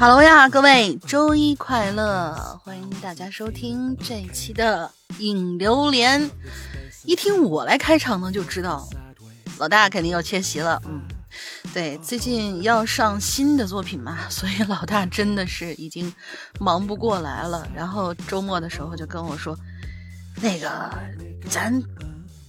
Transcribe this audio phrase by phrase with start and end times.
[0.00, 2.58] Hello 呀，各位，周一快乐！
[2.64, 6.30] 欢迎大家收听这一期的影榴莲。
[7.04, 8.88] 一听我来开场呢，就知道
[9.58, 10.80] 老大肯定要缺席了。
[10.86, 11.02] 嗯，
[11.74, 16.10] 对，最近要上新的作品嘛， 所以老大真的是已经
[16.58, 17.68] 忙不过来了。
[17.74, 19.54] 然后周末的时候就跟我说
[20.40, 20.90] ：“那个，
[21.50, 21.78] 咱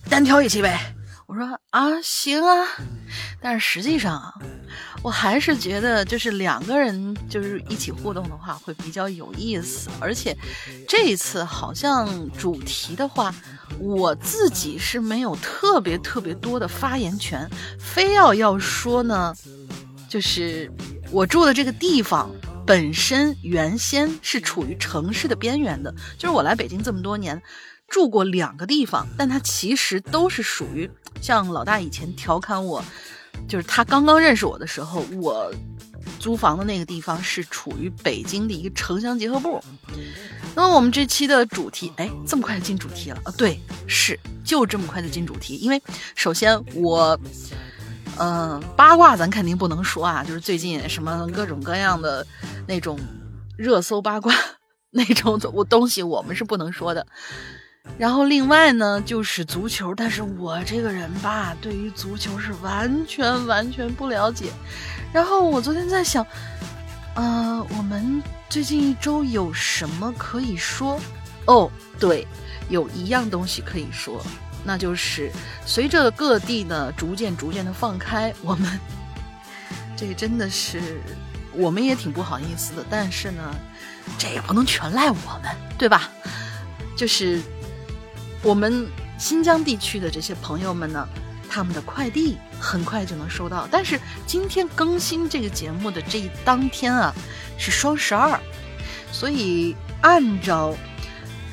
[0.09, 0.95] 单挑一期呗。”
[1.31, 2.67] 我说啊，行啊，
[3.39, 4.33] 但是实际上啊，
[5.01, 10.37] 我还是觉得就是两个人就是一起互动的话会比较有意思，而且
[10.85, 13.33] 这一次好像主题的话，
[13.79, 19.33] 我自己是没有特别特别多的发言权，非要要说呢，
[20.09, 20.69] 就是
[21.11, 22.29] 我住的这个地方
[22.67, 27.41] 本身原先是处于城市的边缘的，就是我来北京这么多年。
[27.91, 30.89] 住过两个地方，但他其实都是属于
[31.21, 32.81] 像老大以前调侃我，
[33.49, 35.53] 就是他刚刚认识我的时候，我
[36.17, 39.61] 租房的那个地方是处于北京的一个城乡结合部。
[40.55, 43.33] 那么我们这期的主题，哎，这么快就进主题了啊？
[43.37, 45.81] 对，是就这么快就进主题，因为
[46.15, 47.19] 首先我，
[48.17, 52.25] 嗯，八卦咱肯定不能说啊，就是最近什么各种各样的
[52.67, 52.97] 那种
[53.57, 54.33] 热搜八卦
[54.91, 57.05] 那种我东西，我们是不能说的。
[57.97, 64.51] 然后另外呢，就是足球，但是我这个人吧，对于足球是完全完全不了解。
[65.13, 66.25] 然后我昨天在想，
[67.15, 70.99] 呃，我们最近一周有什么可以说？
[71.45, 72.27] 哦，对，
[72.69, 74.23] 有一样东西可以说，
[74.63, 75.31] 那就是
[75.65, 78.79] 随着各地呢逐渐逐渐的放开，我们
[79.95, 81.01] 这个真的是
[81.53, 83.55] 我们也挺不好意思的，但是呢，
[84.17, 86.09] 这也不能全赖我们，对吧？
[86.97, 87.39] 就是。
[88.43, 88.87] 我们
[89.19, 91.07] 新疆地区的这些朋友们呢，
[91.47, 93.67] 他们的快递很快就能收到。
[93.71, 97.13] 但是今天更新这个节目的这一当天啊，
[97.57, 98.39] 是双十二，
[99.11, 100.75] 所以按照，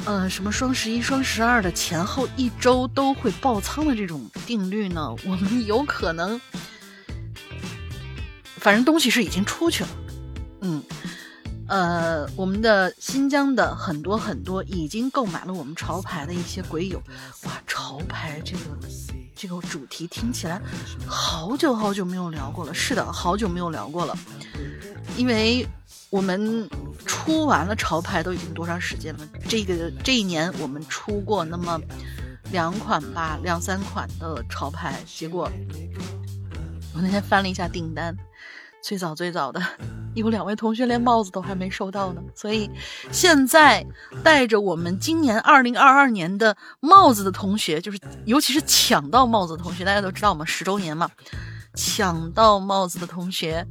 [0.07, 6.41] 呃，什么双十一、双十二的前后一周都会爆仓的这种定律呢，我们有可能，
[8.57, 9.91] 反正东西是已经出去了，
[10.63, 10.83] 嗯。
[11.69, 16.99] 呃，我们的新疆的很多很多已经购买了我们潮牌的一些鬼友，
[17.45, 18.61] 哇，潮牌这个
[19.37, 20.61] 这个主题听起来
[21.07, 22.73] 好久好久没有聊过了。
[22.73, 24.17] 是的，好久没有聊过了，
[25.17, 25.67] 因为
[26.09, 26.69] 我们
[27.05, 29.29] 出完了潮牌都已经多长时间了？
[29.47, 31.79] 这个这一年我们出过那么
[32.51, 35.51] 两款吧，两三款的潮牌，结果
[36.95, 38.17] 我那天翻了一下订单，
[38.83, 39.61] 最早最早的。
[40.15, 42.69] 有两位同学连帽子都还没收到呢，所以
[43.13, 43.87] 现在
[44.25, 51.09] 带着我们今年二零二二年的帽子的同学，就是尤其是抢到帽子的同学，大家都知道我们十周年嘛，
[51.75, 53.65] 抢到帽子的同学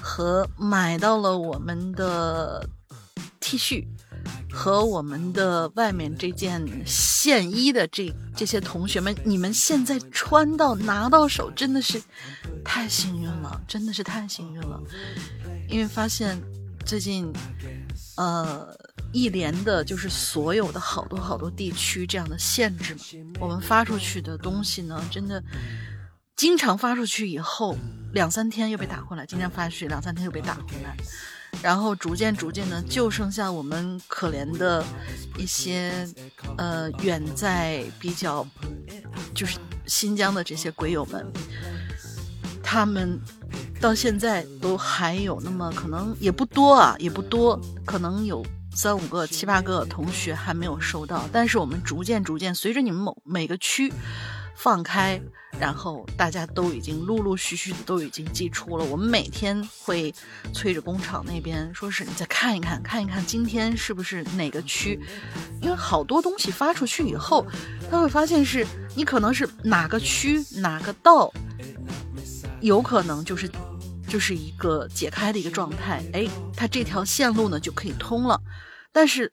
[0.00, 2.68] 和买到了我们的
[3.38, 3.86] T 恤
[4.52, 12.02] 和我们的外面这件线衣的这这些同学们，你们现在穿到拿到手真的是
[12.64, 14.80] 太幸运了，真的是太幸运了。
[15.68, 16.40] 因为发现
[16.84, 17.32] 最近，
[18.16, 18.68] 呃，
[19.12, 25.42] 一连的就是所有的好多好多地区这样的限制嘛，我们发出去的东西呢，真的
[26.36, 27.76] 经常发出去以后
[28.12, 30.94] 两三天又被打回来，今天发出去两三天又被打回来，
[31.60, 34.84] 然后逐渐逐渐的就剩下我们可怜的
[35.36, 36.08] 一些
[36.56, 38.46] 呃远在比较
[39.34, 41.26] 就是新疆的这些鬼友们，
[42.62, 43.20] 他们。
[43.80, 48.40] 到现在都还有那么可能也不多啊，也不多，可能有
[48.76, 51.28] 三五个、七八个同学还没有收到。
[51.32, 53.92] 但是我们逐渐逐渐，随着你们某每个区
[54.62, 55.20] 放开，
[55.58, 58.84] 然后大家都已经陆陆续续的都已经寄出了。
[58.84, 60.14] 我们每天会
[60.54, 65.00] 催着工厂那边，说是你再看一看，看一看今天是不是哪个区，
[65.60, 67.44] 因为好多东西发出去以后，
[67.90, 68.64] 他会发现是
[68.94, 71.32] 你可能是哪个区哪个道，
[72.60, 73.50] 有可能就是。
[74.08, 78.38] 就是一个解开的一个状态，哎，它这条线路呢就可以通了。
[78.92, 79.32] 但是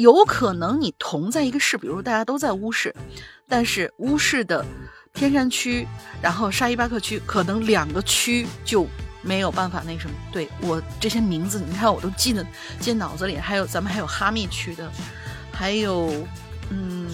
[0.00, 2.94] 有可能你同在一个市，比如大家都在乌市，
[3.48, 4.64] 但是乌市的
[5.12, 5.86] 天山区，
[6.22, 8.86] 然后沙依巴克区，可能两个区就
[9.22, 10.16] 没有办法那什么。
[10.32, 12.44] 对我这些名字，你看我都记得
[12.78, 14.90] 记脑子里，还有咱们还有哈密区的，
[15.52, 16.12] 还有
[16.70, 17.08] 嗯。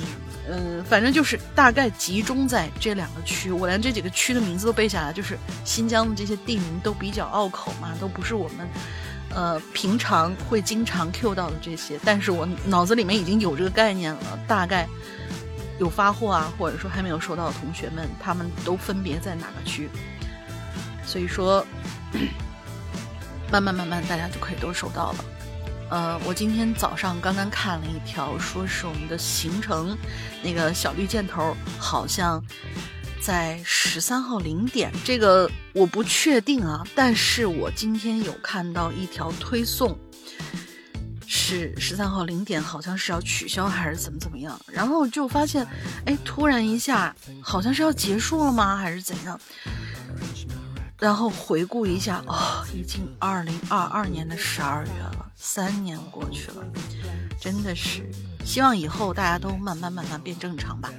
[0.48, 5.12] 嗯，反正就是大概集中在这两个区，我连这几个区的名字都背下来。
[5.12, 8.58] 就是新疆的这些地名都比较拗口嘛，都不是我们，
[9.30, 11.98] 呃，平常会经常 Q 到的这些。
[12.04, 14.88] 但是我脑子里面已经有这个概念了，大概
[15.78, 19.90] 有发货啊，或者说还没有收到的同学们，他们都分别在哪个区。
[21.04, 21.64] 所以说，
[23.50, 25.24] 慢慢慢慢，大家就可以都收到了。
[25.88, 29.96] 呃，我今天早上刚刚看了一条，说是我们的行程，
[30.42, 32.42] 那个小绿箭头好像
[33.26, 36.86] 在十三号零点，这个我不确定啊。
[36.94, 39.98] 但是我今天有看到一条推送，
[41.26, 44.56] 是十三号零点，好像是要取消还是怎么怎么样？
[44.68, 45.66] 然后就发现，
[46.04, 47.12] 哎，突然一下，
[47.42, 48.76] 好像是要结束了吗？
[48.76, 49.40] 还是怎样？
[50.96, 56.64] 然后回顾一下，哦，已经二零二二年的十二月了，三年过去了，
[57.40, 58.08] 真的是
[58.46, 60.90] 希望以后大家都慢慢慢慢变正常吧。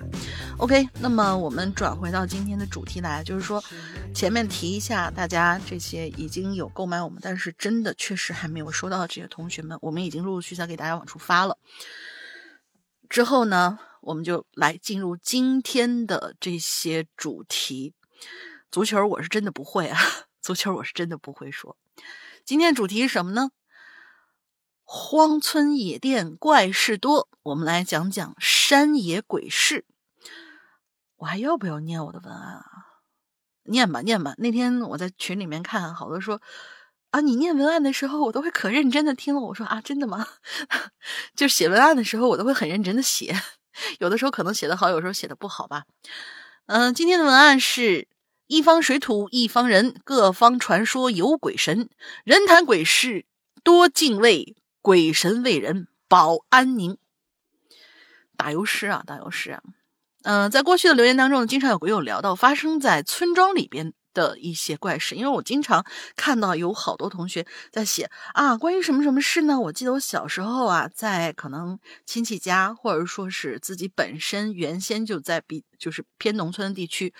[0.57, 3.63] OK，那么我们转回到今天的主题来，就是说
[4.13, 11.57] 前面提一下，大家这些已经有购买我们，但是真的确实还没有收到的这些同学们，我们已经陆陆续续在给大家往出发了。
[13.07, 17.93] 之后呢，我们就来进入今天的这些主题。
[18.69, 19.97] 足球我是真的不会啊，
[20.41, 21.77] 足球我是真的不会说。
[22.43, 23.49] 今天主题是什么呢？
[24.89, 29.83] 荒村野店怪事多，我们来讲讲山野鬼事。
[31.17, 32.63] 我还要不要念我的文案啊？
[33.63, 34.33] 念吧，念吧。
[34.37, 36.41] 那天我在群里面看，好多说
[37.09, 39.41] 啊，你念文案的时候，我都会可认真的听了。
[39.41, 40.25] 我说啊，真的吗？
[41.35, 43.35] 就写文案的时候，我都会很认真的写。
[43.99, 45.83] 有的时候可能写的好，有时候写的不好吧。
[46.67, 48.07] 嗯，今天的文案是。
[48.49, 51.89] 一方水土一方人，各方传说有鬼神，
[52.23, 53.25] 人谈鬼事
[53.61, 56.97] 多敬畏，鬼神为人保安宁。
[58.35, 59.61] 打油诗啊，打油诗啊！
[60.23, 65.85] 嗯，在过去的留言当中，经常有鬼友聊到发生在村庄里边的一些怪事，因为我经常
[66.15, 69.59] 看到有好多同学在写啊，关于什么什么事呢？
[69.59, 77.13] 我记得我小时候啊，在可能亲戚家，或者说是自己本身原先就在比就是偏农村的地区。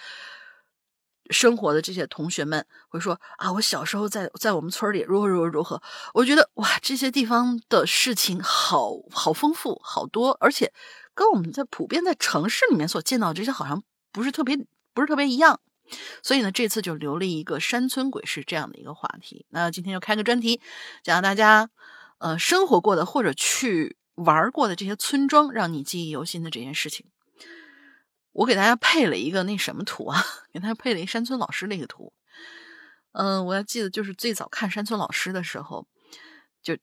[1.30, 5.82] 生活的这些同学们会说啊，我小时候在在我们村里如何如何如何。
[6.14, 10.72] 我觉得哇，这些地方的事情好好丰富好多，而且
[11.14, 14.58] 跟我们在普遍在城市里面所见到的这些好像不是特别
[14.94, 15.60] 不是特别一样。
[16.22, 19.46] 所以呢，这次就留了一个山村鬼市这样的一个话题。
[19.50, 20.60] 那今天就开个专题，
[21.02, 21.70] 讲大家
[22.18, 27.06] 呃生活过的或者去玩过的这些村庄，让你记忆犹新的这件事情。
[28.38, 30.24] 我给大家配了一个那什么图啊，
[30.54, 32.14] 给大家配了一山村老师那个图。
[33.14, 35.88] 嗯，我还记得就是最早看山村老师的时候，
[36.62, 36.78] 就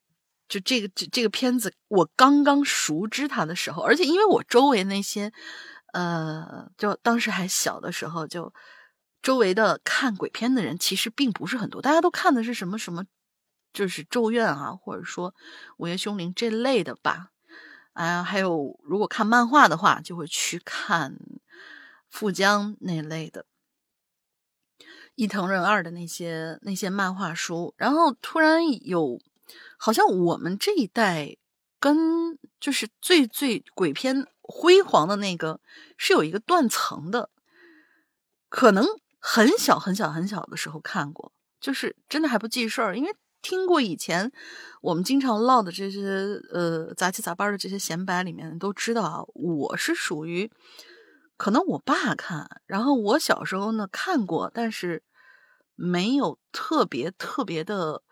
[0.48, 5.32] 就这个这这个片子，我刚刚熟知他的时候，而且因为我周围那些，
[5.92, 8.52] 呃，就当时还小的时候，就
[9.22, 13.04] 周围的看鬼片的人其实并不是很多，大家都看的是什么什么，
[13.72, 15.32] 就是咒怨啊，或者说
[15.76, 17.28] 午夜凶铃这类的吧。
[17.92, 21.16] 啊，还有如果看漫画的话，就会去看
[22.14, 23.44] 富江那类的
[25.16, 27.74] 伊藤润二的那些那些漫画书。
[27.76, 29.18] 然后突然有，
[29.76, 31.36] 好像我们这一代
[31.80, 35.60] 跟就是最最鬼片辉煌的那个
[35.96, 37.30] 是有一个断层的，
[38.48, 38.86] 可能
[39.18, 43.10] 很小很小很小的时候看过，就是真的还不记事儿，因为。
[43.46, 44.32] 听过以前
[44.80, 46.00] 我们经常唠的这些
[46.50, 50.50] 呃杂七杂八的这些闲白里面都知道啊，我是属于
[51.36, 55.02] 可能我爸看，然后我小时候呢看过，但是
[55.74, 58.02] 没有特别特别的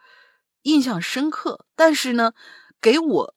[0.63, 1.67] 印象深刻。
[1.77, 2.33] 但是呢，
[2.81, 3.35] 给我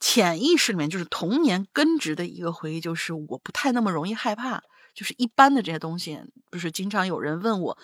[0.00, 4.62] 潜意识里面就是童年根植的一个回忆，就是我不太那么容易害怕，
[4.94, 6.20] 就是一般的这些东西，
[6.50, 7.78] 不是经常有人问我。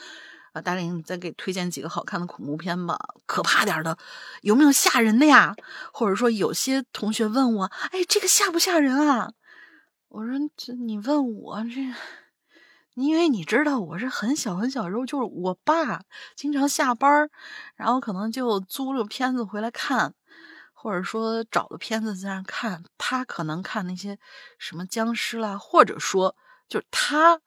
[0.54, 2.96] 啊，大林，再给推荐几个好看的恐怖片吧，
[3.26, 3.98] 可怕点的，
[4.42, 5.52] 有没有吓人的呀？
[5.92, 9.32] 或者说，有些同学问我，哎，这个吓不吓人啊？
[10.14, 11.92] 我说，这你问我这，
[12.94, 16.04] 因为你知道，我是很小很小时候，就是我爸
[16.36, 17.28] 经常下班
[17.74, 20.14] 然后可能就租了片子回来看，
[20.72, 24.16] 或者说找个片子在那看，他可能看那些
[24.56, 26.36] 什么僵尸啦，或者说，
[26.68, 27.40] 就是他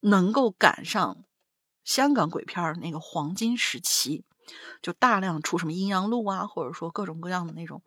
[0.00, 1.24] 能够赶上。
[1.84, 4.24] 香港鬼片那个黄金时期，
[4.80, 7.82] 就大量出什么阴阳路啊，或者说各种各样的那种，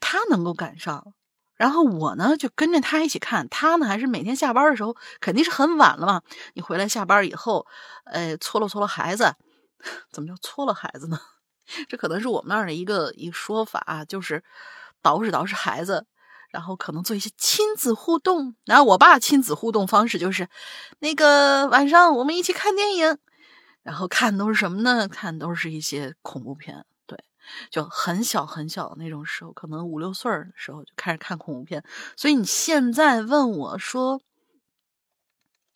[0.00, 1.12] 他能够赶上。
[1.58, 3.46] 然后我呢，就跟着他一起看。
[3.50, 6.22] 他呢，还是每天下班的时候，肯定是很晚了嘛。
[6.54, 7.66] 你回来下班以后，
[8.04, 9.34] 呃，搓了搓了孩子，
[10.10, 11.20] 怎么叫搓了孩子呢？
[11.86, 14.42] 这可能是我们那儿的一个一说法，就是
[15.02, 16.06] 捯饬捯饬孩子。
[16.50, 20.48] 然后可能做一些亲子互动，然后我爸亲子互动方式就是，
[21.00, 23.18] 那个晚上我们一起看电影，
[23.82, 25.06] 然后看都是什么呢？
[25.08, 26.86] 看都是一些恐怖片，
[27.70, 31.84] 就很小很小的那种时候，可能五六岁的时候就开始看恐怖片。
[32.16, 34.20] 所以你现在问我说，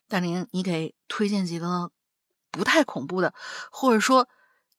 [0.08, 1.90] 大林，你给推荐几个
[2.50, 3.34] 不太恐怖的，
[3.70, 4.28] 或者说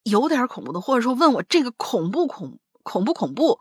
[0.04, 3.58] 有点恐怖的，或者说问我这个恐怖恐恐不恐怖，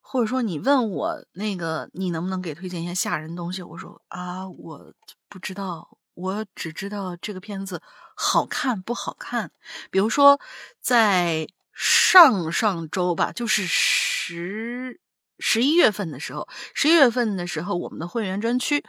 [0.00, 4.94] 或者说你问我那个你能不能给推荐一些吓人东西，我说啊，我
[5.28, 7.82] 不知道，我只知道这个片子
[8.14, 9.50] 好看不好看。
[9.90, 10.38] 比如说
[10.80, 11.48] 在
[11.82, 15.00] 上上周吧，就是十
[15.38, 18.84] 十一月份的时候，十一月份的时候，我们的会员专区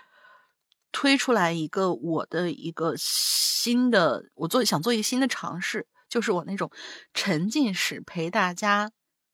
[0.91, 5.87] 推出来一个我的一个新的，我做想做一个新的尝试。
[6.09, 6.69] 就是我那种
[7.13, 8.91] 沉浸式陪大家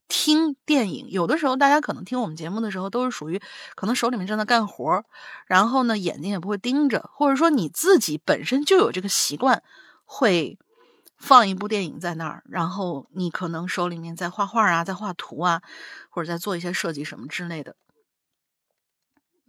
[0.07, 3.41] 听电影，有的时候大家可能听我们节目的时候都是属于
[3.73, 5.03] 可能手里面正在干活，
[5.47, 9.63] 然后呢眼睛也不会盯着，或者说你自己本身就有这个习惯，
[10.05, 10.59] 会
[11.17, 15.61] 放一部电影在那儿，然后你可能手里面在画画啊，在画图啊，
[16.09, 17.75] 或者在做一些设计什么之类的。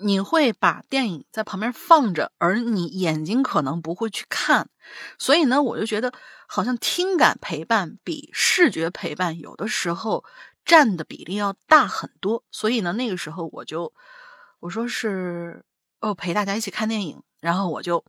[0.00, 4.70] 你会把电影在旁边放着，而你眼睛可能不会去看，
[5.18, 6.12] 所以呢，我就觉得
[6.46, 10.25] 好像听感陪伴比视觉陪伴有的时候
[10.64, 12.44] 占的比例要大很多。
[12.52, 13.92] 所以呢，那个时候我就
[14.60, 15.64] 我说是
[16.00, 18.04] 哦陪大家一起看电影，然后我就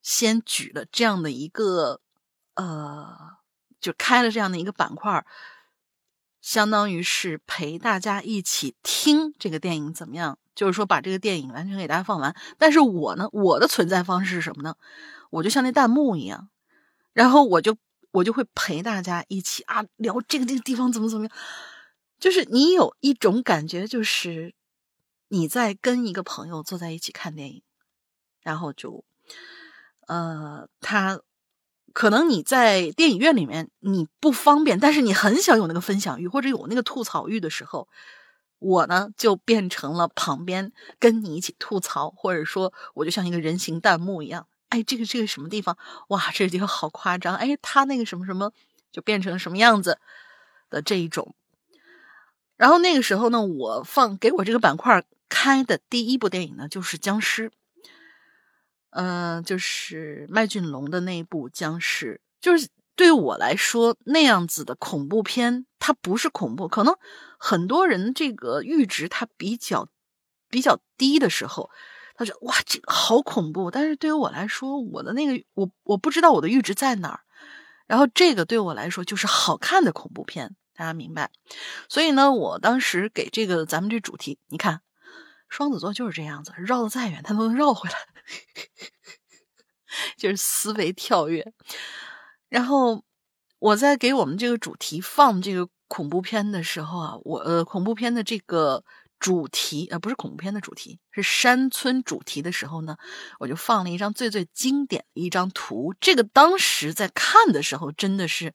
[0.00, 2.00] 先举了这样的一个
[2.58, 3.36] 呃，
[3.80, 5.24] 就开了这样的一个板块，
[6.40, 10.38] 相当于是陪大家一起听这个电影怎么样。
[10.56, 12.34] 就是说，把这个电影完全给大家放完。
[12.58, 14.74] 但是我呢，我的存在方式是什么呢？
[15.30, 16.48] 我就像那弹幕一样，
[17.12, 17.76] 然后我就
[18.10, 21.36] 我就会陪大家一起啊聊这个这个地方怎么怎么样。
[22.18, 24.52] 就是你有一种感觉，就是
[25.28, 27.62] 你在跟一个朋友坐在一起看电影，
[28.42, 29.04] 然后就
[30.08, 31.20] 呃，他
[31.92, 37.88] 可能你在电影院里面你不方便，但是你很想有那个分享欲或者有那个吐槽欲的时候。
[38.60, 44.48] 我呢，就变成了旁边跟你一起吐槽，或者说，我就像一个人形弹幕一样。
[44.70, 45.78] 哎，这个这个什么地方？
[46.08, 47.36] 哇，这个地方好夸张！
[47.36, 48.52] 哎，他那个什么什么，
[48.90, 50.00] 就变成什么样子
[50.70, 51.36] 的这一种。
[52.56, 57.52] 然后那个时候呢，我放给我这个板块开的第一部电影呢，就是僵尸。
[58.90, 62.68] 嗯，就是麦浚龙的那一部僵尸，就是。
[62.98, 66.66] 对我来说，那样子的恐怖片，它不是恐怖。
[66.66, 66.96] 可能
[67.38, 69.88] 很多人这个阈值它比较
[70.50, 71.70] 比较低的时候，
[72.16, 77.20] 他说：“哇，这个好恐怖。”但是对于我来说，我的那个我我不知道我的阈值在哪儿。
[77.86, 81.30] 然后这个对我来说就是好看的恐怖片，大家明白？
[81.88, 84.80] 所以呢，我当时给这个咱们这主题，你看，
[85.48, 87.96] 双子座就是这样子，绕的再远，他都能绕回来，
[90.16, 91.52] 就是思维跳跃。
[92.48, 93.04] 然后
[93.58, 98.84] 我在给我们这个主题放这个恐怖片的时候啊，我呃恐怖片的这个
[99.18, 102.96] 主题呃不是恐怖片的主题，是山村主题的时候呢，
[103.40, 105.94] 我就放了一张最最经典的一张图。
[106.00, 108.54] 这个当时在看的时候，真的是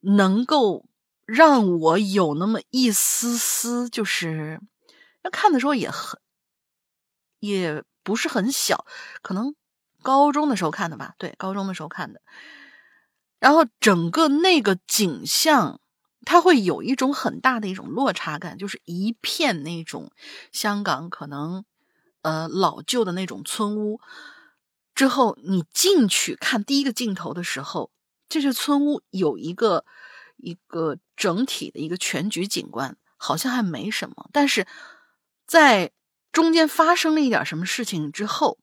[0.00, 0.84] 能够
[1.24, 4.60] 让我有那么一丝丝，就是
[5.30, 6.20] 看的时候也很
[7.40, 8.84] 也不是很小，
[9.22, 9.54] 可能
[10.02, 12.20] 高中的时候看的吧，对，高中的时候看的。
[13.38, 15.80] 然后整个那个景象，
[16.24, 20.10] 它会有一种很大的一种落差感，就是一片那种
[20.50, 21.64] 香港可能
[22.22, 24.00] 呃老旧的那种村屋。
[24.94, 27.92] 之后你进去看第一个镜头的时候，
[28.28, 29.84] 这是村屋有一个
[30.36, 34.28] 一个整体的一个全局景观，好像还没什么。
[34.32, 34.66] 但是
[35.48, 35.90] 在
[36.30, 38.58] 中间发生了一点什么事情之后，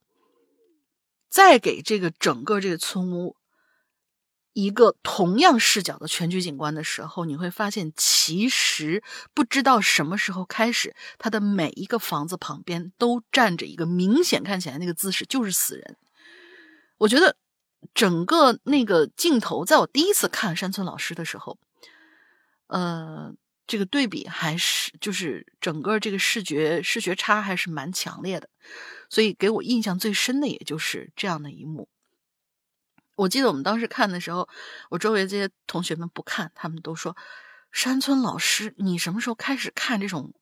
[1.28, 3.36] 再给这个整个这个村屋。
[4.52, 9.02] 一个同样视角的全局景观的时候，你会发现，其实
[9.34, 15.98] 不知道什么时候开始，它的每一个房子旁边都站着一个明显看起来那个姿势就是死人。
[16.96, 17.36] 我觉得
[17.92, 21.58] 整个那个镜头，在我第一次看山村老师的时候，
[22.68, 23.34] 呃，
[23.66, 28.48] 这个对比还是就是整个这个视觉视觉差还是蛮强烈的，
[29.08, 31.88] 所以给我印象最深的也就是这样的一幕。
[33.16, 34.46] 我记得我们当时看的时候，
[34.90, 37.16] 我周围这些同学们不看，他们都说
[37.72, 40.34] ：“山村老师，你什么时候开始看这种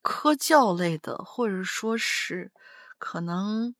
[0.00, 2.50] 科教类的，或者说是
[2.98, 3.74] 可能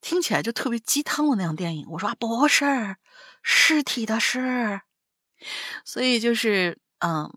[0.00, 2.96] 听起来就特别鸡汤的那样电影？”我说：“啊，不是，
[3.42, 4.80] 尸体的事。”
[5.86, 7.32] 所以就是嗯，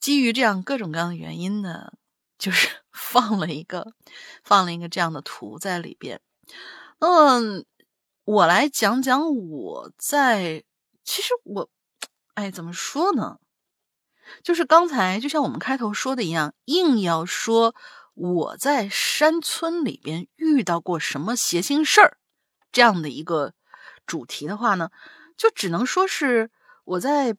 [0.00, 1.92] 基于这样各种各样的原因呢，
[2.38, 3.92] 就是 放了一个
[4.44, 6.20] 放了一个这样的图在里边，
[7.00, 7.64] 嗯。
[8.24, 10.62] 我来讲讲我在，
[11.02, 11.70] 其实我，
[12.34, 13.38] 哎，怎么说呢？
[14.42, 17.74] 就是刚才就像我们开头说的一样，硬要说
[18.12, 22.18] 我在山村里边遇到过什么邪性事儿
[22.70, 23.54] 这样的一个
[24.04, 24.90] 主题的话呢，
[25.38, 26.50] 就只能说是
[26.84, 27.34] 我在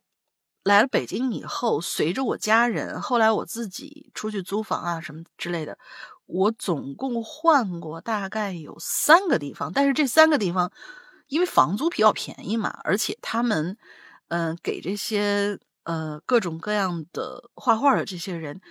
[0.69, 5.79] 来了北京以后，随着我家人，后来我自己出去租房啊什么之类的，
[6.27, 9.73] 我总共换过大概有三个地方。
[9.73, 10.71] 但是这三个地方，
[11.25, 13.77] 因为房租比较便宜嘛，而且他们，
[14.27, 18.61] 嗯，给这些呃各种各样的画画的这些人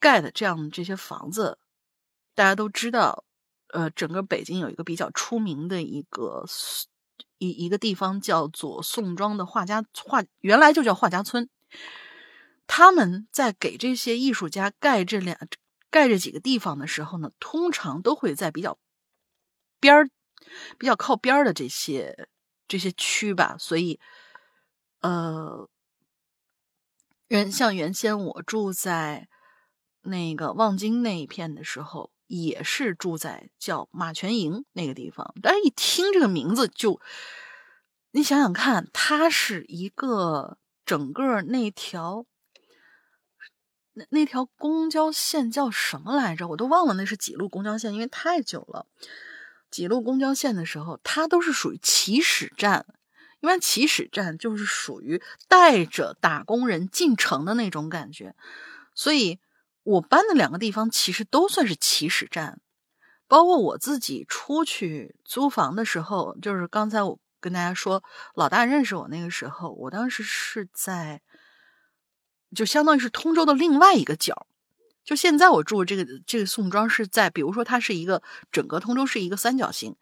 [0.00, 1.58] 盖的这样这些房子，
[2.34, 3.24] 大家都知道，
[3.74, 6.46] 呃，整个北京有一个比较出名的一个。
[7.38, 11.48] 一一个地方叫做宋庄的画家画，原来就叫画家村。
[12.66, 15.38] 他们在给这些艺术家盖这两
[15.90, 18.78] 盖这几个地方的时候呢，通常都会在比较
[19.80, 20.10] 边儿、
[20.78, 22.28] 比较靠边儿的这些
[22.66, 23.56] 这些区吧。
[23.58, 23.98] 所以，
[25.00, 25.68] 呃，
[27.28, 29.28] 原像原先我住在
[30.02, 32.10] 那个望京那一片的时候。
[32.28, 37.00] 也是住在叫马泉营那个地方，但是一听这个名字就，
[38.10, 42.26] 你想想看，它是一个整个那条
[43.94, 46.46] 那那条公交线叫什么来着？
[46.48, 48.84] 我都忘了那是几路公交线，因为太久了。
[49.70, 52.84] 几路公交线的时候，它都是属于起始站，
[53.40, 58.36] 一般起始站就是属于带着打工人进城的那种感觉，
[58.94, 59.38] 所以。
[59.88, 62.60] 我搬的两个地方其实都算是起始站，
[63.26, 68.04] 包括我自己出去租房的时候，就是刚才我跟大家说，
[68.34, 71.22] 老大认识我那个时候，我当时是在，
[72.54, 74.46] 就相当于是通州的另外一个角。
[75.04, 79.96] 就现在我住这个这个宋庄是在，比如说它是一个整个通州是一个三角形，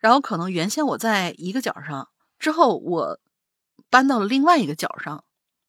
[0.00, 2.08] 然后可能原先我在一个角上，
[2.40, 3.20] 之后我
[3.88, 5.22] 搬到了另外一个角上，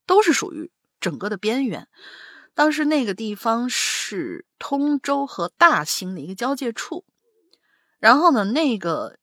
[0.08, 1.88] 都是属于整个的边缘。
[2.60, 7.06] 当时那个地方是通州和大兴的一个交界处，
[8.00, 9.18] 然后呢，那个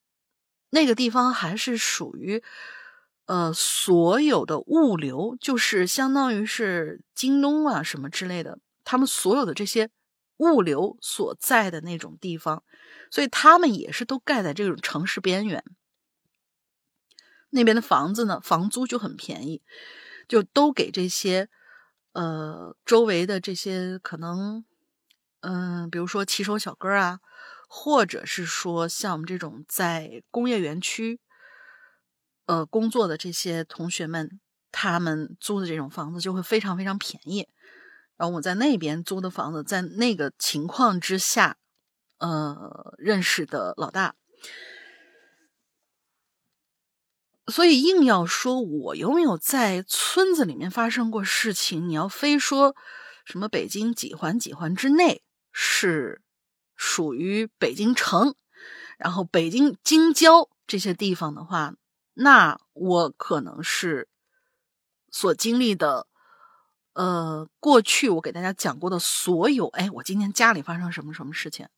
[0.71, 2.43] 那个地方还是属于
[3.27, 9.91] 呃所有的物流，就是相当于是京东啊什么之类的，他们所有的这些
[10.39, 12.65] 物流所在的那种地方，
[13.11, 15.63] 所以他们也是都盖在这种城市边缘。
[17.51, 19.61] 那边的房子呢，房租就很便宜，
[20.27, 21.51] 就都给这些。
[22.17, 24.65] 呃，周围的这些可能，
[25.41, 27.21] 嗯，比如说骑手小哥啊，
[27.69, 31.21] 或者是说像我们这种在工业园区，
[32.47, 34.41] 呃，工作的这些同学们，
[34.73, 37.47] 他们租的这种房子就会非常非常便宜。
[38.17, 41.59] 然后我在那边租的房子，在那个情况之下，
[42.17, 44.15] 呃，认识的老大。
[47.49, 52.75] 所以硬要说我有没有在村子里面发生过事情，你要非说
[53.25, 56.23] 什么北京几环几环之内是
[56.75, 58.35] 属于北京城，
[58.99, 61.75] 然后北京京郊这些地方的话，
[62.15, 64.09] 那我可能是
[65.11, 66.09] 所经历的，
[66.95, 71.69] 呃，过去我给大家讲过的所有，哎，我今天家里发生什么什么事情。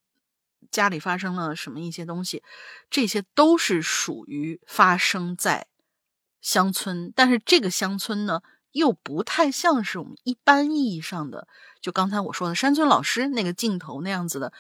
[0.71, 2.43] 家里发生了什么一些东西，
[2.91, 5.67] 这些都是属于发生在
[6.41, 8.43] 乡村，但是这个乡村呢，
[8.73, 11.49] 又不太像是我们一般意义上的，
[11.81, 14.53] 就刚才我说的山村老师那个镜头那样子的，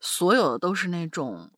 [0.00, 1.52] 所有的都是那种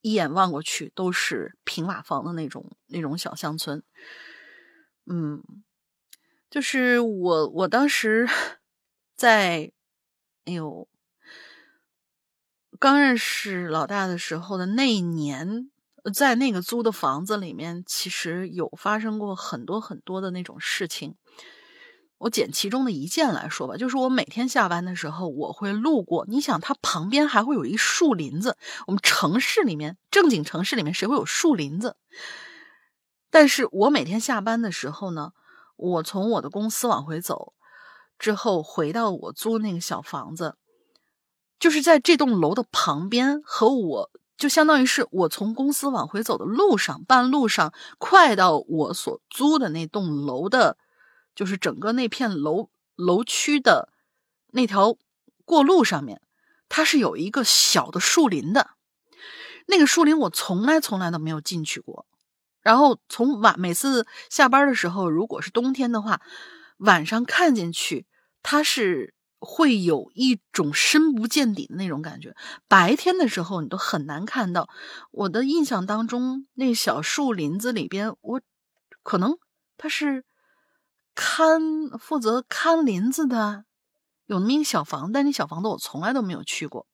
[0.00, 3.82] 一眼望过去都是平瓦房的那种那种小乡村。
[5.06, 5.42] 嗯，
[6.50, 8.28] 就是我我当时
[9.16, 9.72] 在，
[10.44, 10.89] 哎呦。
[12.80, 15.70] 刚认识老大的时候的那一年，
[16.14, 21.14] 在那个租的房子里面，其实有发生过很多很多的那种事情。
[22.16, 26.24] 我捡其中的一件来说吧，就是我每天下班的时候，我会路过。
[26.26, 28.56] 你想，它旁边还会有一树林子。
[28.86, 31.98] 我们城市里面，正经城市里面，谁会有树林子？
[33.30, 35.32] 但是我每天下班的时候呢，
[35.76, 37.52] 我从我的公司往回走，
[38.18, 40.56] 之后回到我租那个小房子。
[41.60, 50.78] 就是在这栋楼的旁边，和我就相当于是我从公司往回走的路上，半路上快到我所租的那栋楼的，
[51.34, 53.90] 就是整个那片楼楼区的
[54.52, 54.96] 那条
[55.44, 56.22] 过路上面，
[56.70, 58.70] 它是有一个小的树林的。
[59.66, 62.06] 那个树林我从来从来都没有进去过。
[62.62, 66.22] 然后从晚每次下班的时候，如果是冬天的话，
[66.78, 68.06] 晚上看进去，
[68.42, 69.12] 它是。
[69.40, 72.36] 会有一种深不见底的那种感觉。
[72.68, 74.68] 白天的时候，你都很难看到。
[75.10, 78.40] 我的印象当中，那小树林子里边，我
[79.02, 79.38] 可能
[79.76, 80.24] 他是
[81.14, 83.64] 看负责看林子的，
[84.26, 86.86] 有那么一个小房，但那小房子我从来都没有去过。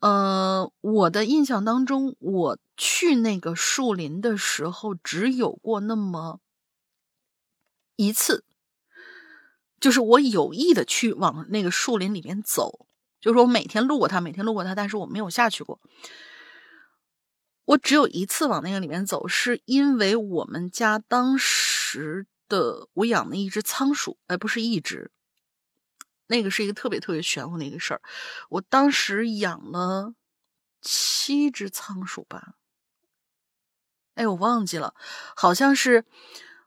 [0.00, 6.40] 呃，我的印象当中，我去那个树林的时候，只有过那么
[7.94, 8.44] 一次，
[9.82, 12.86] 就是我有意的去往那个树林里面走，
[13.20, 15.80] 就是说我每天路过它，每天路过它，但是我没有下去过。
[17.64, 25.10] 我只有一次往那个里面走，是因为我们家当时的我养的一只仓鼠，哎，不是一只，
[26.28, 28.02] 那个是一个特别特别玄乎的一个事儿。
[28.50, 30.14] 我当时养了
[30.80, 32.54] 七只仓鼠吧，
[34.14, 34.94] 哎，我忘记了，
[35.34, 36.04] 好像是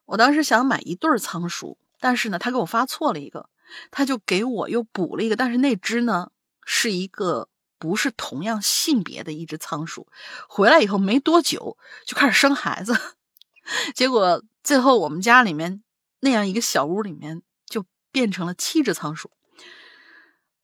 [0.04, 3.50] 我当时想买一对仓鼠，但是呢，他给我发错了一个，
[3.90, 6.30] 他就给我又补了一个，但是那只呢
[6.64, 7.50] 是一个。
[7.78, 10.08] 不是同样性别的一只仓鼠，
[10.48, 12.98] 回来以后没多久就开始生孩子，
[13.94, 15.84] 结果最后我们家里面
[16.22, 19.30] 那样一个小屋里面就变成了七只仓鼠。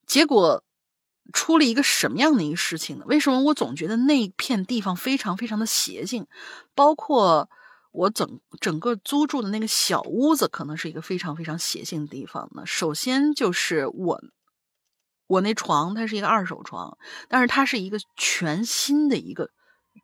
[0.08, 0.64] 结果
[1.34, 3.06] 出了一个什么样的一个事情呢？
[3.06, 6.26] 为什么我总觉得那片地方非常非常的邪性？
[6.74, 7.50] 包括
[7.92, 12.66] 我整整个租住的那个小屋子，可能是一个非常非常邪性的地方呢？
[12.66, 14.22] 首先就是我。
[15.28, 16.98] 我那床它是一个二手床，
[17.30, 19.50] 但是它是一个全新的一个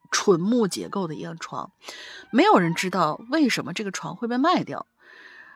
[0.10, 1.70] 纯木结构的一个床，
[2.32, 4.88] 没有人知道为什么这个床会被卖掉，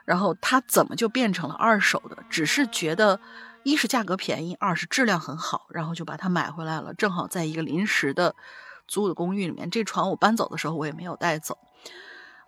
[0.03, 2.17] 然后它怎么就变成了二手的？
[2.29, 3.21] 只是觉得
[3.63, 6.93] 一是价格便宜，二是质量很好，然后就把它买回来了。
[6.93, 8.35] 正好在一个临时的
[8.89, 11.57] 租的公寓里面，这床我搬走的时候我也没有带走，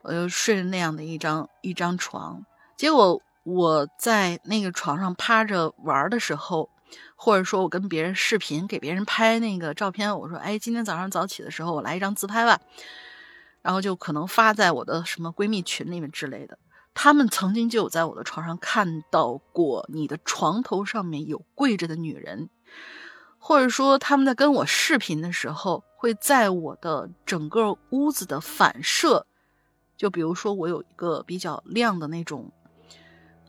[0.04, 2.46] 我就睡着那样的一张一张床。
[2.78, 6.70] 结果我在那个床上趴着玩的时候。
[7.16, 12.60] 或者说我跟别人视频，给别人拍那个照片，我说，哎，今天早上早起的时候，我来一张自拍吧，
[13.62, 16.60] 然后就可能发在我的什么闺蜜群里面之类的。
[16.94, 22.50] 他们曾经就有在我的床上看到过你的床头上面有跪着的女人，
[23.40, 29.26] 或者说他们在跟我视频的时候，会在我的整个屋子的反射，
[30.04, 32.52] 就比如说我有一个比较亮的那种，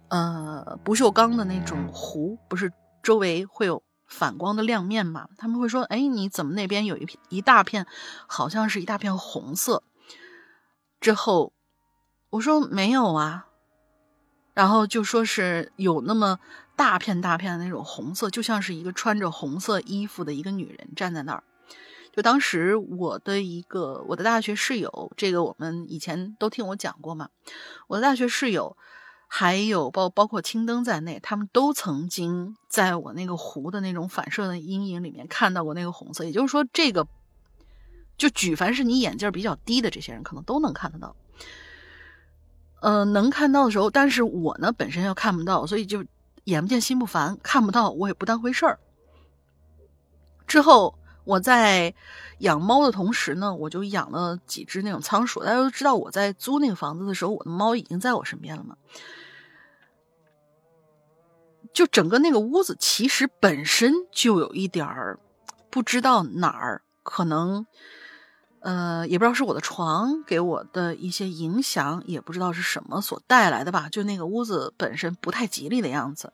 [0.06, 2.72] 呃，不锈钢的那种壶，不是。
[3.02, 5.28] 周围会有反光的亮面嘛？
[5.36, 7.88] 他们会说：“哎，你怎么那边有一一大片，
[8.28, 9.82] 好像是一大片红色。”
[11.00, 11.52] 之后
[12.30, 13.48] 我说：“没有啊。”
[14.54, 16.38] 然后就说是有那么
[16.76, 21.42] 大片大片的那种红色，就像是一个穿着红色衣服的一个女人站在那儿。
[22.14, 27.30] 就当时我的一个我的大学室友，这个我们以前都听我讲过嘛。
[27.88, 28.76] 我的大学室友。
[29.26, 36.22] 还有包包括青灯在内，他们都曾经在我那个湖的那种反射的阴影里面看到过那个红色。
[36.24, 37.08] 也就是说，这个
[38.16, 41.16] 就举凡是你眼镜比较低的这些人，可能都能看得到。
[42.80, 46.04] 呃，能看到的时候，但是我呢本身又看不到，所以就
[46.44, 48.78] 眼不见心不烦，看不到我也不当回事儿。
[50.46, 51.94] 之后我在
[52.38, 55.40] 养猫的同时呢，我就养了几只那种仓鼠。
[55.40, 58.76] 大家都知道我在租那个房子的时候，我的猫已经在我身边了嘛。
[61.72, 65.18] 就整个那个屋子，其实本身就有一点儿
[65.70, 67.66] 不知道哪儿可能，
[68.60, 73.88] 呃，也不知道是我的床给我的一些影响，也不知道是什么所带来的吧。
[73.90, 76.32] 就那个屋子本身不太吉利的样子。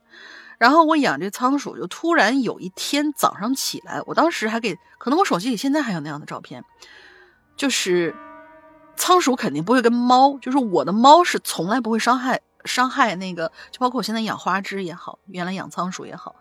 [0.61, 6.63] 然后我养这仓鼠，就突然有一天早上起来，我当时还给，可能我手机里现在还有那样的照片，
[7.57, 8.15] 就是
[8.95, 12.41] 仓鼠肯定不会跟猫，就是我的猫是从来不会伤害。
[12.63, 16.35] 伤害那个，就包括我现在养花枝也好，原来养仓鼠也好，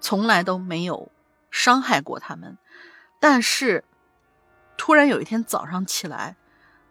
[0.00, 1.12] 从来都没有
[1.50, 2.56] 伤害过它们。
[3.20, 3.84] 但是，
[4.78, 6.34] 突然有一天早上起来，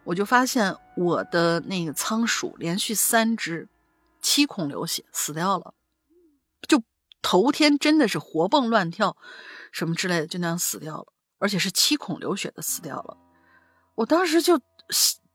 [0.04, 3.68] 我就发现我的那个仓鼠连续三只
[4.20, 5.74] 七孔流血死掉了，
[7.22, 9.16] 头天真的是活蹦乱跳，
[9.72, 13.16] 什么之类的就那样死掉了，而且是七孔流血的死掉了。
[13.96, 14.60] 我当时就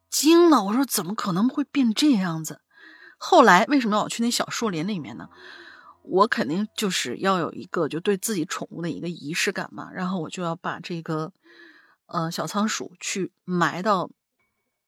[0.10, 2.62] 惊了，我说怎么可能会变这样子？
[3.17, 5.30] 后来为什么要去那小树林里面呢？
[6.04, 9.91] 我肯定就是要有一个就对自己宠物的一个仪式感嘛。
[9.91, 11.34] 然后我就要把这个，
[12.06, 14.12] 呃，小仓鼠去埋到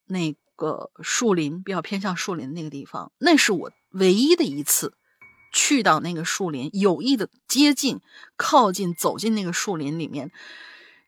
[0.06, 3.12] 那个树林比较偏向树林那个地方。
[3.18, 4.96] 那是我唯一的一次
[5.52, 8.02] 去到那个树林，有意的接近、
[8.36, 10.32] 靠近、走进那个树林里面。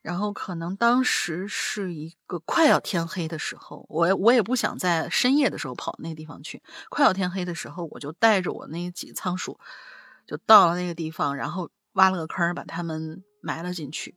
[0.01, 6.63] 然后可能当时是一个快要天黑的时候，我我也不想在深夜的时候跑那个地方去。
[6.89, 9.59] 快要天黑的时候，我就带着我那几仓鼠，
[10.25, 14.15] 就到了那个地方，然后挖了个坑，把它们埋了进去。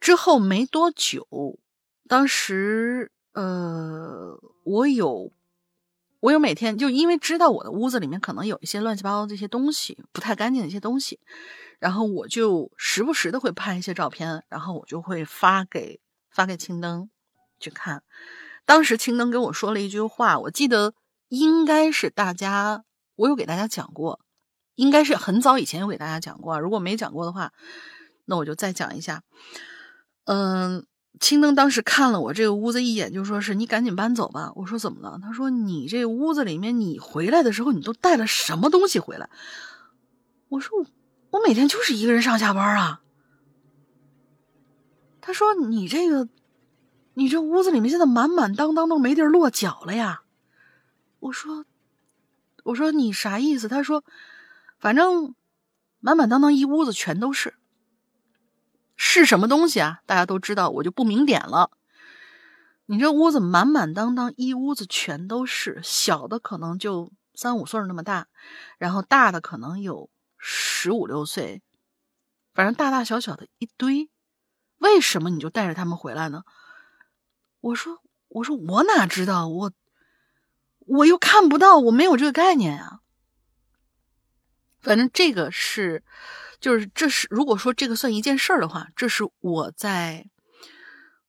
[0.00, 1.58] 之后没多久，
[2.06, 5.32] 当时呃，我有
[6.20, 11.20] 我有每天就因为知道我的屋子里面可能有一些乱七八糟的这些东西，不太干净的一些东西。
[11.78, 16.00] 然后我就时不时的会拍一些照片，然后我就会发给
[16.30, 17.10] 发给青灯
[17.60, 18.02] 去看。
[18.64, 20.94] 当时青灯跟我说了一句话，我记得
[21.28, 24.20] 应该是大家，我有给大家讲过，
[24.74, 26.58] 应该是很早以前有给大家讲过。
[26.58, 27.52] 如果没讲过的话，
[28.24, 29.22] 那我就再讲一下。
[30.24, 30.86] 嗯，
[31.18, 34.52] 青灯当时看了我这个屋子一眼，就说是你赶紧搬走吧。
[34.54, 35.18] 我说怎么了？
[35.22, 39.30] 他说你这屋子里面，你回来的时候你都带了什么东西回来？
[40.48, 40.86] 我说
[41.30, 43.00] 我每天就是一个人上下班啊。
[45.20, 46.28] 他说你这个，
[47.14, 50.22] 你这屋子里面现在满满当当都没地儿落脚了呀。
[51.18, 51.64] 我说，
[52.62, 53.66] 我说你啥意思？
[53.68, 54.04] 他说，
[54.78, 55.34] 反正
[55.98, 57.54] 满满当当一屋子全都是，
[58.96, 60.00] 是什么东西啊？
[60.06, 61.70] 大家都知道，我就不明点了。
[62.86, 68.26] 你这屋子满满当当一屋子全都是，小的可能就三五岁那么大，
[68.78, 71.62] 然后大的可能有十五六岁，
[72.54, 74.10] 反正大大小小的一堆。
[74.78, 76.44] 为什么你就带着他们回来呢？
[77.60, 79.72] 我说，我说我哪知道我。
[80.88, 83.00] 我又看不到，我没有这个概念啊。
[84.78, 86.04] 反正这个是，
[86.66, 90.26] 就是这是如果说这个算一件事儿的话，这是我在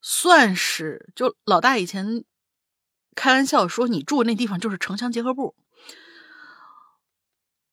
[0.02, 2.24] 算是就老大以前
[3.14, 5.54] 开玩笑说你住那地方就是城乡结合部，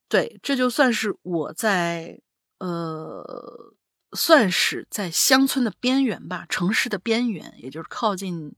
[0.07, 2.21] 对，这就算是我在
[2.59, 3.73] 呃，
[4.11, 8.55] 算是在乡村的边缘吧，城市的边缘，也就是靠近。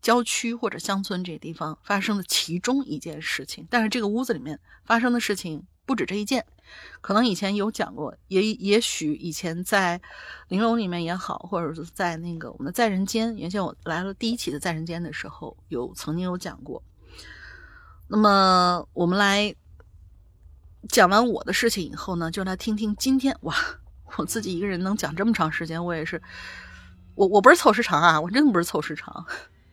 [0.00, 6.46] 郊区或者乡村这地方发生的其中一件事情，但是这个屋子里面发生的事情不止这一件，
[7.00, 10.00] 可能以前有讲过，也也许以前在
[10.48, 16.82] 玲珑里面也好，或者是在那个我们的在人间，原先我来了第一期的在人间的时候，有曾经有讲过。
[18.08, 19.54] 那么我们来
[20.88, 23.54] 讲完我的事情以后呢，就来听听今天哇，
[24.16, 26.22] 我自己一个人能讲这么长时间，我也是，
[27.14, 29.26] 我我不是凑时长啊，我真的不是凑时长。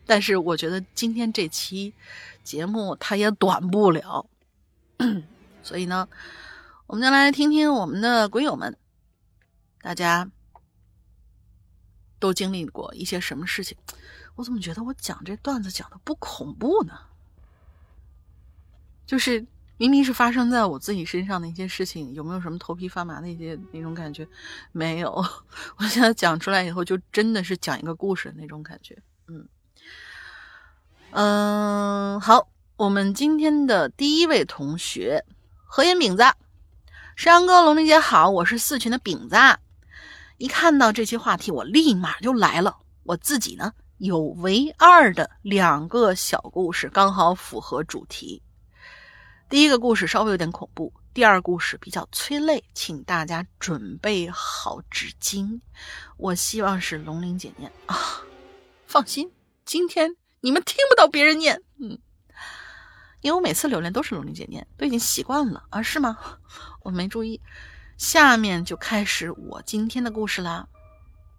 [0.08, 1.92] 但是我觉得今天这期
[2.44, 4.28] 节目它也短不了，
[5.64, 6.08] 所以呢，
[6.88, 8.78] 我们就来听听我们的鬼友们，
[9.82, 10.30] 大家
[12.19, 13.76] 都经历过一些什么事情。
[14.36, 16.93] 我怎么觉得我讲这段子讲的不恐怖呢？
[19.08, 19.45] 就是
[19.78, 24.28] 明明是发生在我自己身上的一些事情，有没有什么头皮发麻的一些那种感觉？
[24.71, 25.12] 没有，
[25.78, 28.98] 我现在讲出来以后，就真的是讲一个故事那种感觉。
[29.28, 29.48] 嗯。
[31.12, 35.26] 嗯，好，我们今天的第一位同学
[35.65, 36.24] 何岩饼子，
[37.15, 39.38] 山哥龙玲姐好，我是四群的饼子。
[40.38, 42.75] 一看到这期话题，我立马就来了。
[43.04, 48.43] 我自己呢有唯二的两个小故事，刚好符合主题。
[49.49, 55.62] 第一个故事稍微有点恐怖，第二故事比较催泪，请大家准备好纸巾。
[56.17, 57.97] 我希望是龙玲姐念啊，
[58.86, 59.32] 放心，
[59.63, 60.17] 今天。
[60.41, 61.60] 你们听不到别人念，
[63.26, 66.16] 因为我每次留言都是龙玲姐念，都已经习惯了啊，是吗？
[66.84, 67.42] 我没注意。
[67.98, 70.68] 下面就开始我今天的故事啦。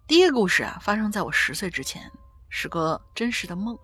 [0.05, 2.11] 第一个故事啊，发生在我十岁之前，
[2.49, 3.79] 是个真实的梦，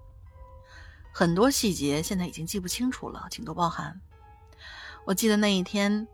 [1.13, 4.01] 很多细节现在已经记不清楚了，请多包涵。
[5.05, 6.05] 我记得那一天，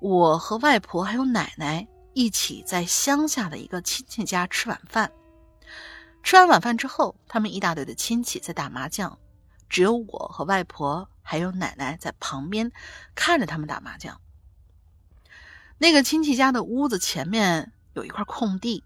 [0.00, 5.12] 我和外婆还有奶奶一起在乡下的一个亲戚家吃晚饭。
[6.22, 9.18] 吃完晚饭之后，他们一大堆的亲戚在打麻将，
[9.72, 12.70] 只有我和外婆还有奶奶在旁边
[13.14, 14.20] 看着他们打麻将。
[15.78, 18.84] 那个亲戚家的屋子前面有一块空地，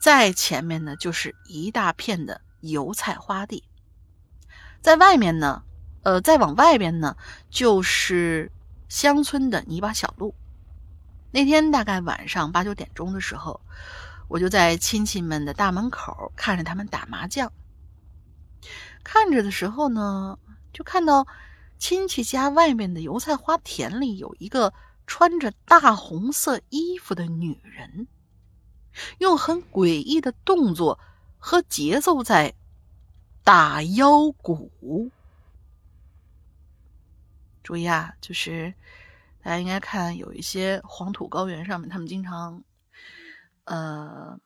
[0.00, 3.62] 在前面呢就是一大片的油菜花地，
[4.82, 5.62] 在外面呢，
[6.02, 7.16] 呃，再往外边呢
[7.48, 8.50] 就是
[8.88, 10.34] 乡村的泥巴小路。
[11.30, 13.60] 那天大概晚上八九点钟的时候。
[14.28, 17.52] 我就在亲戚们的大门口看着他们打麻将，
[19.04, 20.38] 看着的时候呢，
[20.72, 21.26] 就看到
[21.78, 24.72] 亲戚家外面的油菜花田里有一个
[25.06, 28.06] 穿着大红色衣服的女人，
[29.18, 30.98] 用很诡异的动作
[31.38, 32.54] 和节奏在
[33.44, 35.10] 打腰鼓。
[37.62, 38.74] 注意啊，就是
[39.42, 42.62] 大家应该看有一些黄土高原上面，他们经常。
[43.64, 44.40] 呃，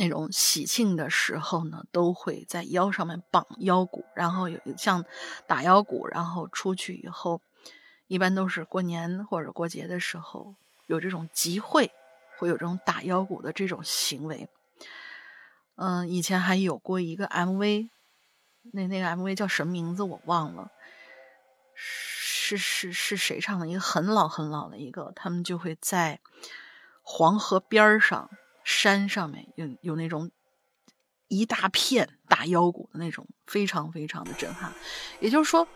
[0.00, 5.04] 那种喜庆的时候呢，都会在腰上面绑腰鼓，然后有像
[5.46, 7.42] 打腰鼓，然后出去以后，
[8.06, 10.54] 一般都是过年或者过节的时候
[10.86, 11.92] 有这种集会，
[12.38, 14.48] 会有这种打腰鼓的这种行为。
[15.76, 17.90] 嗯，以前还有过一个 MV，
[18.72, 20.70] 那那个 MV 叫什么名字我忘了，
[21.74, 23.68] 是是是谁唱的？
[23.68, 26.20] 一个很老很老的一个，他们就会在。
[27.02, 28.30] 黄河边上，
[28.70, 30.30] 山上面有有那种
[31.26, 34.72] 一大片大腰鼓的那种，非常非常的震撼。
[35.18, 35.66] 也就是说，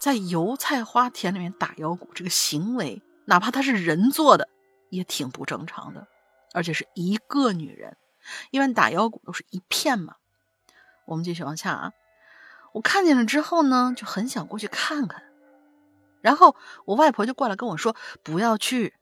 [0.00, 4.48] 在油菜花田里面打腰鼓这个行为，哪怕他是人做的，
[4.90, 6.08] 也挺不正常的，
[6.52, 7.96] 而且是一个女人，
[8.50, 10.16] 因为打腰鼓都是一片嘛。
[11.04, 11.92] 我们继续往下啊，
[12.72, 15.22] 我看见了之后呢，就很想过去看看，
[16.20, 18.94] 然后我外婆就过来跟我说：“不要去，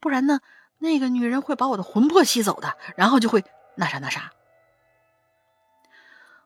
[0.00, 0.40] 不然呢，
[0.78, 3.44] 那个女人会把我的魂魄吸走的，然后就会
[3.76, 4.32] 那啥那啥。”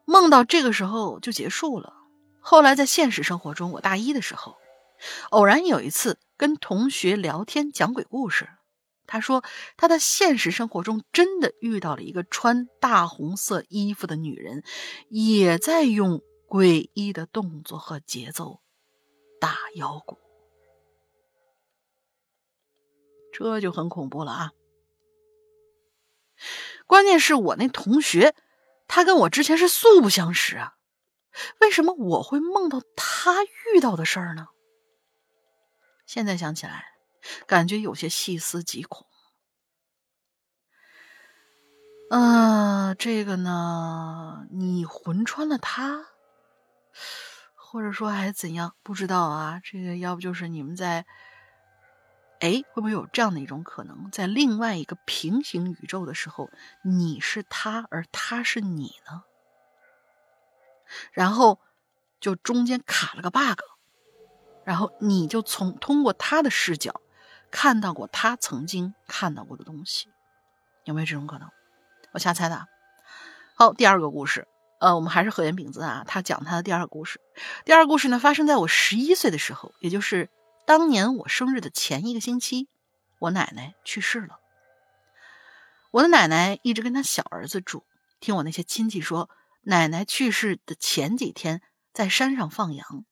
[0.04, 1.94] 梦到这个时候就结束了。
[2.40, 4.56] 后来在现实生活中，我大一的时候，
[5.30, 8.48] 偶然有一次跟同学聊天讲鬼故事，
[9.06, 9.44] 他说
[9.76, 14.64] 他在现实生活中真的遇到了一个穿大红色衣服的女人，
[15.10, 18.60] 也在用诡异的动作和节奏
[19.38, 20.18] 打腰鼓，
[23.32, 24.52] 这就很恐怖了啊！
[26.86, 28.34] 关键是我那同学。
[28.92, 30.74] 他跟我之前是素不相识啊，
[31.60, 34.48] 为什么我会梦到他遇到的事儿呢？
[36.06, 36.86] 现在想起来，
[37.46, 39.06] 感觉有些细思极恐。
[42.10, 46.06] 啊，这个呢，你魂穿了他，
[47.54, 48.74] 或者说还怎样？
[48.82, 49.60] 不知道啊。
[49.62, 51.06] 这个要不就是你们在。
[52.40, 56.50] 哎，会不会有这样的一种可能，在另外一个平行宇宙的时候，
[56.82, 59.24] 你是他，而他是你呢？
[61.12, 61.60] 然后
[62.18, 63.60] 就中间卡了个 bug，
[64.64, 67.02] 然后你就从通过他的视角
[67.50, 70.08] 看到过他曾经看到过的东西，
[70.84, 71.50] 有没有这种可能？
[72.12, 72.66] 我瞎猜的。
[73.54, 74.48] 好，第二个故事，
[74.78, 77.20] 呃，我们还是河源饼子啊，他讲他的第二个故事。
[77.66, 80.30] 第二个故事呢，发生在我十一岁的时候，也就是。
[80.70, 82.68] 当年我生日的前一个星期，
[83.18, 84.38] 我奶奶去世了。
[85.90, 87.84] 我的奶奶一直跟她小儿子住。
[88.20, 89.28] 听我那些亲戚说，
[89.62, 91.60] 奶奶去世的前几天
[91.92, 93.04] 在山上放羊，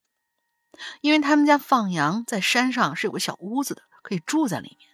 [1.00, 4.88] 因为他们家放羊在山上是有个小屋子的，可以住在里面。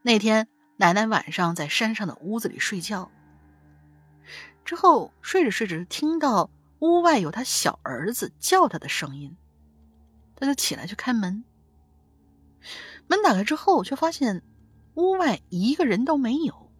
[0.00, 3.10] 那天奶奶晚上在山上的屋子里睡觉，
[4.64, 9.36] 之后睡着睡着听到屋外有他小儿子叫他的声音。
[10.36, 11.44] 他就起来去开门，
[13.06, 14.42] 门打开之后，却发现
[14.94, 16.70] 屋外一个人都没有。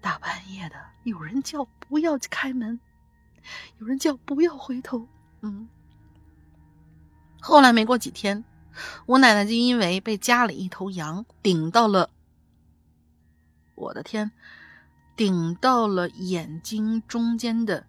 [0.00, 2.80] 大半夜的，有人叫不要开门，
[3.78, 5.06] 有人叫不要回头。
[5.40, 5.68] 嗯，
[7.40, 8.44] 后来没过几天，
[9.06, 12.10] 我奶奶就因为被家里一头羊顶到了，
[13.74, 14.32] 我的天，
[15.16, 17.86] 顶到了眼睛中间的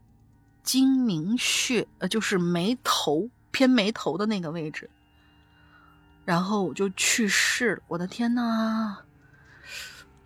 [0.62, 3.30] 睛明穴，呃，就是眉头。
[3.54, 4.90] 偏眉头的那个位置，
[6.26, 7.84] 然后我就去世了。
[7.88, 8.98] 我的天呐！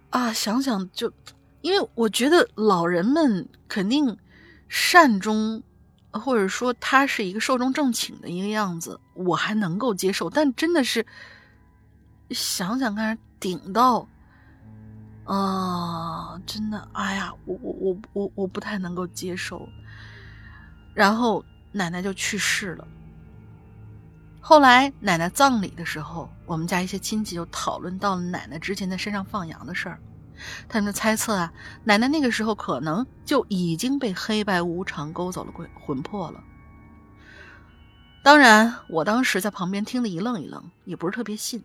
[0.09, 1.11] 啊，想想就，
[1.61, 4.17] 因为我觉得老人们肯定
[4.69, 5.61] 善终，
[6.11, 10.29] 或者说他是一个寿终正寝的一个样子，我还能够接受。
[10.29, 11.05] 但真的是
[12.31, 14.07] 想想看，顶到
[15.25, 19.67] 啊，真的，哎呀，我我我我我不太能够接受。
[20.93, 22.87] 然后奶奶就去世了。
[24.39, 29.99] 后来奶奶葬礼的时候，我们家一些亲戚就讨论到了奶奶之前在山上放羊的事儿。
[30.69, 31.51] 他们猜测啊，
[31.83, 36.41] 奶奶那个时候可能就已经被黑白无常勾走了鬼魂魄了。
[38.23, 41.63] 当然，我当时在旁边听得一愣一愣，也不是特别信。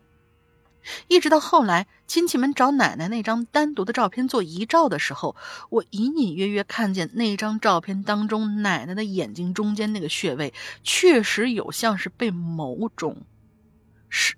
[1.09, 5.37] 一直到后来，亲戚们找奶奶那张单独的照片做遗照的时候，
[5.71, 13.23] 我隐隐约约看见那张照片当中奶奶的眼睛中间那个穴位，确实有像是被某种
[14.09, 14.35] 是，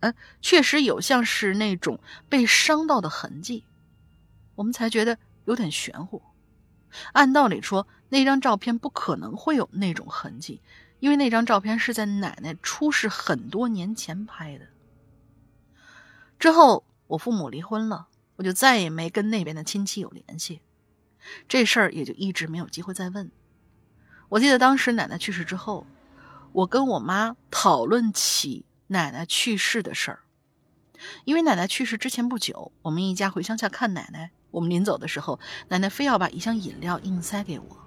[0.00, 1.98] 嗯，确实有像是那种
[2.28, 3.64] 被伤到的痕迹。
[4.54, 6.22] 我们才觉得有点玄乎。
[7.12, 10.62] 按道理说，那张照片不可能会有那种痕迹，
[11.00, 14.66] 因为那张照片是在奶奶出事很多年前拍的。
[16.38, 20.60] 之后，我父母离婚了，我就再也没跟那边的亲戚有联系，
[21.48, 23.30] 这事儿也就一直没有机会再问。
[24.28, 25.86] 我记得当时奶奶去世之后，
[26.52, 30.20] 我跟我妈讨论起奶奶去世的事儿，
[31.24, 37.78] 因为奶奶去世之前不久，我们一家回乡下看奶奶，我们临走的时候，奶奶非要把一箱饮料硬塞给我。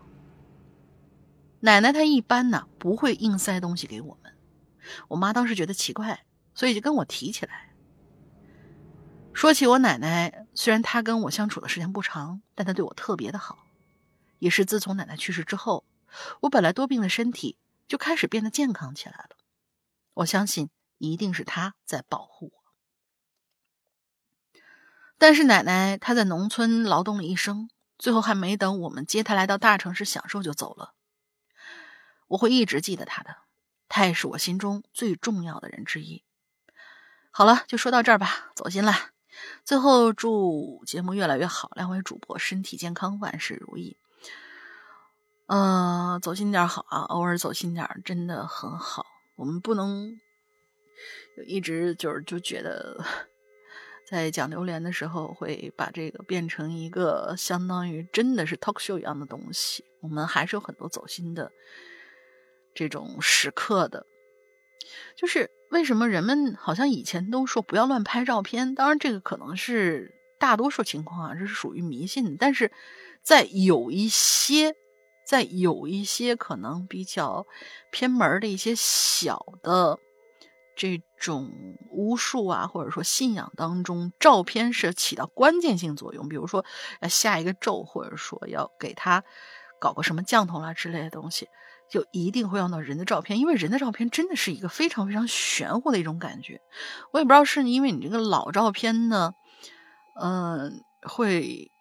[1.59, 4.33] 奶奶她一般呢不会硬塞东西给我们，
[5.09, 6.25] 我妈当时觉得奇怪，
[6.55, 7.68] 所以就跟我提起来。
[9.39, 13.57] 说起我奶奶，虽然她跟我相处的时间不长，但她对我特别的好。
[14.37, 15.85] 也是自从奶奶去世之后，
[16.41, 19.37] 我本来多病的身体就开始变得健康起来了。
[20.13, 22.63] 我相信一定是她在保护我。
[25.17, 30.95] 但是奶奶她在农村劳动了一生，最后还没等我们接她来到大城市享受就走了。
[32.27, 33.37] 我会一直记得他的，
[33.87, 36.25] 他也是我心中最重要的人之一。
[37.31, 39.11] 好了，就说到这儿吧，走心了。
[39.63, 43.97] 最后祝节目越来越好，两位主播身体健康，万事如意。
[45.47, 49.05] 嗯，走心点好啊，偶尔走心点真的很好。
[49.35, 50.19] 我们不能
[51.47, 53.03] 一直就是就觉得
[54.05, 59.85] 在讲榴莲的时候会把这个变成一个相当于真的是 talk show 一样的东西。
[60.01, 61.51] 我们还是有很多走心的
[62.73, 64.05] 这种时刻的。
[65.15, 68.75] 就是为什么人们好像以前都说不要乱拍照片？
[68.75, 72.37] 当然，这个可能是大多数情况啊，这是属于迷信。
[72.37, 72.71] 但是
[73.23, 74.75] 在有一些。
[75.25, 77.45] 在有一些可能比较
[77.91, 79.99] 偏门的一些小的
[80.75, 81.51] 这种
[81.91, 86.27] 巫术啊，或者说信仰当中，照片是起到关键性作用。
[86.29, 86.65] 比如说
[86.99, 89.23] 要下一个咒，或者说要给他
[89.79, 91.47] 搞个什么降头啦之类的东西，
[91.89, 96.61] 就一定会用到人的照片，因为人的照片真的是一个非常非常玄乎的一种感觉。
[97.11, 99.33] 我也不知道是因为你这个老照片呢，
[100.21, 101.71] 嗯，会。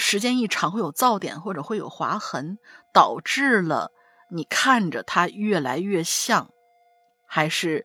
[0.00, 2.58] 时间一长会有噪点或者会有划痕，
[2.94, 3.90] 导致了
[4.30, 6.52] 你看着它越来越像，
[7.26, 7.84] 还是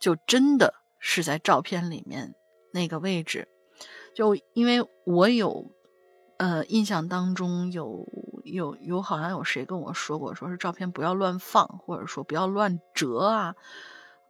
[0.00, 2.34] 就真的是在照片里面
[2.72, 3.46] 那个位置？
[4.12, 5.70] 就因为我有
[6.38, 8.04] 呃印象当中有
[8.52, 13.54] 有有好像有谁跟我说过，说是照片不要乱放，或者说不要乱折啊，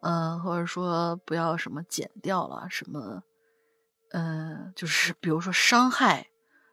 [0.01, 3.23] 嗯，或者说不要什么剪掉了什么，
[4.13, 6.27] 嗯，就是比如说伤害。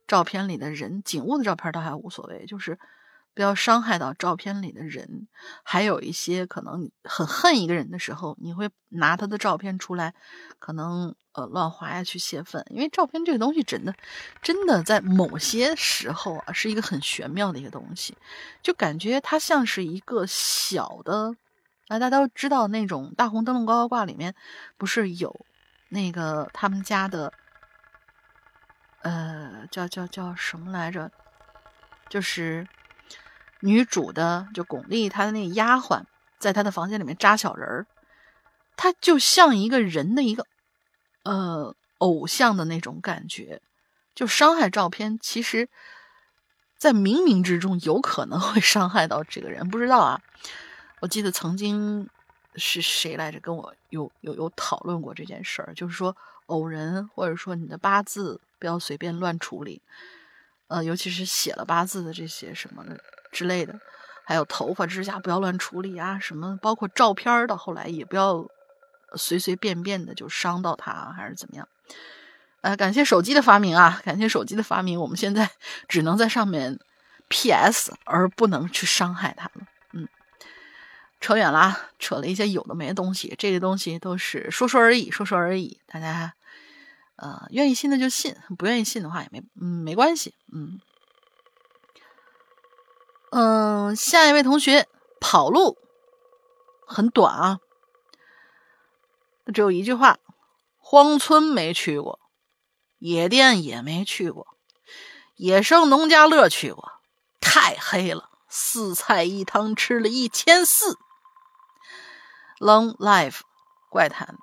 [0.08, 2.80] 照片里的人，景物的照片倒还无所谓，就是
[3.38, 5.28] 不要伤害到照片里的人。
[5.62, 10.16] 还有一些可能很恨一个人的时候，你会拿他的照片出来，
[10.58, 12.66] 可能呃乱划呀去泄愤。
[12.72, 13.94] 因为照片这个东西真的，
[14.42, 18.18] 真的在某些时候啊是一个很玄妙的一个东西，
[18.64, 21.36] 就感觉它像是一个小的，
[21.90, 24.34] 啊大家都知道那种大红灯笼高高挂里面
[24.78, 25.46] 不是有
[25.90, 27.32] 那个他们家的。
[29.04, 31.10] 呃，叫叫叫什么来着？
[32.10, 32.68] 就是
[33.62, 36.04] 女主的，就巩俐她的那个丫鬟，
[36.38, 37.86] 在她的房间里面扎小人儿，
[38.76, 40.46] 她就像一个人的一个
[41.24, 43.62] 呃偶像的那种感觉。
[44.16, 45.70] 就伤害照片，其实，
[46.78, 50.22] 在冥冥之中有可能会 伤害到这个人，不知道啊。
[51.00, 52.10] 我记得曾经
[52.56, 58.42] 是谁来着跟我有有有讨论过这件事儿，就是说偶人或者说你的八字。
[58.60, 59.84] 不要随便乱处理，
[60.66, 62.84] 呃，尤其是写了八字的这些什么
[63.32, 63.80] 之类的，
[64.24, 68.48] 还有头发、指甲不要乱处理啊，什么包括照片的，后来也不要
[69.16, 71.68] 随随便便的就伤到它，还是怎么样？
[72.62, 75.50] 呃，感谢手机的发明啊，感谢手机的发明，我们现在
[75.88, 76.80] 只能在上面
[77.30, 79.68] PS，而不能去伤害它了。
[79.94, 80.08] 嗯，
[81.22, 86.34] 扯远了，扯了一些有的没的东西，这些东西都是说说而已，说说而已，大家。
[87.20, 90.80] 呃，愿意信的就信，不愿意信的话也没嗯没关系，嗯
[93.40, 95.78] 嗯，下一位同学跑路
[96.88, 97.60] 很短啊，
[99.54, 100.18] 只有一句话：
[100.80, 102.20] 荒村没去过，
[102.98, 104.48] 野店也没去过，
[105.36, 106.94] 野生农家乐去过，
[107.40, 110.98] 太黑了，四菜一汤吃了一千四
[112.58, 113.42] ，Long Life
[113.92, 114.40] 怪谈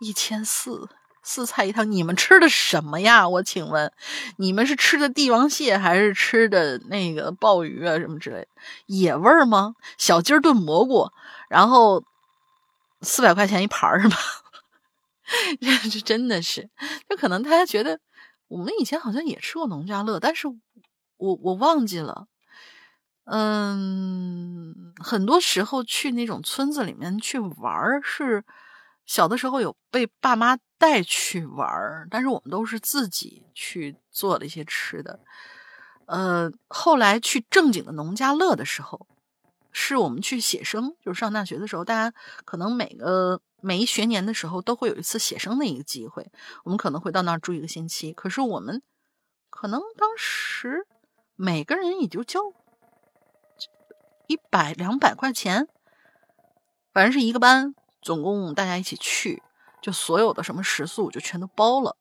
[0.00, 0.88] 一千四。
[1.28, 3.28] 四菜一汤，你们吃的什么呀？
[3.28, 3.92] 我请问，
[4.38, 8.48] 你们是吃的帝王蟹还是吃的那个鲍鱼啊，什么之类？
[8.86, 9.74] 野味儿吗？
[9.98, 11.10] 小鸡儿炖蘑菇，
[11.50, 12.02] 然后
[13.02, 14.16] 四百块钱一盘儿是吧？
[15.60, 16.70] 这这真的是，
[17.10, 18.00] 就可能大家觉得
[18.48, 20.48] 我们以前好像也吃过农家乐，但是
[21.18, 22.26] 我我忘记了。
[23.26, 28.46] 嗯，很多时候去那种村子里面去玩儿是。
[29.08, 35.18] 小的时候有被爸妈带去玩儿，但是我们都是自己去做了一些吃的。
[36.04, 39.06] 呃，后来去正经的农家乐的时候，
[39.72, 46.30] 是我们去写生，就是上大学的时候，大家可能每个每一学年的时候都会有一次写生的一个机会，
[46.64, 48.12] 我们可能会到那儿住一个星期。
[48.12, 48.82] 可是我们
[49.48, 50.86] 可能当时
[51.34, 52.40] 每个人也就交
[54.26, 55.66] 一百两百块钱，
[56.92, 57.74] 反正是一个班。
[58.00, 59.42] 总共大家一起去，
[59.80, 61.96] 就所有的什么食宿就全都包了，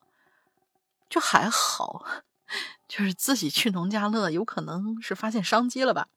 [1.09, 2.05] 就还好，
[2.87, 6.07] 就是自己去农家乐，有可能是发现商机了吧。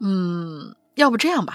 [0.00, 1.54] 嗯，要不这样吧，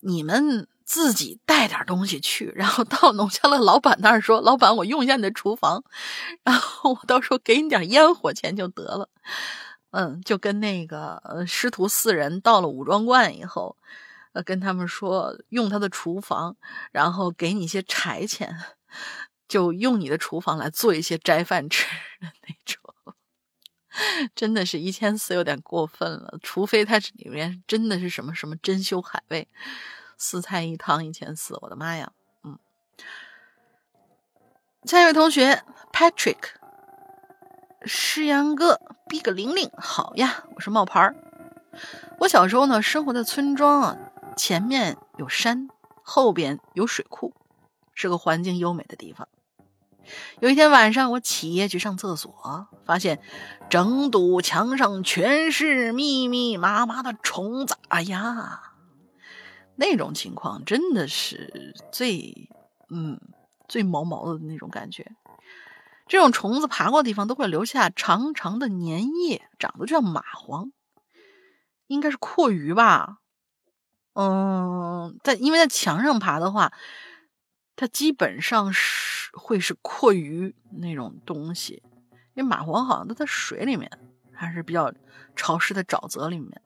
[0.00, 5.82] 你们自己带点东西去，然后到农家乐老板那儿说：“老板，我用一下你的厨房，
[6.44, 9.08] 然后我到时候给你点烟火钱就得了。”
[9.90, 13.74] 嗯，就跟那个师徒四人到了武庄观以后，
[14.32, 16.56] 呃，跟他们说用他的厨房，
[16.92, 18.56] 然后给你一些柴钱，
[19.48, 21.86] 就用你的厨房来做一些斋饭吃
[22.20, 22.82] 的那种。
[24.36, 29.48] 真的是一千四有点过分了，除非它这里面真的是什么什么珍馐海味，
[30.16, 32.12] 四菜一汤一千四，我的妈呀！
[32.44, 32.58] 嗯，
[34.84, 36.50] 下一位同学 Patrick，
[37.86, 41.16] 诗阳哥逼个玲玲好呀，我是冒牌儿。
[42.20, 43.98] 我小时候呢，生活在村庄啊，
[44.38, 45.68] 前面有山，
[46.02, 47.34] 后边有水库，
[47.92, 49.28] 是个环境优美的地方。
[50.40, 53.20] 有一天晚上，我起夜去上厕所，发现
[53.68, 57.76] 整堵墙上全是密密麻麻的虫子。
[57.88, 58.62] 哎呀，
[59.74, 62.48] 那种情况真的是最……
[62.88, 63.20] 嗯，
[63.68, 65.12] 最毛毛的那种感觉。
[66.06, 70.70] 这种虫子爬过的地方都会留下长长的粘液，长得就像蚂蟥，
[71.88, 73.18] 应该是阔鱼吧？
[74.18, 76.72] 嗯，在因为在墙上爬的话。
[77.80, 81.80] 它基本上是会是阔鱼那种东西，
[82.34, 83.88] 因为蚂蟥好像都在水里面，
[84.32, 84.92] 还是比较
[85.36, 86.60] 潮湿的沼泽里面。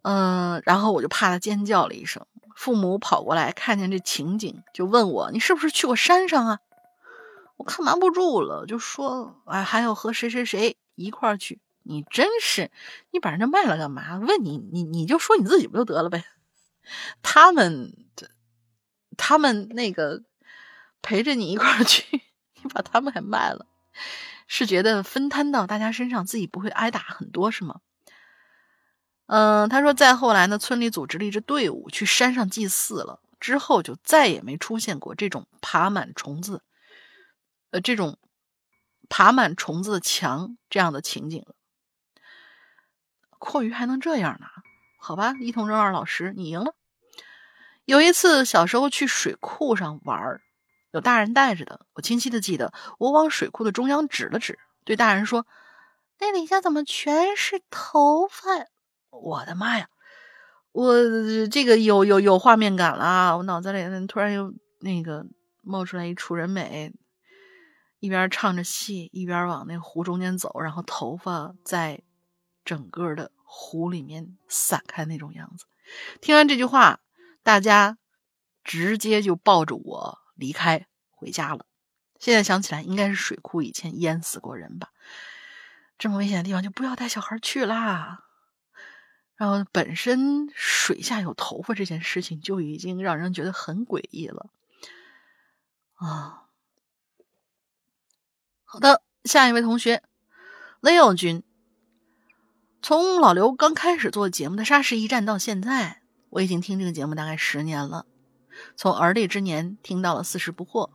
[0.00, 2.26] 嗯，然后我就怕它尖叫了一声，
[2.56, 6.60] 父母跑过来看见这情景，就问我：“你是不是去过山上啊？”
[7.58, 12.70] 我看瞒不住了，就说：“哎，还要和谁谁谁一块儿去。”你真是，
[13.10, 14.18] 你把人家卖了干嘛？
[14.18, 16.24] 问你，你你就说你自己不就得了呗？
[17.22, 17.94] 他们。
[19.16, 20.22] 他们那个
[21.02, 22.22] 陪着你一块儿去，
[22.62, 23.66] 你把他们还卖了，
[24.46, 27.80] 是觉得分摊到大家身上，自己不会挨打很多是吗？
[29.26, 36.62] 嗯，他说再后来呢，村里组织了一支队伍去山上祭祀了，之后就再也没出现过这种爬满虫子，
[37.72, 38.16] 呃，这种
[39.10, 41.54] 爬满虫子的墙这样的情景了。
[43.40, 44.46] 阔鱼还能这样呢？
[45.00, 46.74] 好吧，一同扔二老师，你赢了。
[47.86, 50.40] 有一次，小时候去水库上玩
[50.92, 51.86] 有大人带着的。
[51.94, 55.46] 我清晰的记得，我往水库的中央指了指，对大人说
[56.20, 58.66] ：“那底下怎么全是头发？”
[59.10, 59.88] 我的妈呀！
[60.72, 60.94] 我
[61.50, 65.26] 这个有有有画面感了，我脑子里突然又那个
[65.62, 66.92] 冒出来一楚人美，
[67.98, 72.02] 一边唱着戏，一边往那湖中间走，然后头发在
[72.64, 75.66] 整个的湖里面散开那种样子。
[76.20, 77.00] 听完这句话。
[77.42, 77.96] 大家
[78.64, 81.64] 直接就抱着我离开回家了。
[82.18, 84.92] 现在想起来，应该是水库以前淹死过人吧？
[85.98, 88.26] 这么危险的地方就不要带小孩去啦。
[89.36, 94.50] 然后本身水下有头发这件事情就已经让人觉得很诡异了
[95.94, 96.44] 啊。
[98.64, 100.02] 好的，下一位同学
[100.82, 101.42] ，Leo 君，
[102.82, 106.00] 从老刘刚开始做节目的沙石一战到现在。
[106.30, 108.06] 我已经听这个节目大概十年了，
[108.76, 110.90] 从而立之年听到了四十不惑，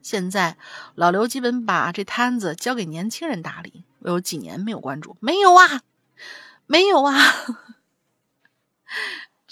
[0.00, 0.56] 现在
[0.94, 3.84] 老刘基本把这摊子交给年轻人打理。
[3.98, 5.82] 我有几年没有关注，没有啊，
[6.66, 7.16] 没有啊，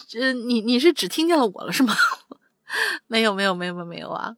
[0.07, 1.97] 这你你是只听见了我了是吗？
[3.09, 4.37] 没有没有没有没有没有啊，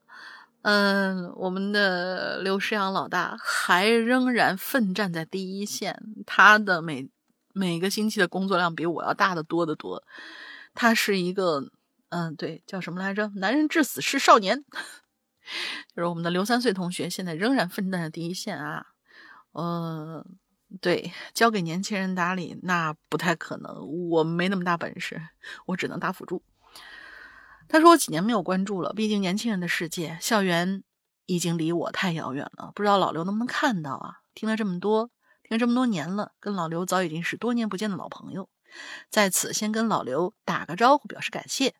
[0.62, 7.10] 嗯，我们的刘诗阳老大还仍然奋战在第一线，他的每
[7.56, 10.04] 每个星期的工作量比我要大的多得多。
[10.74, 11.70] 他是一个，
[12.10, 13.28] 嗯，对，叫什么来着？
[13.36, 14.62] 男人至死是少年，
[15.96, 18.88] 就是我们的刘三岁同学，现在仍然奋战在第一线啊。
[19.52, 20.22] 嗯，
[20.82, 23.74] 对，交给年轻人打理那不太可能，
[24.10, 25.22] 我没那么大本事，
[25.64, 26.42] 我只能打辅助。
[27.68, 30.82] 他说我几年没有关注了，毕竟年轻人的世界，校园
[31.24, 34.20] 已经离我太遥远了，不知道老刘能不能看到啊？
[34.34, 35.08] 听了这么多，
[35.48, 38.48] 听了这么多年了，跟老刘早已经是多年不见的老朋友。
[39.10, 41.76] 在此先跟老刘打个招呼，表示感谢。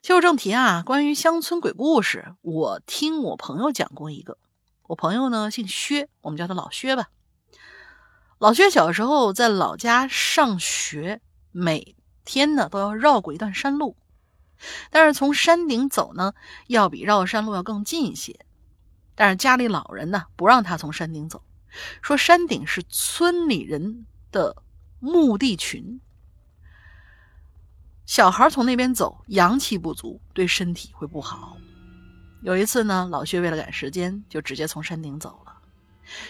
[0.00, 4.38] 切入正题啊，关于乡村鬼故事，我听我朋友讲过一个。
[4.84, 7.08] 我朋友呢姓薛，我们叫他老薛吧。
[8.38, 11.20] 老薛小时候在老家上学，
[11.52, 13.94] 每天呢都要绕过一段山路，
[14.90, 16.32] 但是从山顶走呢，
[16.66, 18.40] 要比绕山路要更近一些。
[19.14, 21.42] 但是家里老人呢不让他从山顶走，
[22.02, 24.62] 说山顶是村里人的。
[25.02, 25.98] 墓地群，
[28.04, 31.56] 小孩从那边走，阳气不足，对身体会不好。
[32.42, 35.62] 有一次呢，老薛为了赶时间，就直接从山顶走了。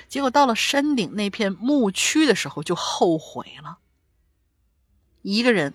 [0.06, 3.80] 结果到了山顶那片墓区的时候，就后悔了。
[5.22, 5.74] 一个人，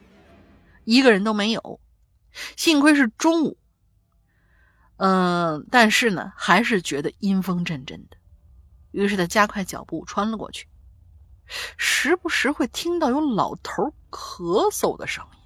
[0.85, 1.81] 一个人都没有。
[2.55, 3.57] 幸亏是中午，
[4.95, 8.15] 嗯，但是呢，还是觉得阴风阵阵的。
[8.95, 10.67] 于是他加快脚步穿了过去，
[11.77, 15.39] 时不时会听到有老头咳嗽的声音。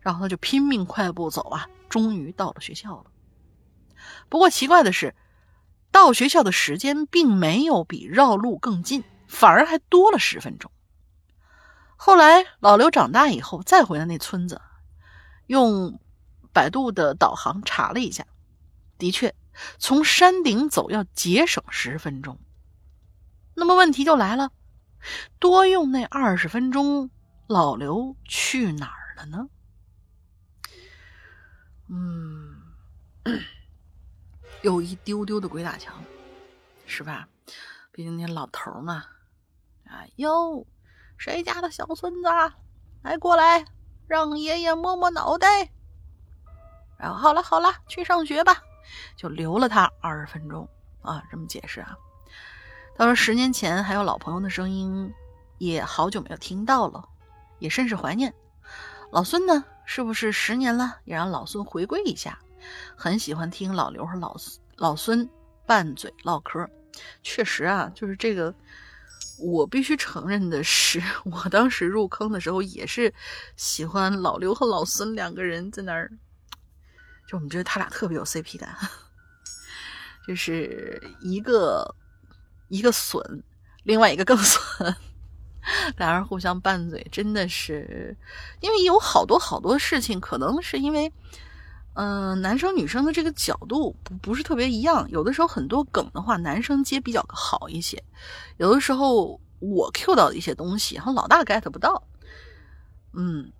[0.00, 3.06] 然后他就拼命快步走啊，终于到了学校了。
[4.28, 5.16] 不过奇怪的是，
[5.90, 10.70] 到学校的时间并没有比绕路更近，反而还多了十分钟。
[11.96, 14.60] 后来老刘长大以后再回到那村子，
[15.46, 15.98] 用
[16.52, 18.24] 百度的导航查了一下，
[18.96, 19.34] 的确。
[19.78, 22.38] 从山顶走要节省十分钟，
[23.54, 24.52] 那么问题就来了：
[25.38, 27.10] 多用那二十分钟，
[27.46, 29.48] 老刘去哪儿了呢？
[31.88, 32.56] 嗯，
[34.62, 36.02] 有一丢丢的鬼打墙，
[36.86, 37.28] 是吧？
[37.90, 39.04] 毕竟那老头嘛。
[39.84, 40.66] 哎呦，
[41.18, 42.28] 谁家的小孙子？
[43.02, 43.66] 来过来，
[44.06, 45.70] 让爷爷摸摸脑袋。
[46.96, 48.62] 然后好了好了，去上学吧。
[49.16, 50.68] 就留了他二十分钟
[51.00, 51.96] 啊，这么解释啊。
[52.94, 55.12] 他说十年前还有老朋友的声音，
[55.58, 57.08] 也好久没有听到了，
[57.58, 58.32] 也甚是怀念。
[59.10, 60.98] 老孙呢，是不是十年了？
[61.04, 62.38] 也让老孙回归一下。
[62.96, 64.36] 很喜欢听老刘和老
[64.76, 65.28] 老孙
[65.66, 66.68] 拌嘴唠嗑。
[67.22, 68.54] 确实啊，就是这个，
[69.38, 73.12] 我必须承认的是，我当时入坑的时候也是
[73.56, 76.12] 喜欢老刘和老孙两个人在那儿。
[77.36, 78.76] 我们觉得他俩特别有 CP 感，
[80.26, 81.94] 就是一个
[82.68, 83.42] 一个损，
[83.84, 84.94] 另外一个更损，
[85.96, 88.16] 俩人互相拌嘴，真的是
[88.60, 91.12] 因为有好多好多事情，可能是因为，
[91.94, 98.02] 嗯，男生女生的这个角度不不是特别一样，有的时候很多梗的话，男生接比较好一些，
[98.58, 102.02] 有的时候我 Q 到的一些东西，然后老大 get 不到，
[103.14, 103.50] 嗯，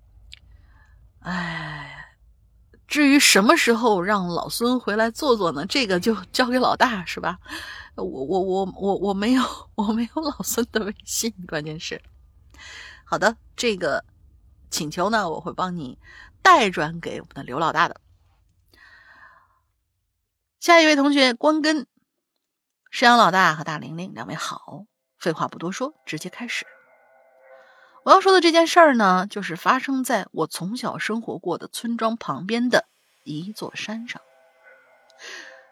[1.21, 1.99] 哎。
[2.87, 5.65] 至于什么时候让老孙回来坐坐呢？
[5.65, 7.39] 这个就交给老大是吧？
[7.95, 9.43] 我我我我我没有
[9.75, 12.01] 我没有老孙的微信，关键是。
[13.05, 14.03] 好的，这个
[14.69, 15.97] 请求呢，我会帮你
[16.41, 17.99] 代转给我们的刘老大的。
[20.59, 21.87] 下一位同学关根，
[22.91, 24.85] 山羊老大和大玲玲两位好。
[25.19, 26.65] 废话不多说，直接开始。
[28.03, 32.85] 我要说的这件事儿呢，就是发生在我从小生活过的村庄旁边的
[33.23, 34.21] 一座山上。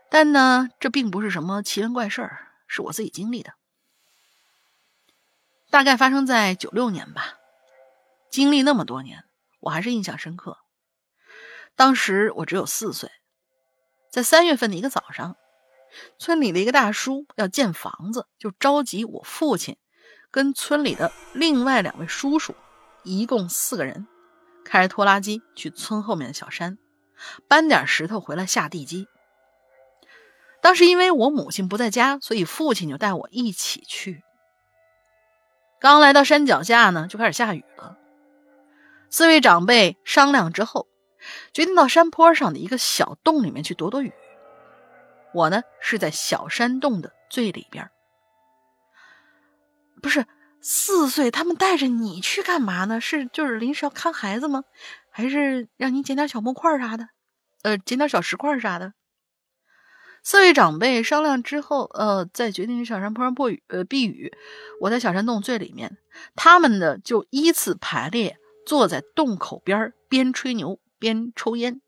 [0.09, 3.53] 但呢，这并不是什么奇闻怪事儿，是我自己经历的。
[5.69, 7.37] 大概发生在九六年吧。
[8.29, 9.25] 经历那么多年，
[9.59, 10.57] 我还是印象深刻。
[11.75, 13.11] 当时我只有四岁，
[14.09, 15.35] 在三月份的一个早上，
[16.17, 19.77] 村里的一个大叔要建房子，就召集我父亲。
[20.31, 22.55] 跟村里的另外两位叔叔，
[23.03, 24.07] 一共四个人，
[24.63, 26.77] 开着拖拉机去村后面的小山，
[27.49, 29.07] 搬点石头回来下地基。
[30.61, 34.23] 当时因为我母亲不在家，所以父亲就带我一起去。
[35.81, 37.97] 刚来到山脚下呢，就开始下雨了。
[39.09, 40.87] 四位长辈商量之后，
[41.51, 44.13] 决定到山坡上的一个小洞里面去躲躲雨。
[45.33, 47.89] 我呢是在小山洞的最里边。
[50.01, 50.25] 不是
[50.59, 52.99] 四岁，他们带着你去干嘛呢？
[52.99, 54.63] 是就是临时要看孩子吗？
[55.09, 57.09] 还是让你捡点小木块啥的？
[57.63, 58.93] 呃，捡点小石块啥的？
[60.23, 64.31] 四位长辈商量之后，呃，在决定小山坡上避雨，呃，避雨。
[64.79, 65.97] 我在小山洞最里面，
[66.35, 71.81] 他们呢就依次排列坐在洞口边，边吹牛边抽烟。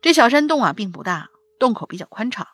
[0.00, 2.46] 这小山洞啊并不大，洞口比较宽敞，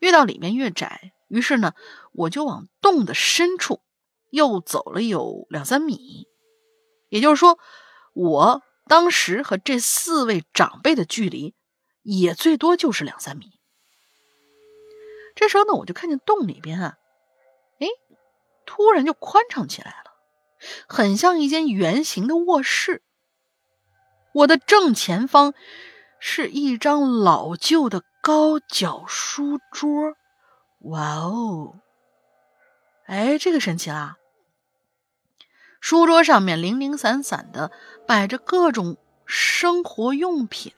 [0.00, 1.12] 越到里面越窄。
[1.28, 1.74] 于是呢，
[2.12, 3.80] 我就往洞的深处
[4.30, 6.26] 又走了有两三米，
[7.08, 7.58] 也就是说，
[8.14, 11.54] 我当时和这四位长辈的距离
[12.02, 13.60] 也最多就是两三米。
[15.34, 16.96] 这时候呢，我就看见洞里边啊，
[17.78, 17.86] 哎，
[18.66, 20.12] 突然就宽敞起来了，
[20.88, 23.02] 很像一间圆形的卧室。
[24.34, 25.54] 我的正前方
[26.20, 30.14] 是一张老旧的高脚书桌。
[30.80, 31.74] 哇哦，
[33.06, 34.16] 哎，这个神奇啦！
[35.80, 37.72] 书桌上面零零散散的
[38.06, 40.72] 摆着各种生活用品，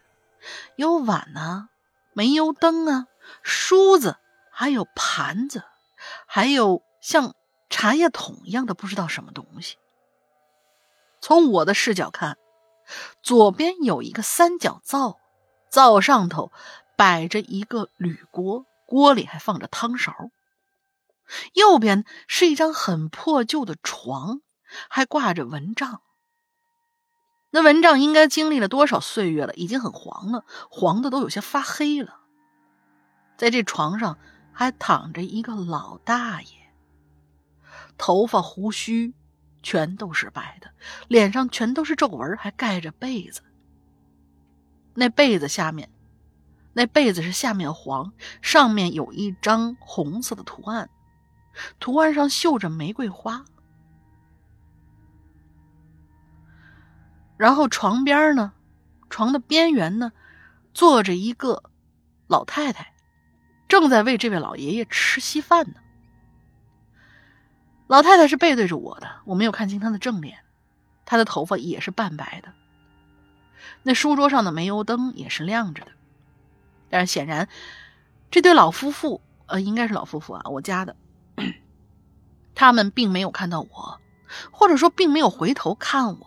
[0.77, 1.69] 有碗啊，
[2.15, 3.07] 煤油灯啊，
[3.43, 4.17] 梳子，
[4.51, 5.65] 还有盘子，
[6.27, 7.35] 还有像
[7.69, 9.77] 茶叶桶一样的不知道什么东西。
[11.21, 12.39] 从我的视角看，
[13.23, 15.21] 左边有一个三角灶，
[15.71, 16.51] 灶上头
[16.97, 18.65] 摆着一个铝锅。
[18.91, 20.33] 锅里还放着汤勺，
[21.55, 24.41] 右边是一张很破旧的床，
[24.89, 26.03] 还挂着蚊帐。
[27.51, 29.55] 那蚊帐应该经历了多少岁月了？
[29.55, 32.19] 已经很黄了，黄的都有些发黑了。
[33.37, 34.19] 在这床上
[34.53, 36.49] 还躺着一个老大爷，
[37.97, 39.15] 头发胡须
[39.63, 40.75] 全都是白的，
[41.07, 43.43] 脸上全都是皱纹，还盖着被子。
[44.95, 45.89] 那被子下面，
[46.73, 48.13] 那被子是下面黄，
[48.43, 50.89] 上面有一张红色的图案，
[51.79, 53.45] 图案上绣着玫瑰花。
[57.37, 58.53] 然后床边呢，
[59.09, 60.13] 床的边缘呢，
[60.75, 61.63] 坐着一个
[62.27, 62.93] 老太太，
[63.67, 65.81] 正在为这位老爷爷吃稀饭呢。
[67.89, 70.39] 老太太是背对着我的，我没有看清她的正脸，
[71.05, 72.53] 她的头发也是半白的。
[73.83, 75.93] 那书桌上的煤油灯也是亮着的，
[76.91, 77.49] 但是显然，
[78.31, 80.97] 这对老夫妇，呃，应该是老夫妇啊，我家的，
[82.55, 84.01] 他们并没有看到我，
[84.51, 86.27] 或者说并没有回头看我。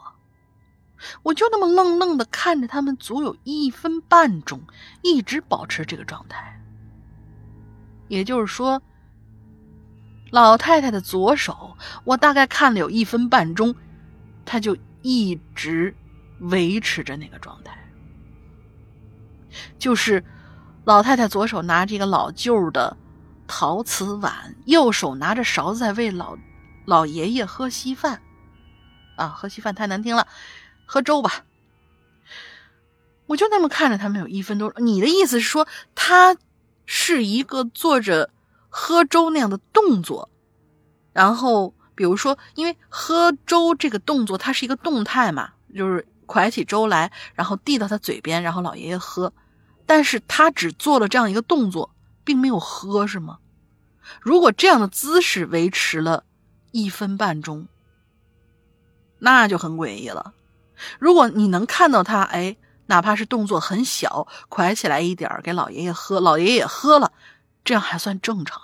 [1.22, 4.62] 我就那么愣愣的看着他们，足有一分半钟，
[5.02, 6.58] 一直保持这个状态。
[8.08, 8.82] 也就是说，
[10.32, 13.76] 老太太的左手，我大概看了有一分半钟，
[14.46, 15.94] 她就一直
[16.40, 17.78] 维持着那个状态，
[19.78, 20.24] 就是
[20.86, 22.98] 老太太左手拿着一个老旧的
[23.48, 26.38] 陶瓷碗，右手拿着勺子在喂老
[26.86, 28.22] 老爷爷喝稀饭，
[29.16, 30.28] 啊，喝稀饭太难听了。
[30.86, 31.46] 喝粥吧，
[33.26, 34.74] 我就那么看着他们有一分多。
[34.78, 35.66] 你的意思是说，
[35.96, 36.36] 他
[36.86, 38.30] 是一个做着
[38.70, 40.30] 喝粥那样的动作，
[41.14, 49.34] 然后比如说，因为喝粥这个动作它是一个动态嘛，就是蒯起粥来，然后递到他嘴边，然后老爷爷喝，
[49.86, 53.40] 但是他只做了这样一个动作，并没有喝，是吗？
[54.22, 56.24] 如果这样的姿势维持了
[56.72, 57.68] 一分半钟，
[59.20, 60.34] 那就很诡异了。
[61.00, 62.58] 如果你能看到他，哎，
[62.88, 67.14] 哪怕是动作很小，蒯起来一点给老爷爷喝，老爷爷也喝了，
[67.64, 68.62] 这样还算正常。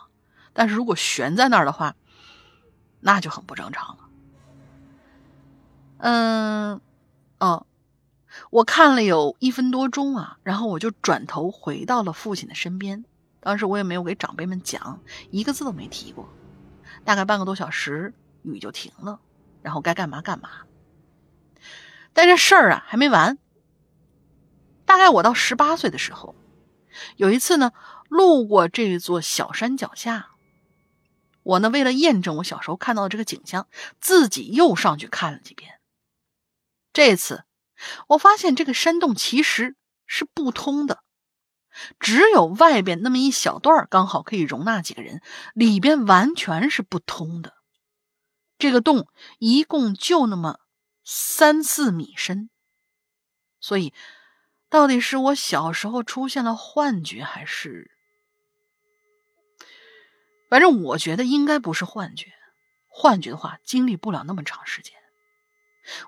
[0.52, 1.96] 但是如果悬在那儿的话，
[3.00, 4.10] 那就很不正常了。
[6.00, 6.82] 嗯，
[7.40, 7.66] 哦，
[8.50, 13.06] 我看了有一分多钟啊，然后我就转头回到了父亲的身边。
[13.40, 16.28] 当时我也没有给长辈们讲，一个字都没提过。
[17.06, 19.20] 大概半个多小时，雨就停了，
[19.62, 20.50] 然后该干嘛干嘛。
[22.12, 23.38] 但这事儿啊还没完。
[24.86, 26.36] 大概我到十八岁的时候，
[27.16, 27.72] 有一次呢，
[28.10, 30.32] 路过这座小山脚下，
[31.44, 33.68] 我呢为了验证我小时候看到的这个景象，
[34.02, 35.80] 自己又上去看了几遍。
[36.92, 37.46] 这次
[38.08, 39.76] 我发现这个山洞其实
[40.06, 41.04] 是不通的，
[42.00, 45.22] 只有外边那么一小段刚好可以容纳几个人，
[45.54, 47.54] 里边完全是不通的。
[48.58, 49.08] 这个洞
[49.38, 50.60] 一共就那么。
[51.12, 52.52] 三四米深，
[53.60, 53.96] 所以
[54.70, 57.90] 到底是我小时候出现了幻觉，还是……
[60.52, 62.32] 反正我觉得应该不是幻觉。
[62.88, 64.94] 幻觉的话，经历不了那么长时间。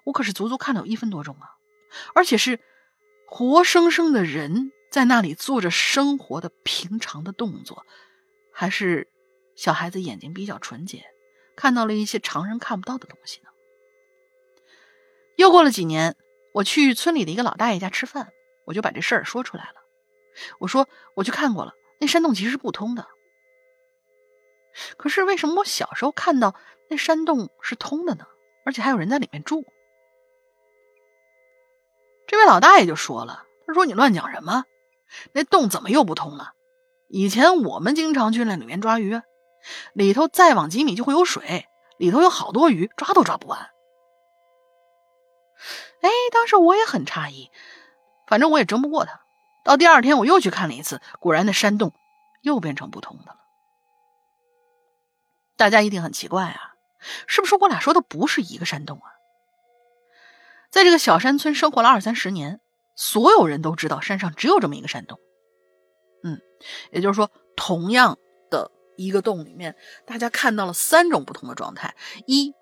[0.04, 1.50] 我可是足足看了有一分多钟啊，
[2.14, 2.60] 而且是
[3.26, 7.86] 活生生的人在那里做着生活的平常的动作，
[8.54, 9.10] 还是
[9.56, 11.06] 小孩子眼睛比较纯洁，
[11.56, 13.50] 看到了一些常人看不到的东西呢？
[15.38, 16.16] 又过了几年，
[16.54, 18.32] 我去村里的一个老大爷家吃饭，
[18.66, 19.76] 我就把这事儿说出来了。
[20.60, 23.08] 我说我去看过了，那山洞其实是不通的。
[24.98, 26.56] 可是为什么我小时候看到
[26.90, 28.26] 那山洞是通的呢？
[28.66, 29.66] 而且还有人在里面住？
[32.32, 34.64] 这位老大爷就说了：“他说你乱讲什么？
[35.34, 36.54] 那洞怎么又不通了？
[37.10, 39.22] 以前我们经常去那里面抓鱼，
[39.92, 41.68] 里头再往几米就会有水，
[41.98, 43.60] 里头有好多鱼，抓都抓不完。”
[46.00, 47.52] 哎，当时我也很诧异，
[48.28, 49.20] 反正我也争不过他。
[49.66, 51.92] 到第二天我又去看了一次，果然那山洞
[52.44, 53.40] 又变成不通的了。
[55.58, 56.76] 大家一定很奇怪啊，
[57.28, 59.12] 是不是我俩说的不是一个山洞啊？
[60.72, 62.62] 在这个小山村生活了二三十年，
[62.96, 65.20] 所有人都知道山上只有这么一个山洞。
[66.24, 66.40] 嗯，
[66.92, 68.18] 也就是说，同样
[68.50, 71.96] 的一个洞里面，大家看到了三种不同的状态：
[72.26, 72.54] 一，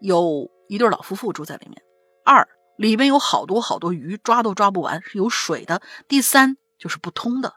[0.00, 1.82] 有一对老夫妇住在里面。
[2.24, 5.82] 二里边有好多好多鱼，抓都抓不完，是有水的。
[6.08, 7.54] 第三就是不通的。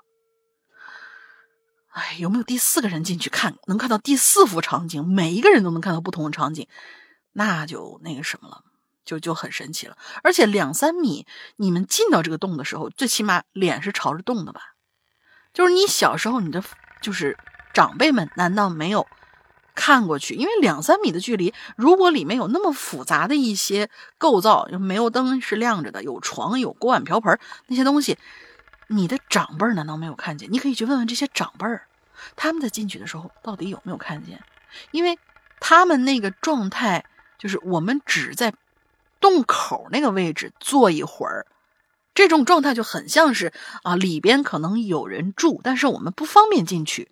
[1.87, 5.07] 哎，有没有第四个人进去看，能看到第四幅场景？
[5.07, 6.67] 每一个人都能看到不同的场景，
[7.31, 8.63] 那就那个什么了，
[9.07, 9.97] 就就很神奇了。
[10.21, 14.75] 而且两三米，你们进到这个洞的时候，最起码脸是朝着洞的吧？
[15.53, 16.63] 就是你小时候，你的
[17.01, 17.35] 就是
[17.73, 19.07] 长辈们，难道没有
[19.73, 28.17] 看过去，因为两三米的距离，如果里面有那么复杂的一些构造，煤油灯是亮着的，有床，有锅碗瓢盆那些东西，
[28.87, 30.51] 你的长辈难道没有看见？
[30.51, 31.65] 你可以去问问这些长辈，
[32.35, 34.43] 他们在进去的时候到底有没有看见？
[34.91, 35.17] 因为
[35.59, 37.05] 他们那个状态，
[37.39, 38.53] 就是我们只在
[39.19, 41.45] 洞口那个位置坐一会儿，
[42.13, 43.53] 这种状态就很像是
[43.83, 47.09] 啊，里边可能有人住，但是我们不方便进去，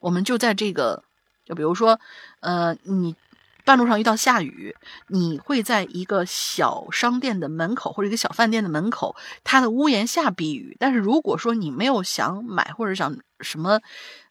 [0.00, 1.04] 我们就在这个。
[1.46, 1.98] 就比如说，
[2.40, 3.16] 呃，你
[3.64, 4.76] 半路上遇到下雨，
[5.06, 10.76] 你会在一个小商店的门口或者一个小饭店的门口，它的屋檐下避雨。
[10.78, 13.80] 但是如果说你没有想买或者想什么，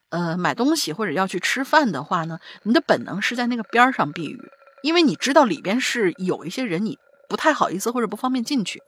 [0.10, 4.40] 呃，买东西或者要去吃饭的话呢，你的本能是在那个边上避雨，
[4.84, 8.82] 因为你知道里边是有一些人，你不太好意思或者不方便进去。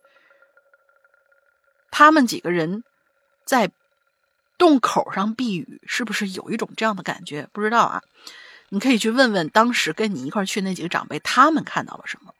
[1.91, 2.83] 他们几个人
[3.45, 3.71] 在。
[4.59, 7.47] 洞口上避雨，是不是有一种这样的感觉？
[7.53, 8.03] 不知道啊，
[8.67, 12.33] 你可以去问问当时跟你一块去那几个长辈，他们看到了什么。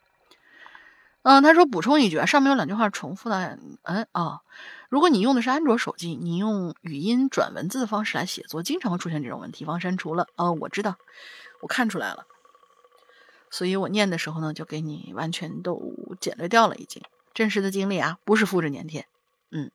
[1.21, 3.57] 嗯，他说补充一句啊，上面有两句话重复的。
[3.83, 4.41] 嗯啊，
[4.89, 10.27] 如果你用的是安卓手机，你用语音转文字的方式来写作，经常会出现这种问题，防删除了。
[10.35, 10.97] 哦，我知道，
[11.61, 12.25] 我看出来了，
[13.49, 17.01] 所以我念的时候呢，就给你完全都简略掉了，已经
[17.33, 19.07] 真实的经历啊，不是复制粘贴。
[19.51, 19.71] 嗯。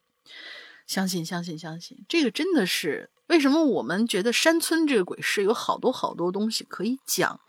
[0.86, 7.40] 相信，相信，相信，这个真的是为什么我们觉得山村这个鬼市有好多好多东西可以讲，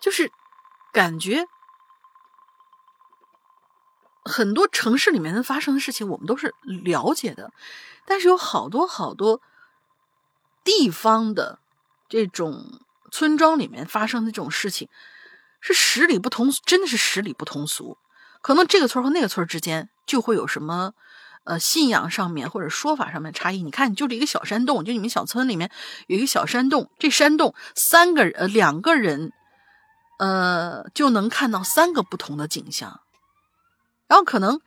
[0.00, 0.32] 就是
[0.90, 1.46] 感觉
[4.24, 7.52] 很多城市里面发生的事情我们都是了解的，
[8.06, 9.42] 但是有好多好多
[10.64, 11.58] 地方的
[12.08, 12.80] 这种
[13.12, 14.88] 村庄里面发生的这种事情
[15.66, 17.98] 是十里不同，真的是十里不同俗，
[18.40, 20.92] 可能这个村和那个村之间就会有什么。
[21.48, 25.70] 呃，信仰上面或者说法上面差异，你看，就这一个小山洞，就你们小村里面
[26.08, 29.30] 有一个小山洞，这山洞三个呃两个人，
[30.18, 32.98] 呃就能看到三个不同的景象，
[34.08, 34.60] 然后可能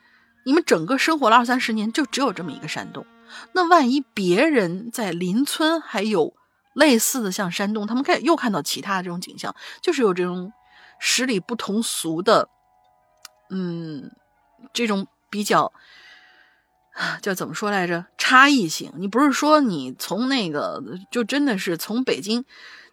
[0.46, 3.06] 你们整个生活了二三十年，就只有这么一个山洞，
[3.52, 6.34] 那万一别人在邻村还有
[6.74, 10.54] 类似的像山洞，他们看又看到其他的这种景象，就是有这种
[11.00, 12.50] 十里不同俗的，
[13.50, 14.12] 嗯，
[14.74, 15.74] 这种比较。
[17.22, 18.08] 叫怎么说来着？
[18.18, 22.44] 差异性，你不是说你从那个就真的是从北京，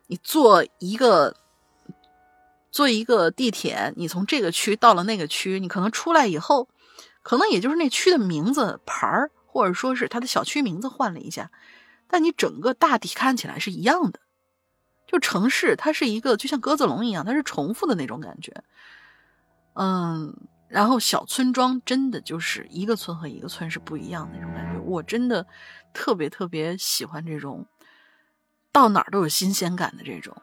[0.06, 1.34] 你坐一个
[2.70, 6.68] 坐一个地铁，你从这个区到了那个区，你可能出来以后，
[7.22, 11.50] 可能也就是那区的名字牌儿，或者说是它的小区名字换了一下，
[12.06, 14.20] 但你整个大体看起来是一样的。
[15.06, 18.52] 就城市，它是一个就像鸽子笼一样，它是重复的那种感觉。
[19.74, 20.34] 嗯。
[20.68, 25.46] 然后小村庄真的就是一个村和一个村是不一样的那种感觉，我真的
[25.94, 27.66] 特别特别喜欢这种
[28.72, 30.36] 到哪儿都有新鲜感的这种，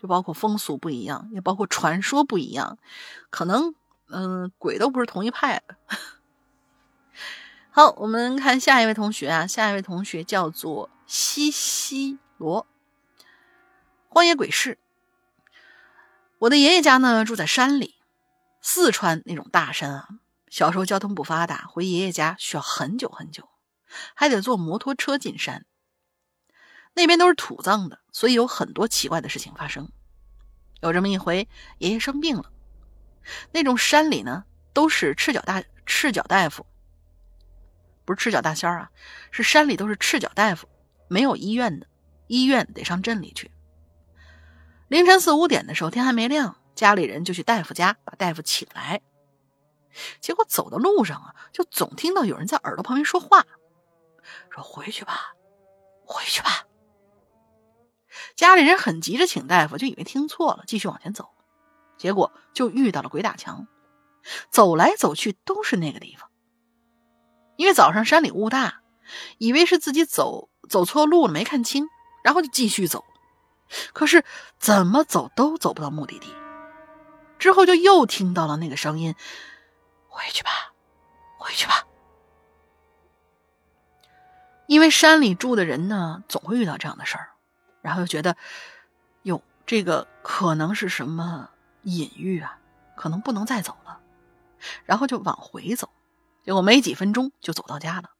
[0.00, 2.78] 就包括风俗不一样，也包括传说不一样，
[3.28, 3.74] 可能
[4.08, 5.76] 嗯鬼都不是同一派的。
[7.70, 12.68] 好，我们看下一位同学啊，下一位同学叫做西西罗，
[14.16, 14.78] 荒野鬼市。
[16.38, 17.96] 我的爷爷家呢住在山里。
[18.62, 20.08] 四川那种大山啊，
[20.48, 23.46] 小时候交通不发达，回爷爷家需要很久很久，
[24.14, 25.66] 还得坐摩托车进山。
[26.94, 29.92] 那边都是土葬的，所以有很多奇怪的事情发生。
[30.80, 31.46] 有这么一回，
[31.76, 32.50] 爷爷生病了，
[33.52, 36.64] 那种山里呢都是赤脚大赤脚大夫，
[38.06, 38.90] 不是赤脚大仙儿啊，
[39.30, 40.66] 是山里都是赤脚大夫，
[41.06, 41.86] 没有医院的，
[42.28, 43.50] 医院得上镇里去。
[44.88, 46.56] 凌晨四五点的时候，天还没亮。
[46.76, 49.00] 家里人就去大夫家把大夫请来，
[50.20, 53.46] 结果走的路上啊，就总听到有人在耳朵旁边说话，
[54.50, 55.34] 说回去吧，
[56.04, 56.66] 回去吧。
[58.34, 61.30] 家里人很急着请大夫，就以为听错了，继续往前走，
[61.96, 63.66] 结果就遇到了鬼打墙，
[64.50, 66.30] 走来走去都是那个地方。
[67.56, 68.82] 因为早上山里雾大，
[69.38, 71.88] 以为是自己走走错路了，没看清，
[72.22, 73.02] 然后就继续走，
[73.92, 74.24] 可是
[74.58, 76.34] 怎么走都走不到目的地。
[77.38, 79.14] 之后就又听到了那个声音
[80.08, 80.50] ：“回去吧，
[81.38, 81.86] 回去吧。”
[84.66, 87.30] 因为山里住的人呢，总会遇到这样的事儿，
[87.82, 88.36] 然后又觉得，
[89.22, 91.50] 哟，这个可能是什么
[91.82, 92.58] 隐喻啊？
[92.96, 94.00] 可能不能再走了，
[94.86, 95.90] 然后就往回走，
[96.42, 98.10] 结果没几分钟就走到家了。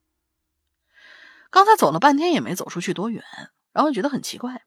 [1.49, 3.25] 刚才走了半天也没走出去多远，
[3.73, 4.63] 然后觉得很奇怪。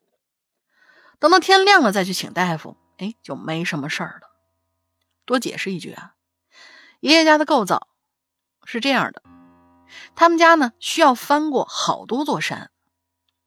[1.20, 4.30] 等到天亮了再去请大夫，哎，就没什么事儿了。
[5.26, 6.16] 多解释一句啊，
[7.02, 7.88] 爷爷家的构造
[8.64, 9.22] 是这样的：
[10.16, 12.72] 他们家呢需要翻过好多座山，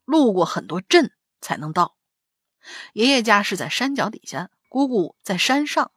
[0.04, 1.96] 路过很多镇才能到。
[2.92, 5.90] 爷爷家是在山脚底下，姑姑在山上。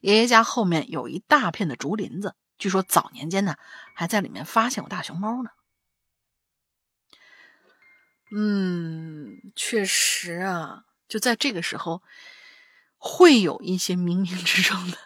[0.00, 3.56] 爷爷家后面有一大片的竹林子，据说早年间呢，
[3.94, 5.50] 还在里面发现过大熊猫呢。
[8.34, 12.02] 嗯，确实啊，就在这个时候，
[12.96, 14.96] 会有一些冥冥之中的，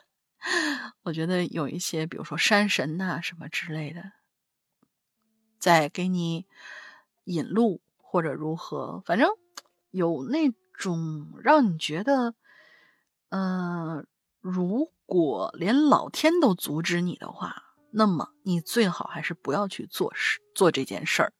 [1.03, 4.13] 我觉得有一些，比如说山神呐什么之类的，
[5.59, 6.47] 在给你
[7.25, 9.29] 引路或者如何，反正
[9.91, 12.37] 有那种让你觉得，
[13.31, 14.07] 嗯，
[14.41, 21.33] 如果连老天都阻止你的话，那么你最好还是不要去做事做这件事儿。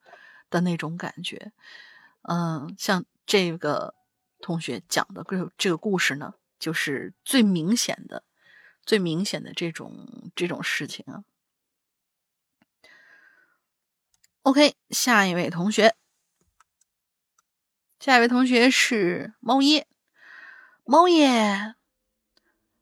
[0.49, 1.53] 的那种感觉，
[2.23, 3.95] 嗯，像这个
[4.41, 8.23] 同学讲的这这个故事呢，就是最明显的、
[8.85, 11.25] 最明显的这种这种事情啊。
[14.43, 15.97] OK，下一位同学，
[17.99, 19.89] 下一位同学是猫耶，
[20.85, 21.75] 猫耶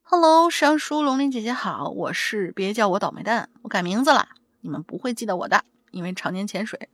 [0.03, 4.29] ，Hello，上叔龙鳞姐姐好，我是别叫我倒霉蛋，我改名字了，
[4.61, 6.89] 你们不会记得我的，因为常年潜水。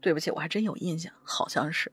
[0.00, 1.92] 对不起，我还真有印象，好像是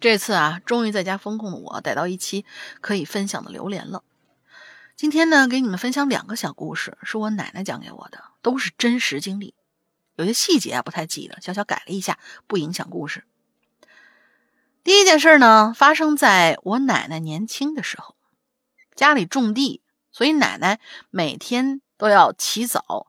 [0.00, 2.44] 这次啊，终于在家封控的我逮到一期
[2.80, 4.04] 可以分享的榴莲了。
[4.96, 9.54] 今天呢，给你们分享两个小故事，是我奶奶讲给我的，都是真实经历，
[10.16, 13.24] 有些细节啊不太记得，小小改了一下，不影响故事。
[14.84, 18.14] 第一件事呢，发生在我奶奶年轻的时候，
[18.94, 19.82] 家里种地，
[20.12, 20.80] 所以奶奶
[21.10, 23.08] 每天都要起早。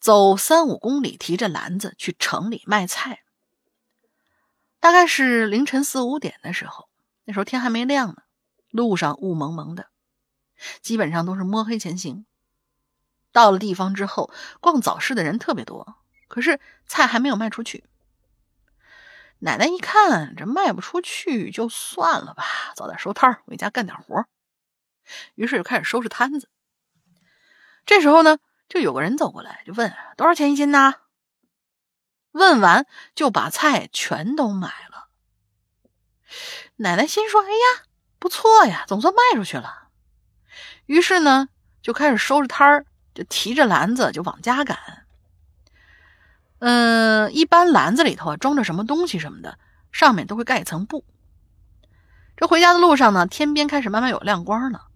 [0.00, 3.22] 走三五公里，提着篮子去城里卖菜。
[4.86, 6.88] 大概是凌晨四五点的时候，
[7.24, 8.22] 那时候天还没亮呢，
[8.70, 9.88] 路上雾蒙蒙的，
[10.80, 12.24] 基本上都是摸黑前行。
[13.32, 15.96] 到了地方之后，逛早市的人特别多，
[16.28, 17.84] 可是菜还没有卖出去。
[19.40, 22.44] 奶奶一看这卖不出去，就算了吧，
[22.76, 24.24] 早点收摊回家干点活。
[25.34, 26.48] 于是就开始收拾摊子。
[27.84, 28.38] 这时候呢。
[28.68, 30.94] 就有个人走过来，就问多少钱一斤呢？
[32.36, 35.08] 问完就把菜全都买了。
[36.76, 37.84] 奶奶心说：“哎呀，
[38.18, 39.88] 不错呀，总算卖出去了。”
[40.86, 41.48] 于是呢，
[41.82, 44.78] 就开始收拾摊儿，就提着篮子就往家赶。
[46.58, 49.58] 嗯，一般篮子里头啊装着什么东西什么的，
[49.90, 51.04] 上面都会盖一层布。
[52.36, 54.86] 这回家的路上呢，天边开始慢慢有亮光了。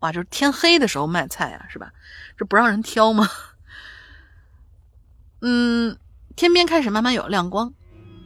[0.00, 1.92] 哇，就是天黑的时候卖菜啊，是吧？
[2.36, 3.28] 这不让人挑吗？
[5.40, 5.98] 嗯，
[6.36, 7.72] 天边开始慢慢有亮光，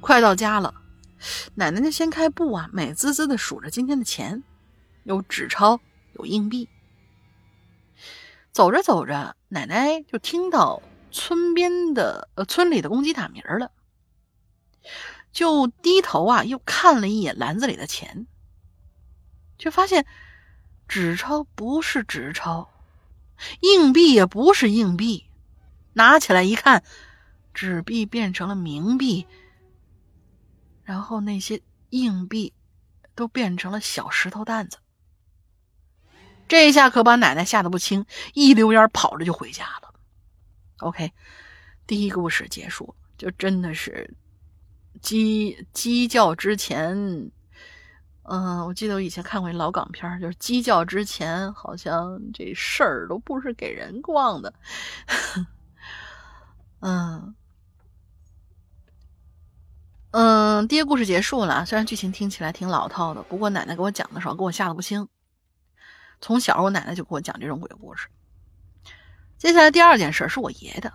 [0.00, 0.74] 快到家了。
[1.54, 4.42] 奶奶就掀开布啊，美滋滋的数着今天的钱，
[5.04, 5.80] 有纸钞，
[6.14, 6.68] 有硬币。
[8.52, 13.70] 走着走着，奶奶就听到村边的呃村里的公鸡打鸣了，
[15.32, 18.26] 就低头啊，又看了一眼篮子里的钱，
[19.58, 20.06] 却发现。
[20.88, 22.70] 纸钞不是纸钞，
[23.60, 25.26] 硬币也不是硬币，
[25.92, 26.82] 拿起来一看，
[27.58, 29.26] 纸币变成了冥币，
[30.84, 32.52] 然后那些硬币
[33.16, 34.78] 都变成了小石头蛋子。
[36.46, 39.92] 这一下可把奶奶吓得不轻，一溜烟跑着就回家了。
[40.76, 41.12] OK，
[41.84, 44.14] 第一个故事结束，就真的是
[45.02, 47.32] 鸡鸡叫之前。
[48.22, 54.54] 嗯，我记得我以前看过一老港片，就是鸡叫之前，好像这事儿都不是给人逛的。
[56.80, 57.34] 嗯
[60.10, 65.06] 嗯，第一个故事结束了，虽然剧情听起来挺老套的，不过奶奶给我讲的时候给我吓得不轻。
[66.20, 68.08] 从小我奶奶就给我讲这种鬼故事。
[69.36, 70.92] 接下来第二件事是我爷爷的，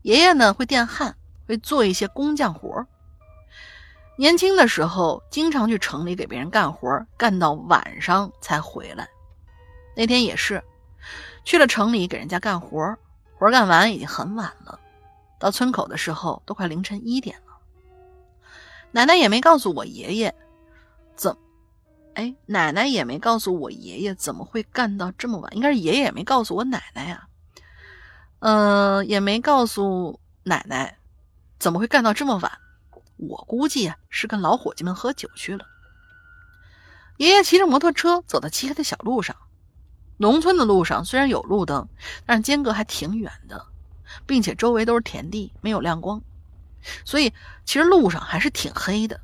[0.00, 1.14] 爷爷呢会电焊，
[1.46, 2.86] 会做一些工匠活
[4.16, 9.06] 年轻的时候，经常去城里给别人干活，干到晚上才回来。
[9.94, 10.64] 那天也是，
[11.44, 12.96] 去了城里给人家干活，
[13.38, 14.80] 活干完已经很晚了。
[15.38, 17.45] 到村口的时候，都快凌晨一点了。
[18.96, 20.34] 奶奶也没告诉我爷爷，
[21.16, 21.36] 怎，
[22.14, 25.54] 哎，奶奶也没告诉我爷爷怎么会干到这么晚。
[25.54, 27.28] 应该是爷爷也没告诉我奶奶呀，
[28.38, 30.96] 嗯，也没告诉奶奶
[31.58, 32.50] 怎么会干到这么晚。
[33.18, 35.66] 我估计啊，是跟老伙计们喝酒去了。
[37.18, 39.36] 爷爷骑着摩托车走到漆黑的小路上。
[40.16, 41.86] 农村的路上虽然有路灯，
[42.24, 43.66] 但是间隔还挺远的，
[44.24, 46.22] 并且周围都是田地，没有亮光，
[47.04, 47.32] 所以
[47.64, 49.20] 其实路上还是挺黑的。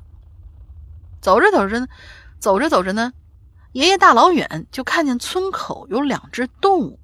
[1.21, 1.87] 走着走着呢，
[2.39, 3.13] 走着走着呢，
[3.71, 6.99] 爷爷大老远就看见村口有两只动物，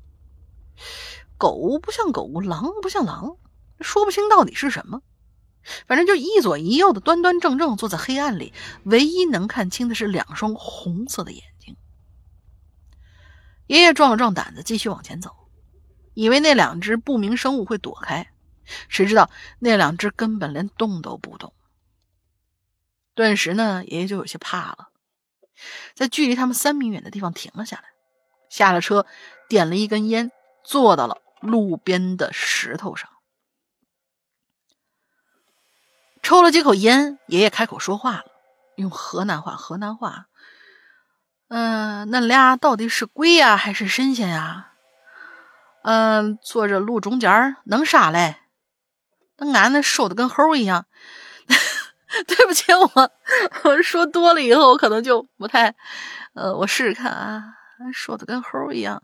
[1.38, 3.38] 狗不像狗，狼不像狼，
[3.80, 5.01] 说不清到底是什么。
[5.88, 8.53] 反正就一左一右的端端正正坐在黑暗里，
[8.84, 11.76] 唯一能看清的是两双红色的眼睛。
[13.68, 15.36] 爷爷壮了壮胆子，继续往前走，
[16.14, 18.32] 以为那两只不明生物会躲开，
[18.88, 21.53] 谁知道那两只根本连动都不动。
[23.15, 24.89] 顿时呢，爷爷就有些怕了，
[25.93, 27.84] 在距离他们三米远的地方停了下来，
[28.49, 29.05] 下了车，
[29.47, 30.32] 点了一根烟，
[30.63, 33.09] 坐到了路边的石头上。
[36.22, 38.26] 抽了几口烟，爷爷开口说话了，
[38.76, 39.55] 用河南话。
[39.55, 40.28] 河南话，
[41.47, 44.74] 嗯，恁俩到底是鬼呀，还是神仙呀？
[45.82, 48.38] 嗯，坐这路中间能啥嘞？
[49.40, 50.86] 那俺那瘦的跟猴一样。
[52.28, 53.12] 对不起，我
[53.64, 55.76] 我说多了以后我可能就不太……
[56.34, 57.44] 呃，我试试看啊，
[57.94, 59.04] 瘦的跟猴一样。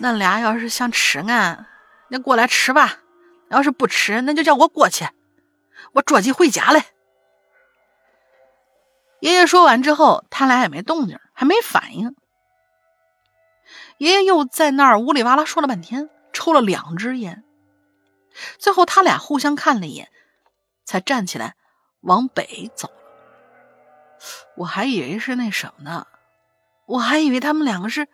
[0.00, 1.66] 恁俩要是想吃俺，
[2.08, 2.88] 你过来吃吧；
[3.50, 5.06] 要是不吃，那就叫我过去。
[5.92, 6.82] 我着急回家嘞。
[9.20, 12.16] 爷爷说完之后，他俩也没动静，还没反应。
[13.98, 17.44] 爷爷又在那儿呜里哇啦说了半天，抽了两支烟，
[18.58, 20.10] 最后他俩互相看了一眼，
[20.84, 21.56] 才站起来
[22.00, 22.94] 往北走了。
[24.56, 26.06] 我还以为是那什么呢，
[26.86, 28.06] 我还以为他们两个是，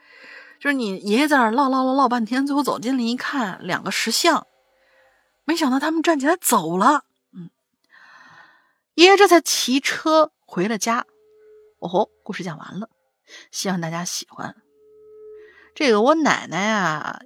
[0.60, 4.46] 就是你爷爷在那儿唠唠唠唠半天，最后走近了一看，两个石像，
[5.44, 7.04] 没想到他们站起来走了。
[7.32, 7.50] 嗯
[8.94, 11.06] 爷爷这才骑车回了家。
[11.78, 12.88] 哦吼，故事讲完了，
[13.52, 14.56] 希望大家喜欢。
[15.74, 17.20] 这个我奶奶啊，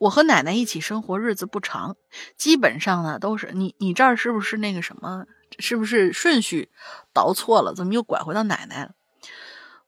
[0.00, 1.94] 我和奶奶一起生活，日子不长，
[2.38, 5.26] 基本上呢都是你你这儿是不是那个什么？
[5.58, 6.70] 是不是顺序
[7.12, 7.74] 倒错了？
[7.74, 8.92] 怎么又拐回到奶奶了？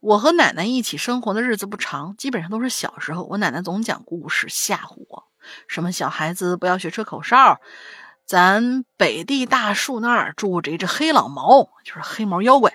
[0.00, 3.22] 我和奶奶一起生活的日子不长，基本上都是小时候。
[3.22, 5.24] 我奶奶总讲故事吓唬我，
[5.66, 7.58] 什么小孩子不要学吹口哨。
[8.26, 12.74] 咱北地大树那儿住着一只黑老毛，就是黑毛妖怪。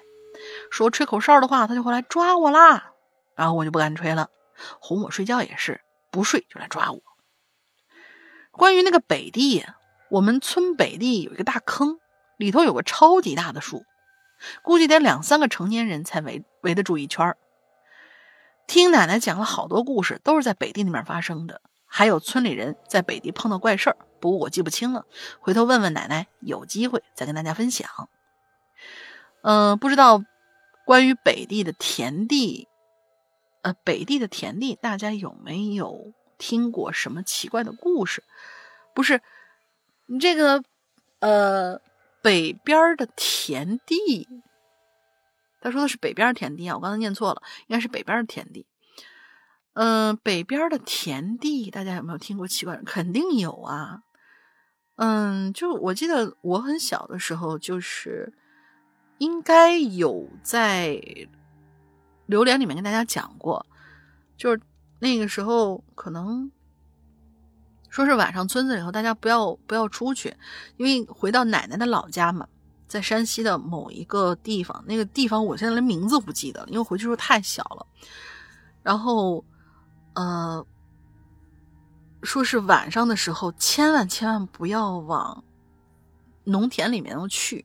[0.71, 2.93] 说吹口哨的话，他就会来抓我啦。
[3.35, 4.31] 然后我就不敢吹了，
[4.79, 6.99] 哄我睡觉也是，不睡就来抓我。
[8.57, 9.63] 关于那个北地，
[10.09, 11.99] 我们村北地有一个大坑，
[12.37, 13.85] 里头有个超级大的树，
[14.63, 17.35] 估计得两三个成年人才围围得住一圈
[18.65, 21.61] 听奶奶讲了好多故事，都是在北地那边发生的。
[21.85, 25.05] 还有村里人在北地碰到怪事儿，不过我记不清了，
[25.39, 28.09] 回头问问奶奶，有机会再跟大家分享。
[29.41, 30.21] 嗯，不知道
[30.85, 32.67] 关于北地的田地，
[33.61, 38.23] 呃，北地的田地，大家有没有听过什么奇怪的故事？
[38.93, 39.21] 不是，
[40.05, 40.63] 你这个，
[41.19, 41.81] 呃，
[42.21, 44.27] 北边的田地，
[45.61, 48.65] 他说的是北边田地啊，我刚才念错了，应该是北边的田地。
[49.73, 52.77] 嗯，北边的田地，大家有没有听过奇怪？
[52.83, 54.01] 肯定有啊。
[54.95, 58.33] 嗯，就我记得我很小的时候，就是
[59.19, 60.99] 应该有在
[62.25, 63.63] 榴莲里面跟大家讲过，
[64.35, 64.59] 就是
[64.99, 66.51] 那个时候可能
[67.89, 70.35] 说是晚上村子里头大家不要不要出去，
[70.77, 72.47] 因为回到奶奶的老家嘛，
[72.87, 77.85] 在山西的某一个地方，那个地方我现在连名字不记得了，因为回去时候太小了，
[78.83, 79.43] 然后。
[80.19, 80.65] 呃，
[82.23, 85.43] 说是晚上的时候，千万千万不要往
[86.43, 87.63] 农田里面去。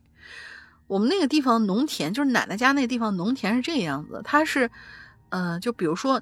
[0.85, 4.21] 我们那个地方农田，就是奶奶家那个地方农田是这个样子。
[4.23, 4.69] 它是，
[5.29, 6.21] 呃，就比如说，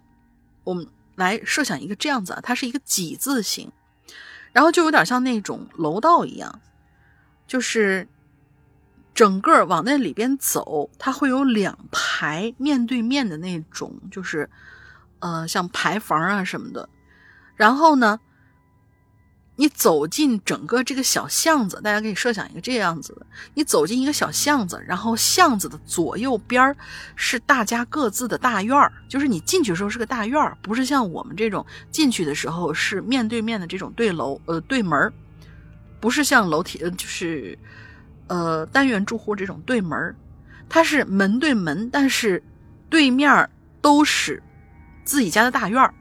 [0.64, 3.72] 我们来设想一个这样子啊，它是一个几字形，
[4.52, 6.62] 然后就有点像那种楼道一样，
[7.48, 8.08] 就是
[9.14, 14.50] 整个往那里边走，它会有两排面对面的那种，就是。
[15.24, 16.90] 呃，像牌坊啊什么的，
[17.56, 18.20] 然后呢，
[19.56, 26.76] 你走进整个这个小巷子，大家可以设想一个这样子的：你走进一个小巷子，然后巷子的左右边
[27.15, 35.14] 是大家各自的大院儿，就是你进去的时候是个大院儿，不是像我们这种进去的时候是面对面的这种对楼呃对门儿
[35.99, 37.57] 不是像楼梯呃就是
[38.28, 40.15] 呃单元住户这种对门儿
[40.68, 42.44] 它是门对门，但是
[42.90, 43.49] 对面
[43.82, 44.41] 都是。
[45.03, 45.94] 自己家的大院儿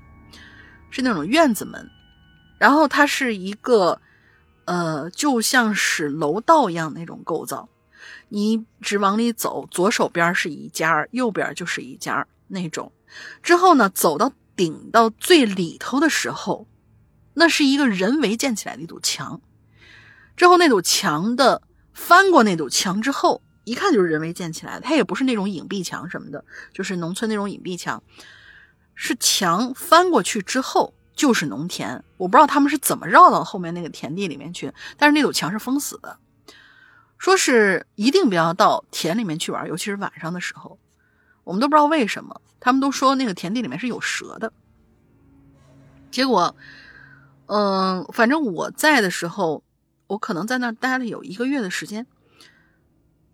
[0.90, 1.90] 是那种院子门，
[2.60, 4.02] 然后它是一个，
[4.66, 7.70] 呃，就像是楼道一样那种构造。
[8.28, 12.92] 你只往里走，左手边是一家，右边就是一家那种。
[13.42, 16.66] 之后呢，走到顶到最里头的时候，
[17.32, 19.40] 那是一个人为建起来的一堵墙。
[20.36, 21.62] 之后那堵墙的
[21.94, 28.02] 翻过那堵墙之后，一看就是人为建起来的，它也不是那种隐蔽墙什么的，就是农村那种隐蔽墙。
[28.94, 36.18] 是墙翻过去之后就是农田，我不知道他们是怎么绕到后面那个田地里面去，但是那堵墙是封死的。
[37.18, 40.78] 说是一定不要到田里面去玩，尤其是晚上的时候。
[41.44, 44.52] 我们都不知道为什么，他们都说那个田地里面是有蛇的。
[46.10, 46.54] 结果，
[47.46, 49.64] 嗯，反正我在的时候，
[50.06, 52.06] 我可能在那儿待了有一个月的时间。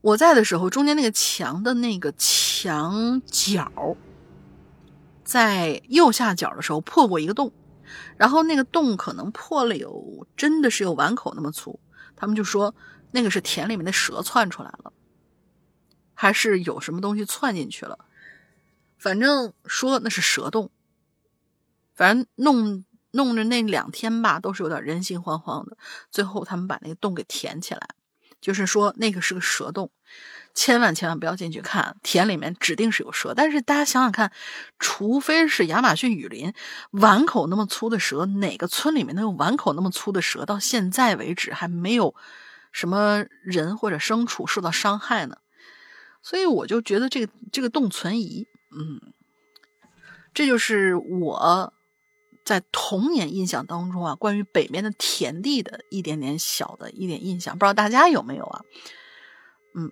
[0.01, 3.97] 我在的时候，中间那个墙的那个墙角，
[5.24, 7.53] 在右下角的时候破过一个洞，
[8.16, 11.78] 然后那个洞可能破了有真的是有碗口那么粗。
[12.14, 12.74] 他们就说
[13.10, 14.92] 那个是田里面的蛇窜出来了，
[16.14, 17.98] 还是有什么东西窜进去了？
[18.96, 20.70] 反正说那是蛇洞。
[21.94, 25.76] 反正弄弄着那两天吧，都是有点人心惶惶的。
[26.10, 27.88] 最后他们把那个洞给填起来，
[28.40, 29.90] 就是说那个是个蛇洞，
[30.57, 31.97] 千万千万不要进去看。
[32.03, 34.33] 田里面指定是有蛇，但是大家想想看，
[34.81, 36.53] 除非是亚马逊雨林
[36.91, 40.45] 碗口那么粗的蛇，哪个村里面能有碗口那么粗的蛇？
[40.45, 42.16] 到现在为止还没有
[42.73, 45.37] 什么人或者牲畜受到伤害呢。
[46.23, 49.12] 所以我就觉得这个这个洞存疑，嗯，
[50.35, 51.73] 这就是我。
[52.45, 58.62] 在童年印象当中啊，关于北面的田地的一点点小的一点印象，不知道大家有没有啊？
[59.74, 59.91] 嗯，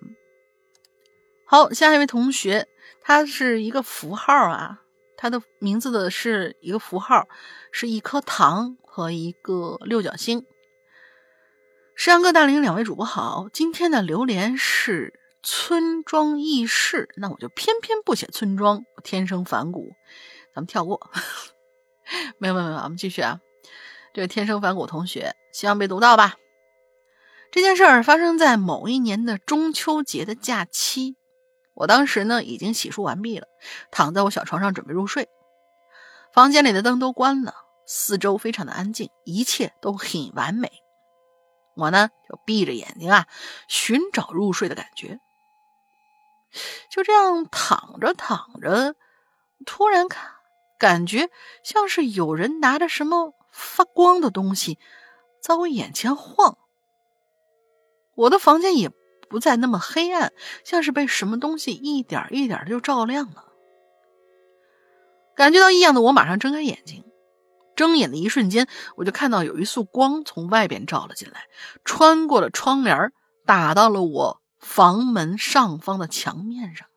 [1.47, 2.67] 好，下一位同学，
[3.01, 4.81] 他是一个符号啊，
[5.15, 7.27] 他的名字的是一个符号，
[7.71, 10.43] 是一颗糖和一个六角星。
[11.95, 19.91] 石阳哥大林两位主播好，今天的榴莲是村庄轶事，那我就偏偏不写村庄，天生反骨，
[20.53, 21.11] 咱们跳过。
[22.39, 23.39] 没有没有没有，我们继续啊！
[24.13, 26.35] 这位天生反骨同学，希望被读到吧。
[27.51, 31.15] 这件事儿发生在某一年的中秋节的假期，
[31.75, 33.47] 我当时呢已经洗漱完毕了，
[33.91, 35.29] 躺在我小床上准备入睡。
[36.33, 37.53] 房间里的灯都关了，
[37.85, 40.71] 四周非常的安静，一切都很完美。
[41.75, 43.27] 我呢就闭着眼睛啊，
[43.67, 45.19] 寻找入睡的感觉。
[46.89, 48.95] 就这样躺着躺着，
[49.65, 50.31] 突然看。
[50.77, 51.29] 感觉
[51.63, 54.77] 像是有人拿着什么发光的东西
[55.41, 56.57] 在我眼前晃，
[58.13, 58.91] 我的房间也
[59.35, 60.31] 不再那么黑暗，
[60.63, 63.43] 像是被什么东西一点一点的就照亮了。
[65.35, 67.03] 感觉到异样的我马上睁开眼睛，
[67.75, 71.47] 睁眼的一瞬间，我就看到有一束光从外边照了进来，
[71.83, 73.11] 穿过了窗帘，
[73.45, 76.87] 打到了我房门上方的墙面上。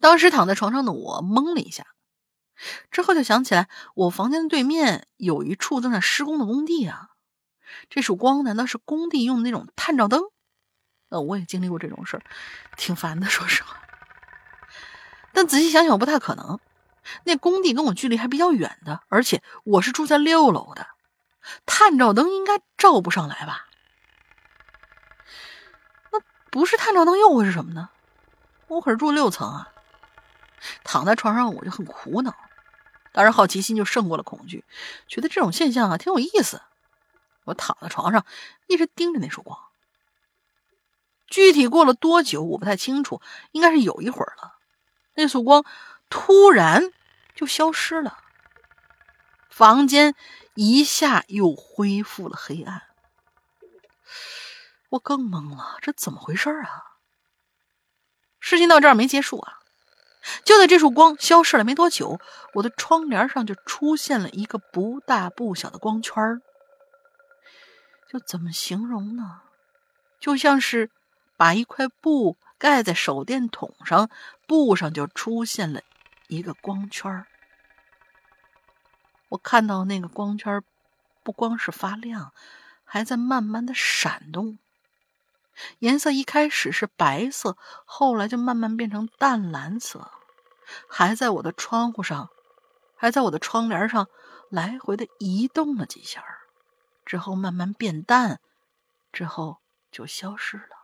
[0.00, 1.86] 当时躺在床上的我懵了一下，
[2.90, 7.10] 之后就想起来，我房间的对面有一处正在施工的工地啊。
[7.90, 10.22] 这束光难道是工地用的那种探照灯？
[11.10, 12.22] 呃，我也经历过这种事儿，
[12.76, 13.82] 挺烦的，说实话。
[15.32, 16.60] 但仔细想想，不太可能。
[17.24, 20.86] 那工地跟我距离还比较远的，而且我是住在六楼的，
[21.64, 23.66] 探照灯应该照不上来吧？
[26.12, 26.20] 那
[26.50, 27.88] 不是探照灯又会是什么呢？
[28.66, 29.72] 我可是住六层啊！
[30.84, 32.34] 躺在床上，我就很苦恼。
[33.12, 34.64] 当然，好奇心就胜过了恐惧，
[35.06, 36.60] 觉得这种现象啊挺有意思。
[37.48, 38.24] 我躺在床上，
[38.66, 39.58] 一直盯着那束光。
[41.26, 43.20] 具体过了多久，我不太清楚，
[43.52, 44.54] 应该是有一会儿了。
[45.14, 45.64] 那束光
[46.08, 46.92] 突然
[47.34, 48.18] 就消失了，
[49.50, 50.14] 房间
[50.54, 52.82] 一下又恢复了黑暗。
[54.90, 56.84] 我更懵了，这怎么回事啊？
[58.40, 59.58] 事情到这儿没结束啊！
[60.44, 62.18] 就在这束光消失了没多久，
[62.54, 66.40] 我的窗帘上就出现了一个不大不小的光圈儿。
[68.08, 69.42] 就怎么形容呢？
[70.18, 70.90] 就像是
[71.36, 74.10] 把一块布盖在手电筒上，
[74.46, 75.82] 布上就出现了
[76.26, 77.26] 一个光圈儿。
[79.28, 80.62] 我看到那个光圈
[81.22, 82.32] 不光是发亮，
[82.82, 84.58] 还在慢慢的闪动。
[85.80, 90.10] 颜色一开始是白色，后来就慢慢变成淡蓝色，
[90.88, 92.30] 还在我的窗户上，
[92.96, 94.08] 还在我的窗帘上
[94.48, 96.24] 来回的移动了几下，
[97.08, 98.38] 之后慢慢变淡，
[99.10, 100.76] 之后就消失了。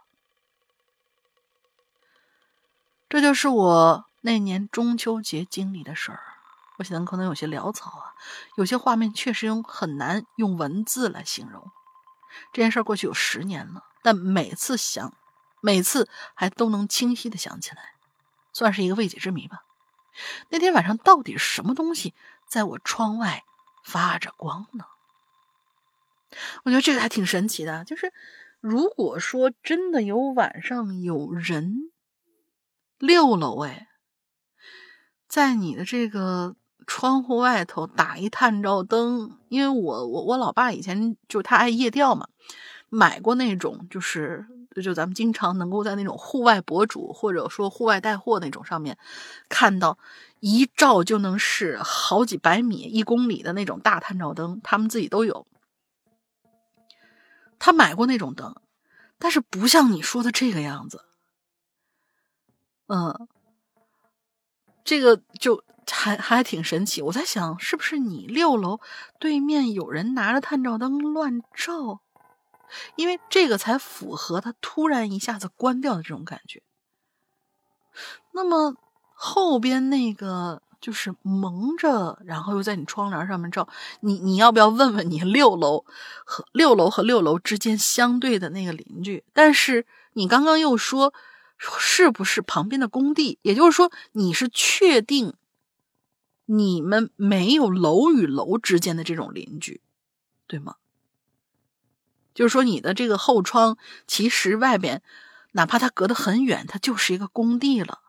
[3.10, 6.20] 这就是我那年中秋节经历的事儿。
[6.78, 8.14] 我写的可能有些潦草啊，
[8.56, 11.70] 有些画面确实用很难用文字来形容。
[12.54, 13.84] 这件事过去有十年了。
[14.02, 15.12] 但每次想，
[15.60, 17.92] 每次还都能清晰的想起来，
[18.54, 19.62] 算是一个未解之谜吧。
[20.48, 22.14] 那天晚上到底什么东西
[22.48, 23.44] 在我窗外
[23.82, 24.86] 发着光呢？
[26.64, 27.84] 我觉得这个还挺神奇的。
[27.84, 28.12] 就是
[28.60, 31.90] 如果说真的有晚上有人，
[32.98, 33.88] 六楼哎，
[35.28, 36.56] 在你的这个
[36.86, 42.28] 窗户外头打一探照灯，因为我我我老爸以前就他爱夜钓嘛。
[42.90, 44.46] 买过那种，就是
[44.80, 48.96] 就咱们经常能够在那种户外博主或者说户外带货那种上面
[49.48, 49.98] 看到
[50.38, 55.44] 一照就能是好几百米、一公里的那种大探照灯，他们自己都有。
[57.64, 58.54] 他买过那种灯，
[59.18, 61.06] 但是不像你说的这个样子。
[62.88, 63.26] 嗯，
[64.84, 67.00] 这个就还还挺神奇。
[67.00, 68.80] 我在想，是不是你六楼
[69.18, 72.02] 对面有人拿着探照灯乱照？
[72.96, 76.62] 因为这个才符合他突然一下子关掉的这种感觉。
[78.32, 78.76] 那么
[79.14, 83.66] 后边那个就是蒙着，然后又在你窗帘上面照，
[84.00, 85.86] 你你要不要问问你六楼
[86.26, 89.24] 和六楼和六楼之间相对的那个邻居？
[89.32, 91.14] 但是你刚刚又说
[91.56, 93.38] 是不是旁边的工地？
[93.40, 95.32] 也就是说你是确定
[96.44, 99.80] 你们没有楼与楼之间的这种邻居，
[100.46, 100.74] 对吗？
[102.34, 105.02] 就是说，你的这个后窗其实外边，
[105.52, 108.00] 哪怕它隔得很远，它就是一个工地了，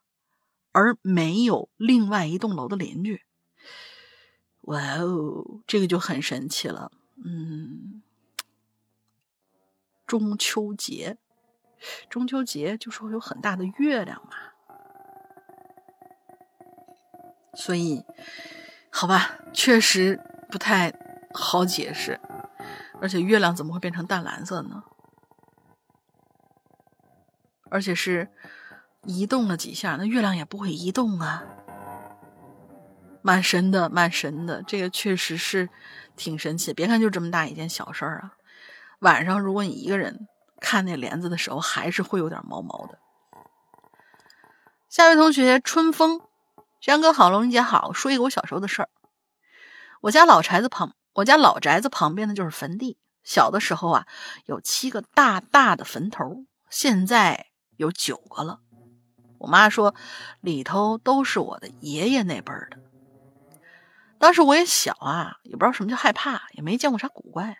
[0.76, 3.22] 而没有另外一栋楼的邻居。
[4.64, 6.92] 哇哦，这个就很神奇了。
[7.24, 8.04] 嗯，
[10.06, 11.18] 中秋节，
[12.10, 14.32] 中秋节就说有很大的月亮嘛，
[17.54, 18.04] 所以，
[18.90, 20.20] 好吧，确实
[20.52, 20.94] 不太
[21.34, 22.20] 好解释。
[23.00, 24.84] 而且月亮怎么会变成淡蓝色呢？
[27.70, 28.30] 而且是
[29.06, 31.44] 移动了几下，那月亮也不会移动啊，
[33.22, 34.64] 蛮神的，蛮神的。
[34.64, 35.70] 这个确实是
[36.16, 36.74] 挺神奇。
[36.74, 38.34] 别看就这么大一件小事儿啊，
[39.00, 40.28] 晚上如果你一个人
[40.60, 43.00] 看那帘子的时候，还是会有点毛毛的。
[44.90, 46.22] 下位同学春风，
[46.82, 48.90] 江哥好，龙姐好，说一个我小时候的事儿。
[50.02, 50.96] 我家老宅子旁。
[51.14, 52.98] 我家老宅子旁边的就是坟地。
[53.24, 54.06] 小的时候啊，
[54.46, 58.60] 有七个大大的坟头，现在有九个了。
[59.38, 59.96] 我妈说，
[60.42, 62.78] 里头都是我的爷爷那辈儿的。
[64.18, 67.58] 当时我也小啊，也不知道什么叫害怕，也没见过啥古怪。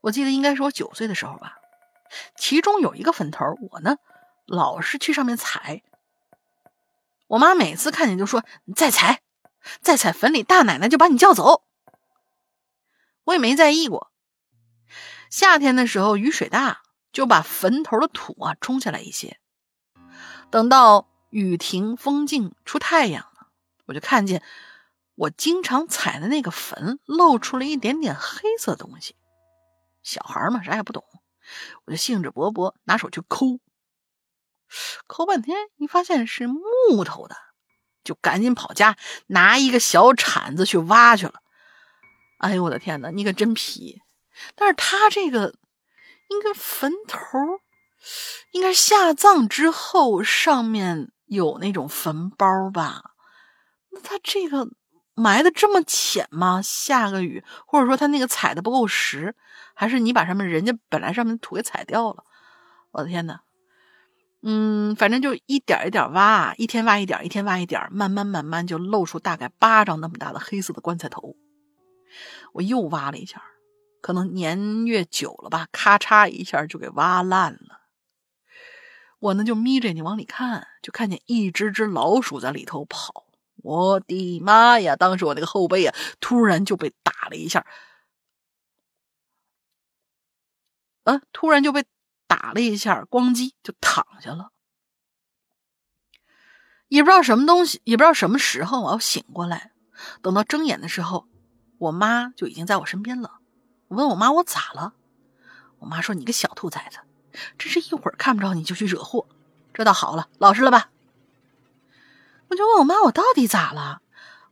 [0.00, 1.56] 我记得应该是我九岁的时候吧。
[2.36, 3.98] 其中有一个坟头，我呢
[4.46, 5.82] 老是去上面踩。
[7.26, 9.20] 我妈每次看见就说：“你再踩，
[9.82, 11.64] 再踩坟里，大奶奶就把你叫走。”
[13.24, 14.10] 我也没在意过。
[15.30, 16.80] 夏天的时候雨水大，
[17.12, 19.38] 就把坟头的土啊冲下来一些。
[20.50, 23.48] 等到雨停风静出太阳了，
[23.86, 24.42] 我就看见
[25.14, 29.14] 我经常踩的那个坟露出了一点点黑色东西。
[30.02, 31.04] 小孩嘛，啥也不懂，
[31.84, 33.60] 我就兴致勃勃拿手去抠，
[35.06, 37.36] 抠半天一发现是木头的，
[38.04, 38.96] 就赶紧跑家
[39.26, 41.42] 拿一个小铲子去挖去了。
[42.38, 44.00] 哎呦我的天哪，你可真皮！
[44.54, 45.54] 但是他这个
[46.28, 47.20] 应该坟头，
[48.52, 53.12] 应该下葬之后上面有那种坟包吧？
[53.90, 54.68] 那他这个
[55.14, 56.60] 埋的这么浅吗？
[56.62, 59.34] 下个雨，或者说他那个踩的不够实，
[59.74, 62.24] 还是你把上面人家本来上面的土给踩掉了？
[62.92, 63.40] 我的天哪！
[64.40, 71.34] 嗯，反正就一点一点挖，一天挖一点，一天挖一点，慢慢慢慢就露出大概巴掌那么大的黑色的棺材头。
[72.52, 73.42] 我又挖了一下，
[74.00, 77.77] 可能年月久了吧，咔嚓一下就给挖烂了。
[79.18, 83.26] 我呢就眯着眼睛往里看，就看见一只只老鼠在里头跑。
[83.56, 84.94] 我的妈呀！
[84.96, 87.66] 当时我那个后背啊，突然就被打了一下，
[91.04, 91.84] 啊，突然就被
[92.26, 94.52] 打了一下，咣叽就躺下了。
[96.86, 99.72] 也不知道什么东西，也不知道什么时候我要醒过来，
[100.22, 101.26] 等到睁眼的时候。
[101.78, 103.38] 我妈就已经在我身边了。
[103.86, 104.94] 我问我妈我咋了？
[105.78, 106.98] 我妈说你个小兔崽子，
[107.58, 109.26] 真是一会儿看不着你就去惹祸。
[109.74, 110.90] 这倒好了，老实了吧？
[112.48, 114.02] 我就问我妈我到底咋了？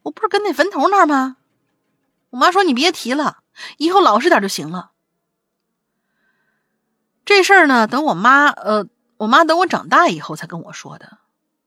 [0.02, 1.38] 我不是跟那坟头那儿吗？
[2.30, 3.38] 我妈说你别提了，
[3.78, 4.92] 以后老实点就行了。
[7.24, 8.86] 这事儿呢，等我妈呃，
[9.16, 11.18] 我妈等我长大以后才跟我说的。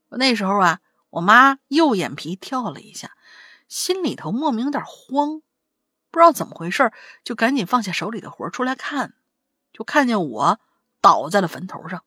[0.09, 0.79] 那时候啊，
[1.09, 3.11] 我妈右眼皮跳了一下，
[3.67, 5.41] 心里头莫名有点慌。
[6.11, 6.91] 不知道怎么回事，
[7.23, 9.13] 就赶紧放下手里的活出来看，
[9.73, 10.59] 就看见我
[11.01, 12.03] 倒在了坟头上。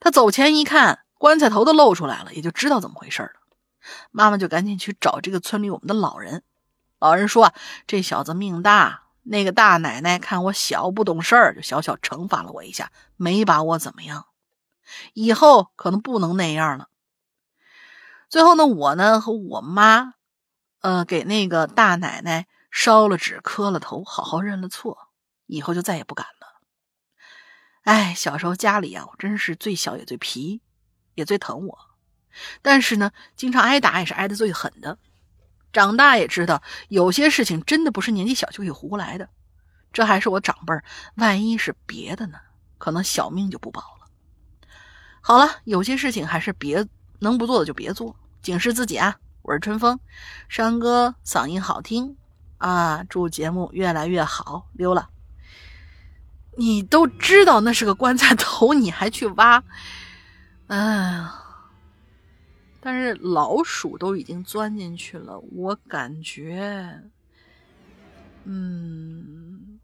[0.00, 3.32] 他走前一看，棺材头都露出来了，也就知道怎么回事了。
[4.10, 6.42] 妈妈就赶紧去找这个村里我们的老人。
[6.98, 7.52] 老人说
[7.86, 14.26] ：“这小子命大，那个大奶奶看我小不懂事儿，就小小惩罚了我一下，没把我怎么样。
[15.14, 16.88] 以后可能不能那样了。”
[18.28, 20.14] 最后呢，我呢和我妈，
[20.80, 22.46] 呃，给那个大奶奶。
[22.74, 25.10] 烧了纸，磕了头，好好认了错。
[25.44, 26.51] 以后就再也不敢了。
[27.82, 30.60] 哎，小时候家里啊，我真是最小也最皮，
[31.14, 31.78] 也最疼我。
[32.62, 34.98] 但是呢，经常挨打也是挨得最狠的。
[35.72, 39.28] 长大也知道，有些事情真的不是年纪小就可以胡来的。
[39.92, 40.84] 这还是我长辈儿，
[41.16, 42.38] 万一是别的呢？
[42.78, 44.08] 可能小命就不保了。
[45.20, 46.86] 好了，有些事情还是别
[47.18, 49.18] 能不做的就别做，警示自己啊！
[49.42, 49.98] 我是春风，
[50.48, 52.16] 山哥嗓音好听
[52.58, 53.04] 啊！
[53.08, 55.11] 祝节目越来越好，溜了。
[56.56, 59.62] 你都知道那是个棺材头，你还去挖？
[60.68, 61.38] 哎呀！
[62.84, 67.00] 但是老鼠都已经钻进去了，我感觉，
[68.42, 69.78] 嗯，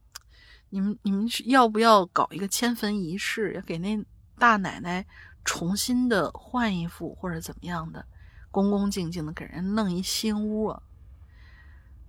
[0.68, 4.04] 你们你们要不要搞一个迁坟仪式，要给那
[4.36, 5.06] 大奶奶
[5.44, 8.04] 重新的换一副，或者怎么样的，
[8.50, 10.82] 恭恭敬敬的给人弄一新屋啊？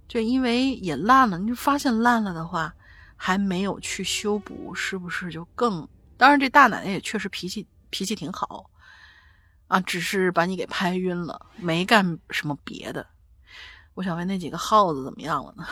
[0.08, 2.74] 就因为也烂了，你就发现烂了的话，
[3.22, 5.86] 还没有去修补，是不是就更？
[6.16, 8.70] 当然，这大奶奶也确实脾气脾气挺好。
[9.68, 13.06] 啊，只是把你给拍晕了，没干什么别的。
[13.94, 15.68] 我想问那几个耗子怎么样了呢？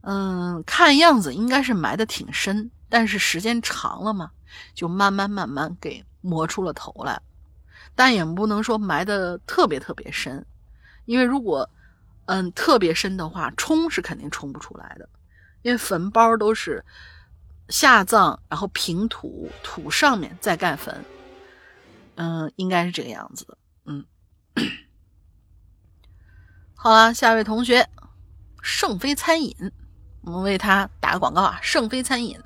[0.00, 4.32] 嗯，看样子应该是埋的挺深，但是时间长了嘛，
[4.74, 7.20] 就慢慢慢慢给磨出了头来。
[7.94, 10.44] 但也不能说埋的特别特别深，
[11.04, 11.68] 因为如果
[12.24, 15.08] 嗯特别深的话，冲是肯定冲不出来的，
[15.62, 16.84] 因为坟包都是
[17.68, 21.04] 下葬，然后平土，土上面再盖坟。
[22.16, 23.56] 嗯，应该是这个样子的。
[23.86, 24.04] 嗯，
[26.74, 27.88] 好了，下一位同学，
[28.60, 29.56] 圣飞餐饮，
[30.20, 31.58] 我们为他打个广告啊！
[31.62, 32.38] 圣飞餐饮，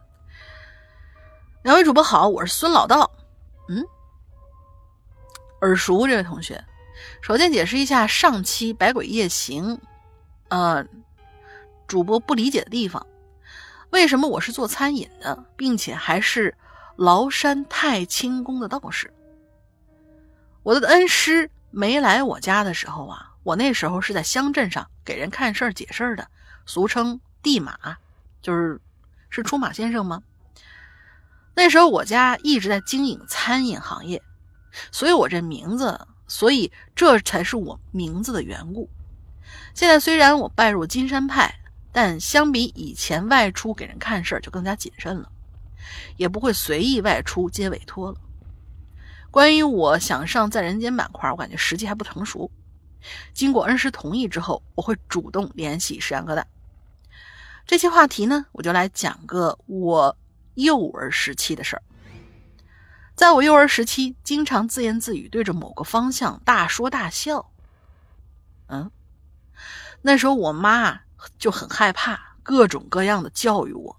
[1.65, 3.11] 两位主播好，我是孙老道。
[3.69, 3.85] 嗯，
[5.63, 6.65] 耳熟这位同学，
[7.21, 9.77] 首先解释一下上期《百鬼夜行》，
[10.49, 10.87] 呃，
[11.87, 13.07] 主播不理解的地方，
[13.91, 16.57] 为什么我是做餐饮的，并且还是
[16.97, 19.13] 崂山太清宫的道士？
[20.63, 26.29] 我的恩师没来我家的时候啊，我那时候是在乡镇上给人看事儿解事儿的，
[26.65, 27.97] 俗称地马，
[28.43, 28.81] 就是
[29.31, 30.23] 是出马先生吗？
[31.55, 34.21] 那时候我家一直在经营餐饮行业，
[34.91, 38.91] 所以我这名字，所以这才是我名字的缘故。
[39.73, 41.55] 现在虽然我拜入金山派，
[41.97, 45.33] 但相比以前外出给人看事儿就更加谨慎了，
[46.19, 48.19] 也不会随意外出接委托了。
[49.31, 52.51] 关于我想上在人间板块，我感觉时机还不成熟。
[53.33, 56.45] 经过恩师同意之后，我会主动联系石阳疙瘩。
[57.65, 60.15] 这期话题呢，我就来讲个我
[60.53, 61.83] 幼儿时期的事儿。
[63.15, 67.51] 在我幼儿时期，经常自言自语，对着某个方向大说大笑。
[68.67, 68.91] 嗯，
[70.03, 71.01] 那时候我妈
[71.39, 73.97] 就很害怕，各种各样的教育我。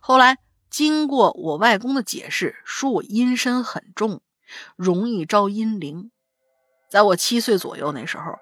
[0.00, 0.38] 后来
[0.70, 4.20] 经过我外公的解释，说我阴身很重。
[4.76, 6.10] 容易招阴灵。
[6.90, 8.38] 在我七岁左右那时候，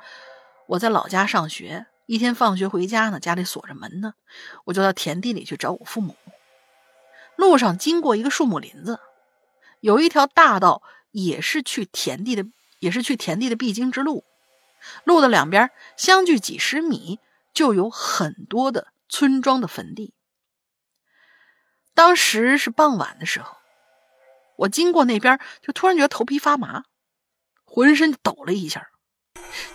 [0.67, 4.15] 我在老家上学，一天放学回家呢，家里锁着门呢，
[4.65, 6.17] 我就到田地里去找我父母。
[7.37, 8.99] 路上经过一个树木林子，
[9.79, 10.83] 有一条大道，
[11.13, 12.45] 也是去田地的，
[12.81, 14.25] 也是去田地的必经之路。
[15.05, 17.21] 路的两边相距几十米，
[17.53, 20.15] 就有很多的村庄的坟地。
[21.95, 23.57] 当时是傍晚的时候。
[24.57, 26.85] 我经过那边，就突然觉得头皮发麻，
[27.65, 28.91] 浑身抖了一下，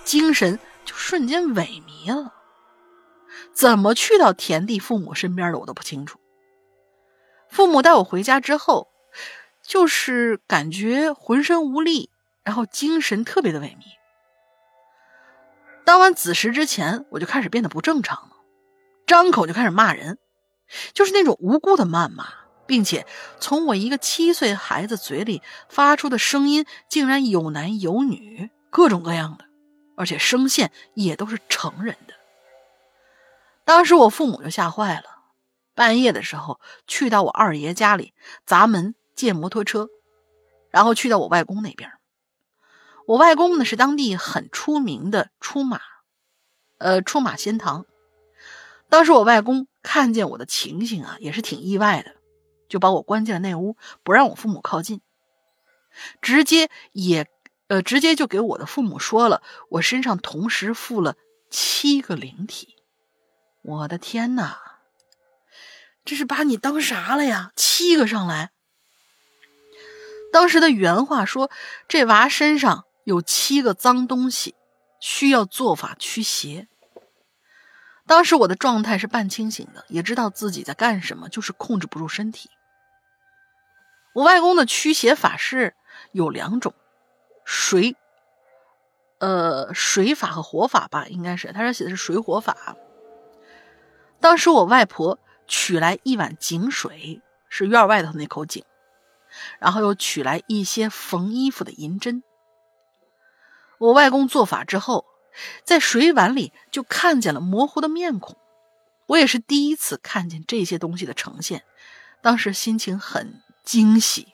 [0.04, 2.36] 精神就瞬间萎靡了。
[3.52, 6.20] 怎么去到田地父母身边的，我都不清楚。
[7.50, 8.90] 父母带我回家之后，
[9.64, 12.12] 就是感觉浑身无力，
[12.44, 13.86] 然后精神特别的萎靡。
[15.86, 18.36] 当晚子时之前，我就开始变得不正常了，
[19.08, 20.18] 张口就开始骂人，
[20.94, 22.26] 就是那种无辜的谩骂。
[22.68, 23.06] 并且
[23.40, 29.46] 从我一个七岁孩子嘴里发出的声音，竟然有男有女，各种各样的，
[29.96, 32.16] 而且声线也都是成人的。
[33.66, 35.04] 当时我父母就吓坏了，
[35.76, 38.16] 半夜的时候去到我二爷家里
[38.48, 39.88] 砸门借摩托车，
[40.72, 41.92] 然后去到我外公那边。
[43.08, 45.80] 我外公呢是当地很出名的出马，
[46.80, 47.86] 呃，出马仙堂。
[48.90, 52.16] 当时我外公看见我的情形啊，也是挺意外的。
[52.68, 55.02] 就把我关进了那屋，不让我父母靠近，
[56.20, 57.28] 直接也，
[57.68, 61.16] 呃，直接就给我的父母说了，我身上同时附了
[61.52, 62.76] 七个灵体。
[63.62, 64.60] 我的天哪，
[66.04, 67.52] 这是把你当啥了呀？
[67.56, 68.50] 七个上来。
[70.32, 71.52] 当时的原话说，
[71.88, 74.56] 这娃身上有七个脏东西，
[75.00, 76.68] 需要做法驱邪。
[78.08, 82.50] 当时我的状态是半清醒的，也知道自己在干什么，就是控制不住身体。
[84.14, 85.76] 我外公的驱邪法是
[86.12, 86.74] 有两种，
[87.46, 87.96] 水，
[89.20, 92.76] 呃，水法和火法吧，应该是，他这写的是水火法。
[94.20, 98.64] 当时我外婆取来一碗井水，是院外头那口井，
[99.60, 102.24] 然后又取来一些缝衣服的银针。
[103.78, 105.06] 我外公做法之后，
[105.64, 108.38] 在水碗里就看见了模糊的面孔。
[109.08, 111.64] 我也是第一次看见这些东西的呈现，
[112.22, 114.30] 当时心情很惊喜。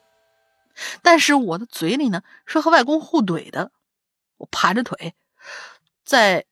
[1.02, 3.72] 但是我的嘴里呢是和外公互怼的，
[4.38, 5.16] 我盘着腿，
[6.06, 6.46] 在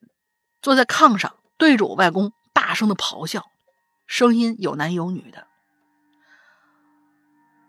[0.62, 3.46] 坐在炕上，对着我外公大声的咆哮，
[4.08, 5.48] 声音有男有女的。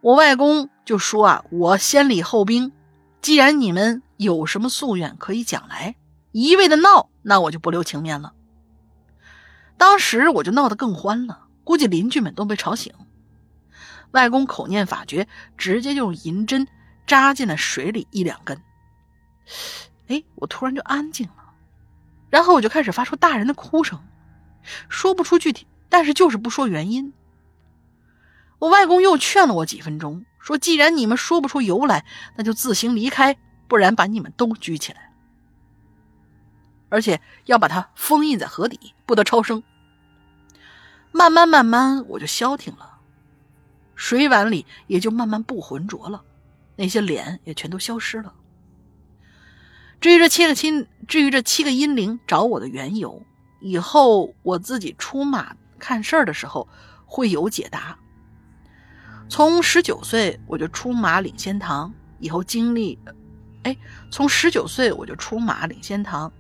[0.01, 2.73] 我外公就说啊：“我先礼后兵，
[3.21, 5.97] 既然你们。”有什么夙愿可以讲来，
[6.33, 8.35] 一味的闹，那我就不留情面了。
[9.79, 12.93] 当时我就闹得更欢了，估计邻居们都被吵醒。
[14.11, 15.27] 外公口念法诀，
[15.57, 16.69] 直接用银针
[17.07, 18.61] 扎进了水里一两根。
[20.09, 21.55] 哎，我突然就安静了，
[22.29, 23.99] 然后我就开始发出大人的哭声，
[24.91, 27.15] 说不出具体，但是就是不说原因。
[28.59, 32.05] 我外公又劝了我几分钟，说既然你们说不出由来，
[32.37, 33.39] 那就自行离开。
[33.71, 35.13] 不然把你们都拘起来，
[36.89, 39.63] 而且要把它封印在河底，不得超生。
[41.13, 42.99] 慢慢慢慢，我就消停了，
[43.95, 46.25] 水碗里也就慢慢不浑浊了，
[46.75, 48.35] 那些脸也全都消失了。
[50.01, 53.23] 至于这七个亲，至于这七个阴灵找我的缘由，
[53.61, 56.67] 以后我自己出马看事儿的时候
[57.07, 57.97] 会有解答。
[59.29, 62.99] 从十九岁我就出马领先堂，以后经历。
[63.63, 63.77] 哎，
[64.11, 66.33] 从十九岁我就出马领先堂，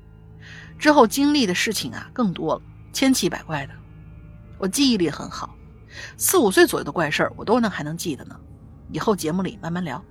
[0.79, 2.63] 之后经历的事情啊更多了，
[2.95, 3.75] 千奇百怪的。
[4.57, 5.55] 我记忆力很好，
[6.17, 8.41] 四五岁左右的怪事儿我都能还能记得呢。
[8.91, 10.03] 以后节目里慢慢聊。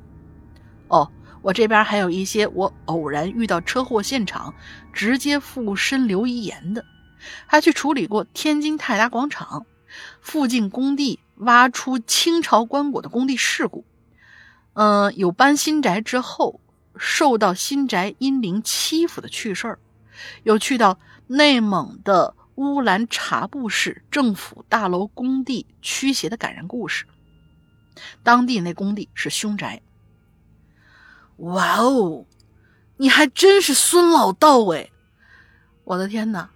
[0.87, 1.11] 哦，
[1.41, 4.53] 我这边还有一些我偶然遇到车祸现场，
[4.93, 6.85] 直接附身留遗言的，
[7.47, 9.65] 还去处理过天津泰达广场
[10.21, 13.83] 附近工地挖出清朝棺椁的工地事故。
[14.73, 16.61] 嗯，有搬新宅之后。
[16.99, 19.79] 受到新宅阴灵欺负的趣事儿，
[20.43, 27.05] 有去到内蒙的乌兰察布市政府大楼工地驱邪的感人故事。
[28.21, 29.81] 当地那工地是凶宅。
[31.37, 32.25] 哇哦，
[32.97, 34.89] 你还真是孙老道哎！
[35.85, 36.49] 我的天哪，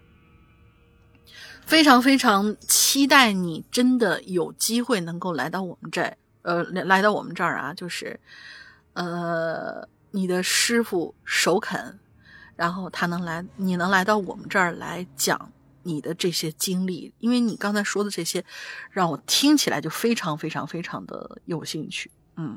[1.66, 8.20] 非常非常期待你真的有机会能够来到我们这，呃，来到我们这儿啊，就是，
[8.92, 9.88] 呃。
[10.16, 12.00] 你的师傅首肯，
[12.56, 18.46] 然后他能来，你能来到我们这儿来讲你的这些经历，因为你刚才说的这些，
[18.92, 22.12] 让我听起来就非常非常非常的有兴趣。
[22.38, 22.56] 嗯，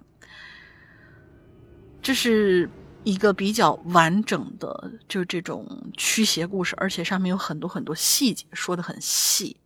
[2.03, 2.69] 这是
[3.05, 9.57] 一个比较完整的，就这种驱邪故事，而且上面有很多很多细节，说的很细，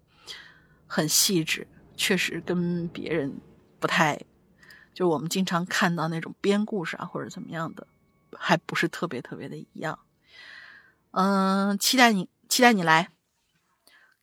[0.87, 3.37] 很细致，确实跟别人
[3.81, 4.17] 不太。
[4.93, 7.87] 就我们经常看到那种编故事啊，或者怎么样的，
[8.37, 9.99] 还不是特别特别的一样。
[11.13, 13.11] 嗯，期待你，期待你来，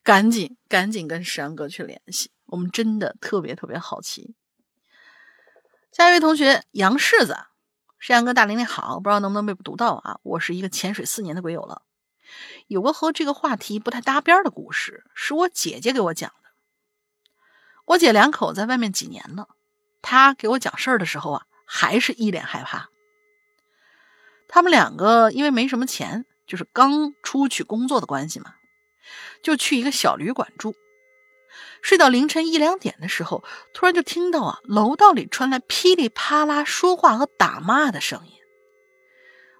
[0.03, 4.35] 赶紧赶紧跟石阳哥去联系，我们真的特别特别好奇。
[5.91, 7.37] 下一位同学杨柿子，
[7.97, 10.19] 石阳哥大玲玲好，不知道能不能被读到啊？
[10.23, 11.81] 我是一个潜水四年的鬼友了，
[12.67, 16.49] 有个和这个话题不太搭边的故事，是我姐姐给我讲的。
[17.85, 19.49] 我姐两口在外面几年了。
[20.01, 22.89] 他给我讲事儿的时候啊，还是一脸害怕。
[24.47, 28.55] 他们两个因为没什么钱，就是刚出去工作的关系嘛，
[29.43, 30.75] 就去一个小旅馆住。
[31.81, 33.43] 睡到凌晨一两点的时候，
[33.73, 38.33] 突然就听到啊，楼道里传来噼里啪啦说话和打骂的声音。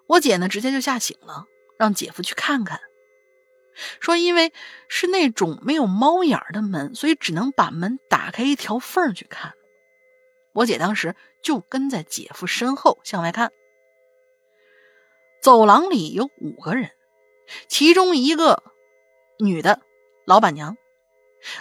[0.08, 1.46] 我姐呢，直接就吓醒了，
[1.78, 2.80] 让姐夫去看看，
[4.00, 4.54] 说因为
[4.88, 9.54] 是那种没有猫眼儿的门，所以只能把门打开一条缝去看。
[10.58, 13.52] 我姐当时就跟在姐夫身后向外看，
[15.40, 16.90] 走廊里有五个人，
[17.68, 18.64] 其中一个
[19.38, 19.80] 女的
[20.26, 20.76] 老板娘，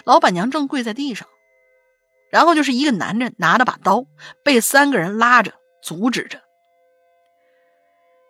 [0.03, 1.27] 老板娘正跪在地上，
[2.31, 4.07] 然后就是一个男人拿着把刀，
[4.43, 5.53] 被三个人拉着
[5.83, 6.41] 阻止着。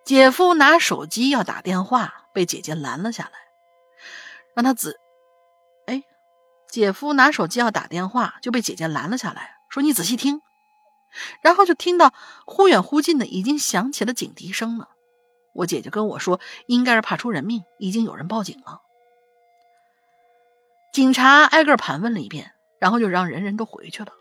[0.03, 3.39] 姐夫拿手机要打电话，被姐姐拦了下来，
[4.53, 4.93] 让他仔，
[5.85, 6.03] 哎，
[6.69, 10.41] 姐夫拿手机要打电话就被姐姐拦了下来，说你仔细听。
[11.41, 12.13] 然后就听到
[12.45, 14.89] 忽远忽近的，已经响起了警笛声了。
[15.53, 18.81] 我姐姐跟我说，应该是怕出人命，已经有人报警了。
[20.93, 24.13] 警察挨个盘问了一遍，然后就让人人都回去了。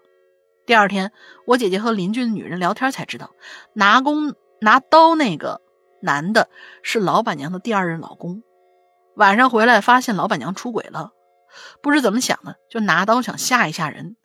[0.67, 1.13] 第二天，
[1.47, 3.31] 我姐姐和邻居的女人聊天才知道，
[3.73, 5.61] 拿弓拿刀那个
[6.03, 6.49] 男的
[6.83, 8.43] 是老板娘的第二任老公。
[9.15, 11.13] 晚上回来发现老板娘出轨了，
[11.83, 14.17] 不知怎么想的，就拿刀想吓一吓人。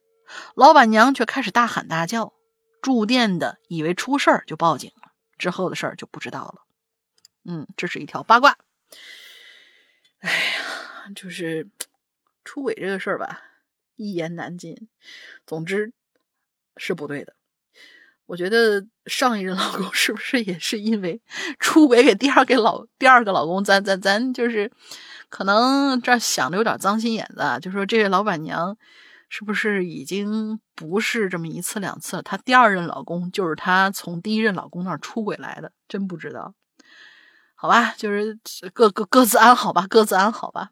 [0.55, 2.33] 老板娘却开始大喊大叫，
[2.81, 6.63] 住店的以为出事儿就报警了，之后的事儿就不知道了。
[7.45, 8.57] 嗯，这是一条八卦。
[10.19, 11.69] 哎呀，就是
[12.43, 13.41] 出轨这个事儿吧，
[13.95, 14.87] 一言难尽。
[15.45, 15.93] 总之。
[16.77, 17.35] 是不对的，
[18.25, 21.21] 我觉得上一任老公是不是也是因为
[21.59, 23.61] 出轨给第二个老第二个老公？
[23.61, 24.71] 咱咱咱就是
[25.27, 28.75] 可能这想的有点脏心眼子，啊就说这位老板娘
[29.31, 32.21] 是不是已经不是这么一次两次了？
[32.21, 36.53] 她第二任老公就是她从第一任老公那儿出轨来的，真不知道。
[37.55, 38.37] 好吧，就是
[38.73, 40.71] 各各各自安好吧，各自安好吧。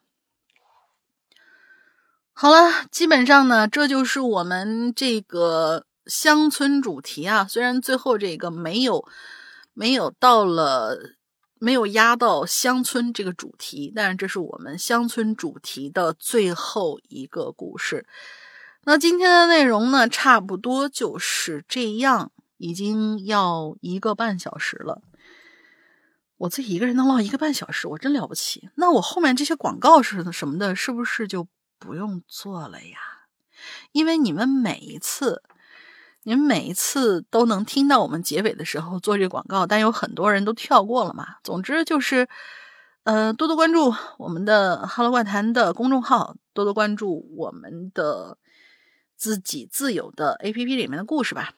[2.34, 5.86] 好了，基本上呢，这就是我们这个。
[6.06, 9.08] 乡村主题啊，虽然最后这个没有
[9.74, 10.98] 没有到了
[11.60, 18.08] 没有压到乡村这个主题，但是这是我们乡村主题的最后一个故事。
[18.84, 25.02] 那今天的内容呢，差不多就是这样，已经要一个半小时了。
[26.38, 28.70] 我自己一个人能唠一个半小时，我真了不起。
[28.76, 31.48] 那我后面这些广告是什么的，是不是就
[31.78, 32.98] 不用做了呀？
[33.92, 35.44] 因为你们每一次。
[36.24, 41.38] 你们每一次都能听到我们结尾的时候做这个广告，但有很多人都跳过了嘛。
[41.46, 42.28] 总之就是，
[43.04, 48.38] 呃，多多关注我们的《哈喽怪谈》的公众号，多多关注我们的
[49.20, 51.54] 自己自有的 APP 里面的故事吧。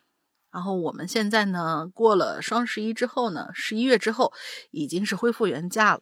[0.52, 4.34] 然后我们现在呢，过了双十一之后呢，十一月之后
[4.72, 6.02] 已经是恢复原价了，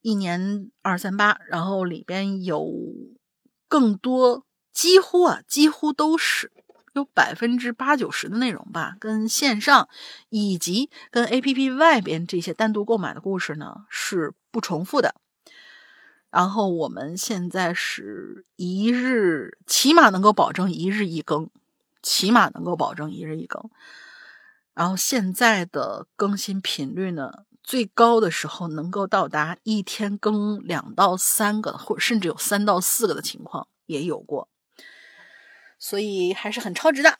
[0.00, 2.66] 一年二三八，然后里边有
[3.68, 6.50] 更多，几乎啊，几乎都是。
[6.94, 9.88] 有百分之八九十的内容吧，跟线上
[10.28, 15.14] 以及跟 A P P 外边这些单独购买的故事呢是不重复的。
[16.32, 21.50] 然后我们现在是一日，起码能够保证一日一更，
[22.02, 23.70] 起码能够保证一日一更。
[24.72, 27.30] 然后现在的更新频率呢，
[27.62, 34.48] 最高的时候能够到达一天更两到三个，或甚至有三到四个的情况也有过。
[35.78, 37.18] 所以还是很超值的。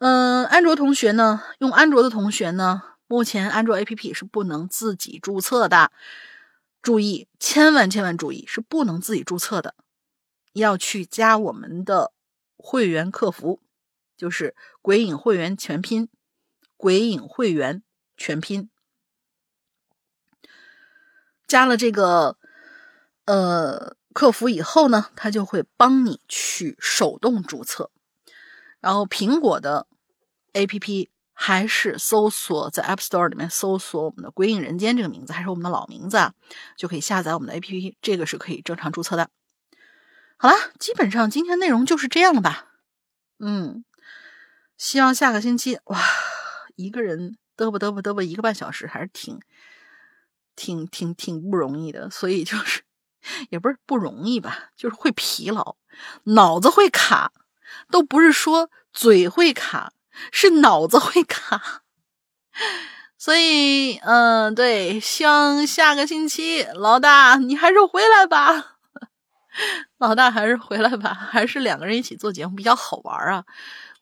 [0.00, 5.90] 嗯，安卓同学呢，用安卓的同学呢，目前安卓 APP 是不能自己注册的。
[6.86, 9.74] 注意，千万千万注意，是不能自己注册的，
[10.52, 12.12] 要去加我们的
[12.56, 13.60] 会员客服，
[14.16, 16.08] 就是“鬼影会员全拼
[16.78, 17.82] ”，“鬼影会员
[18.16, 18.70] 全拼”。
[21.48, 22.38] 加了这个，
[23.24, 23.96] 呃。
[24.12, 27.90] 客服以后呢，他就会帮你去手动注册。
[28.80, 29.86] 然后苹果的
[30.54, 36.32] APP 还是搜索在 App Store 里面搜索我们的“归隐人间”这个名字，还是我们的老名字啊，
[36.76, 37.94] 就可以下载我们的 APP。
[38.00, 39.28] 这个是可以正常注册的。
[40.38, 42.68] 好了，基本上今天内容就是这样了吧？
[43.38, 43.84] 嗯，
[44.78, 46.00] 希望下个星期哇，
[46.74, 49.38] 一个人嘚啵嘚啵嘚啵一个半小时，还是挺
[50.56, 52.08] 挺挺挺不容易的。
[52.10, 52.82] 所以就是。
[53.50, 55.74] 也不是不容易吧，就是会疲劳，
[56.22, 57.32] 脑子会卡，
[57.90, 59.92] 都不是说嘴会卡，
[60.32, 61.82] 是脑子会卡。
[63.18, 68.76] 所以，嗯，对，希望下个星期老大你还是回来吧，
[69.98, 73.44] 老大还是回来吧，还是两个人一起做节目比较好玩啊。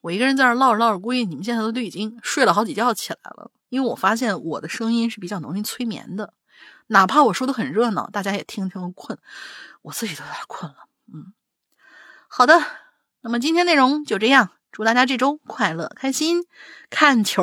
[0.01, 6.33] 我一个人在那唠着唠着，估计你们现在都都已经睡了好几觉起来了，因为我发现我的声音是比较容易催眠的。
[6.87, 9.17] 哪怕我说的很热闹，大家也听听困，
[9.81, 10.77] 我自己都有点困了。
[11.11, 11.33] 嗯，
[12.27, 12.61] 好的，
[13.21, 16.45] 那么今天内容就这样，祝大家这周快乐开心，
[16.89, 17.41] 看球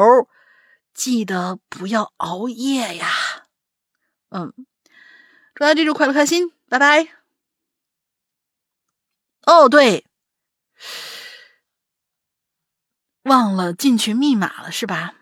[0.93, 3.09] 记得不要熬夜呀。
[4.29, 4.53] 嗯，
[5.55, 7.09] 祝大家这周快乐开心，拜拜。
[9.47, 10.05] 哦，对，
[13.23, 15.15] 忘了进群密码了是吧？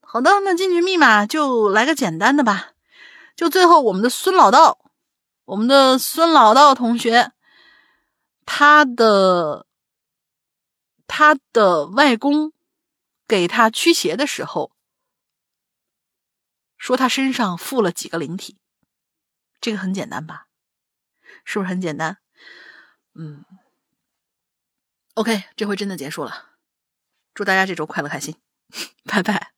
[0.00, 2.70] 好的，那进群密码就来个简单的吧。
[3.36, 4.90] 就最后，我们的孙老道，
[5.44, 7.30] 我们的孙老道同学，
[8.46, 9.66] 他的
[11.14, 12.54] 他的外公
[13.28, 14.72] 给他驱邪的时候，
[16.78, 18.56] 说他身上附了几个灵体，
[19.60, 20.46] 这个很简单吧？
[21.44, 22.16] 是不是很简单？
[23.12, 23.44] 嗯
[25.12, 26.52] ，OK，这回真的结束了，
[27.34, 28.40] 祝大家这周快乐开心，
[29.04, 29.52] 拜拜。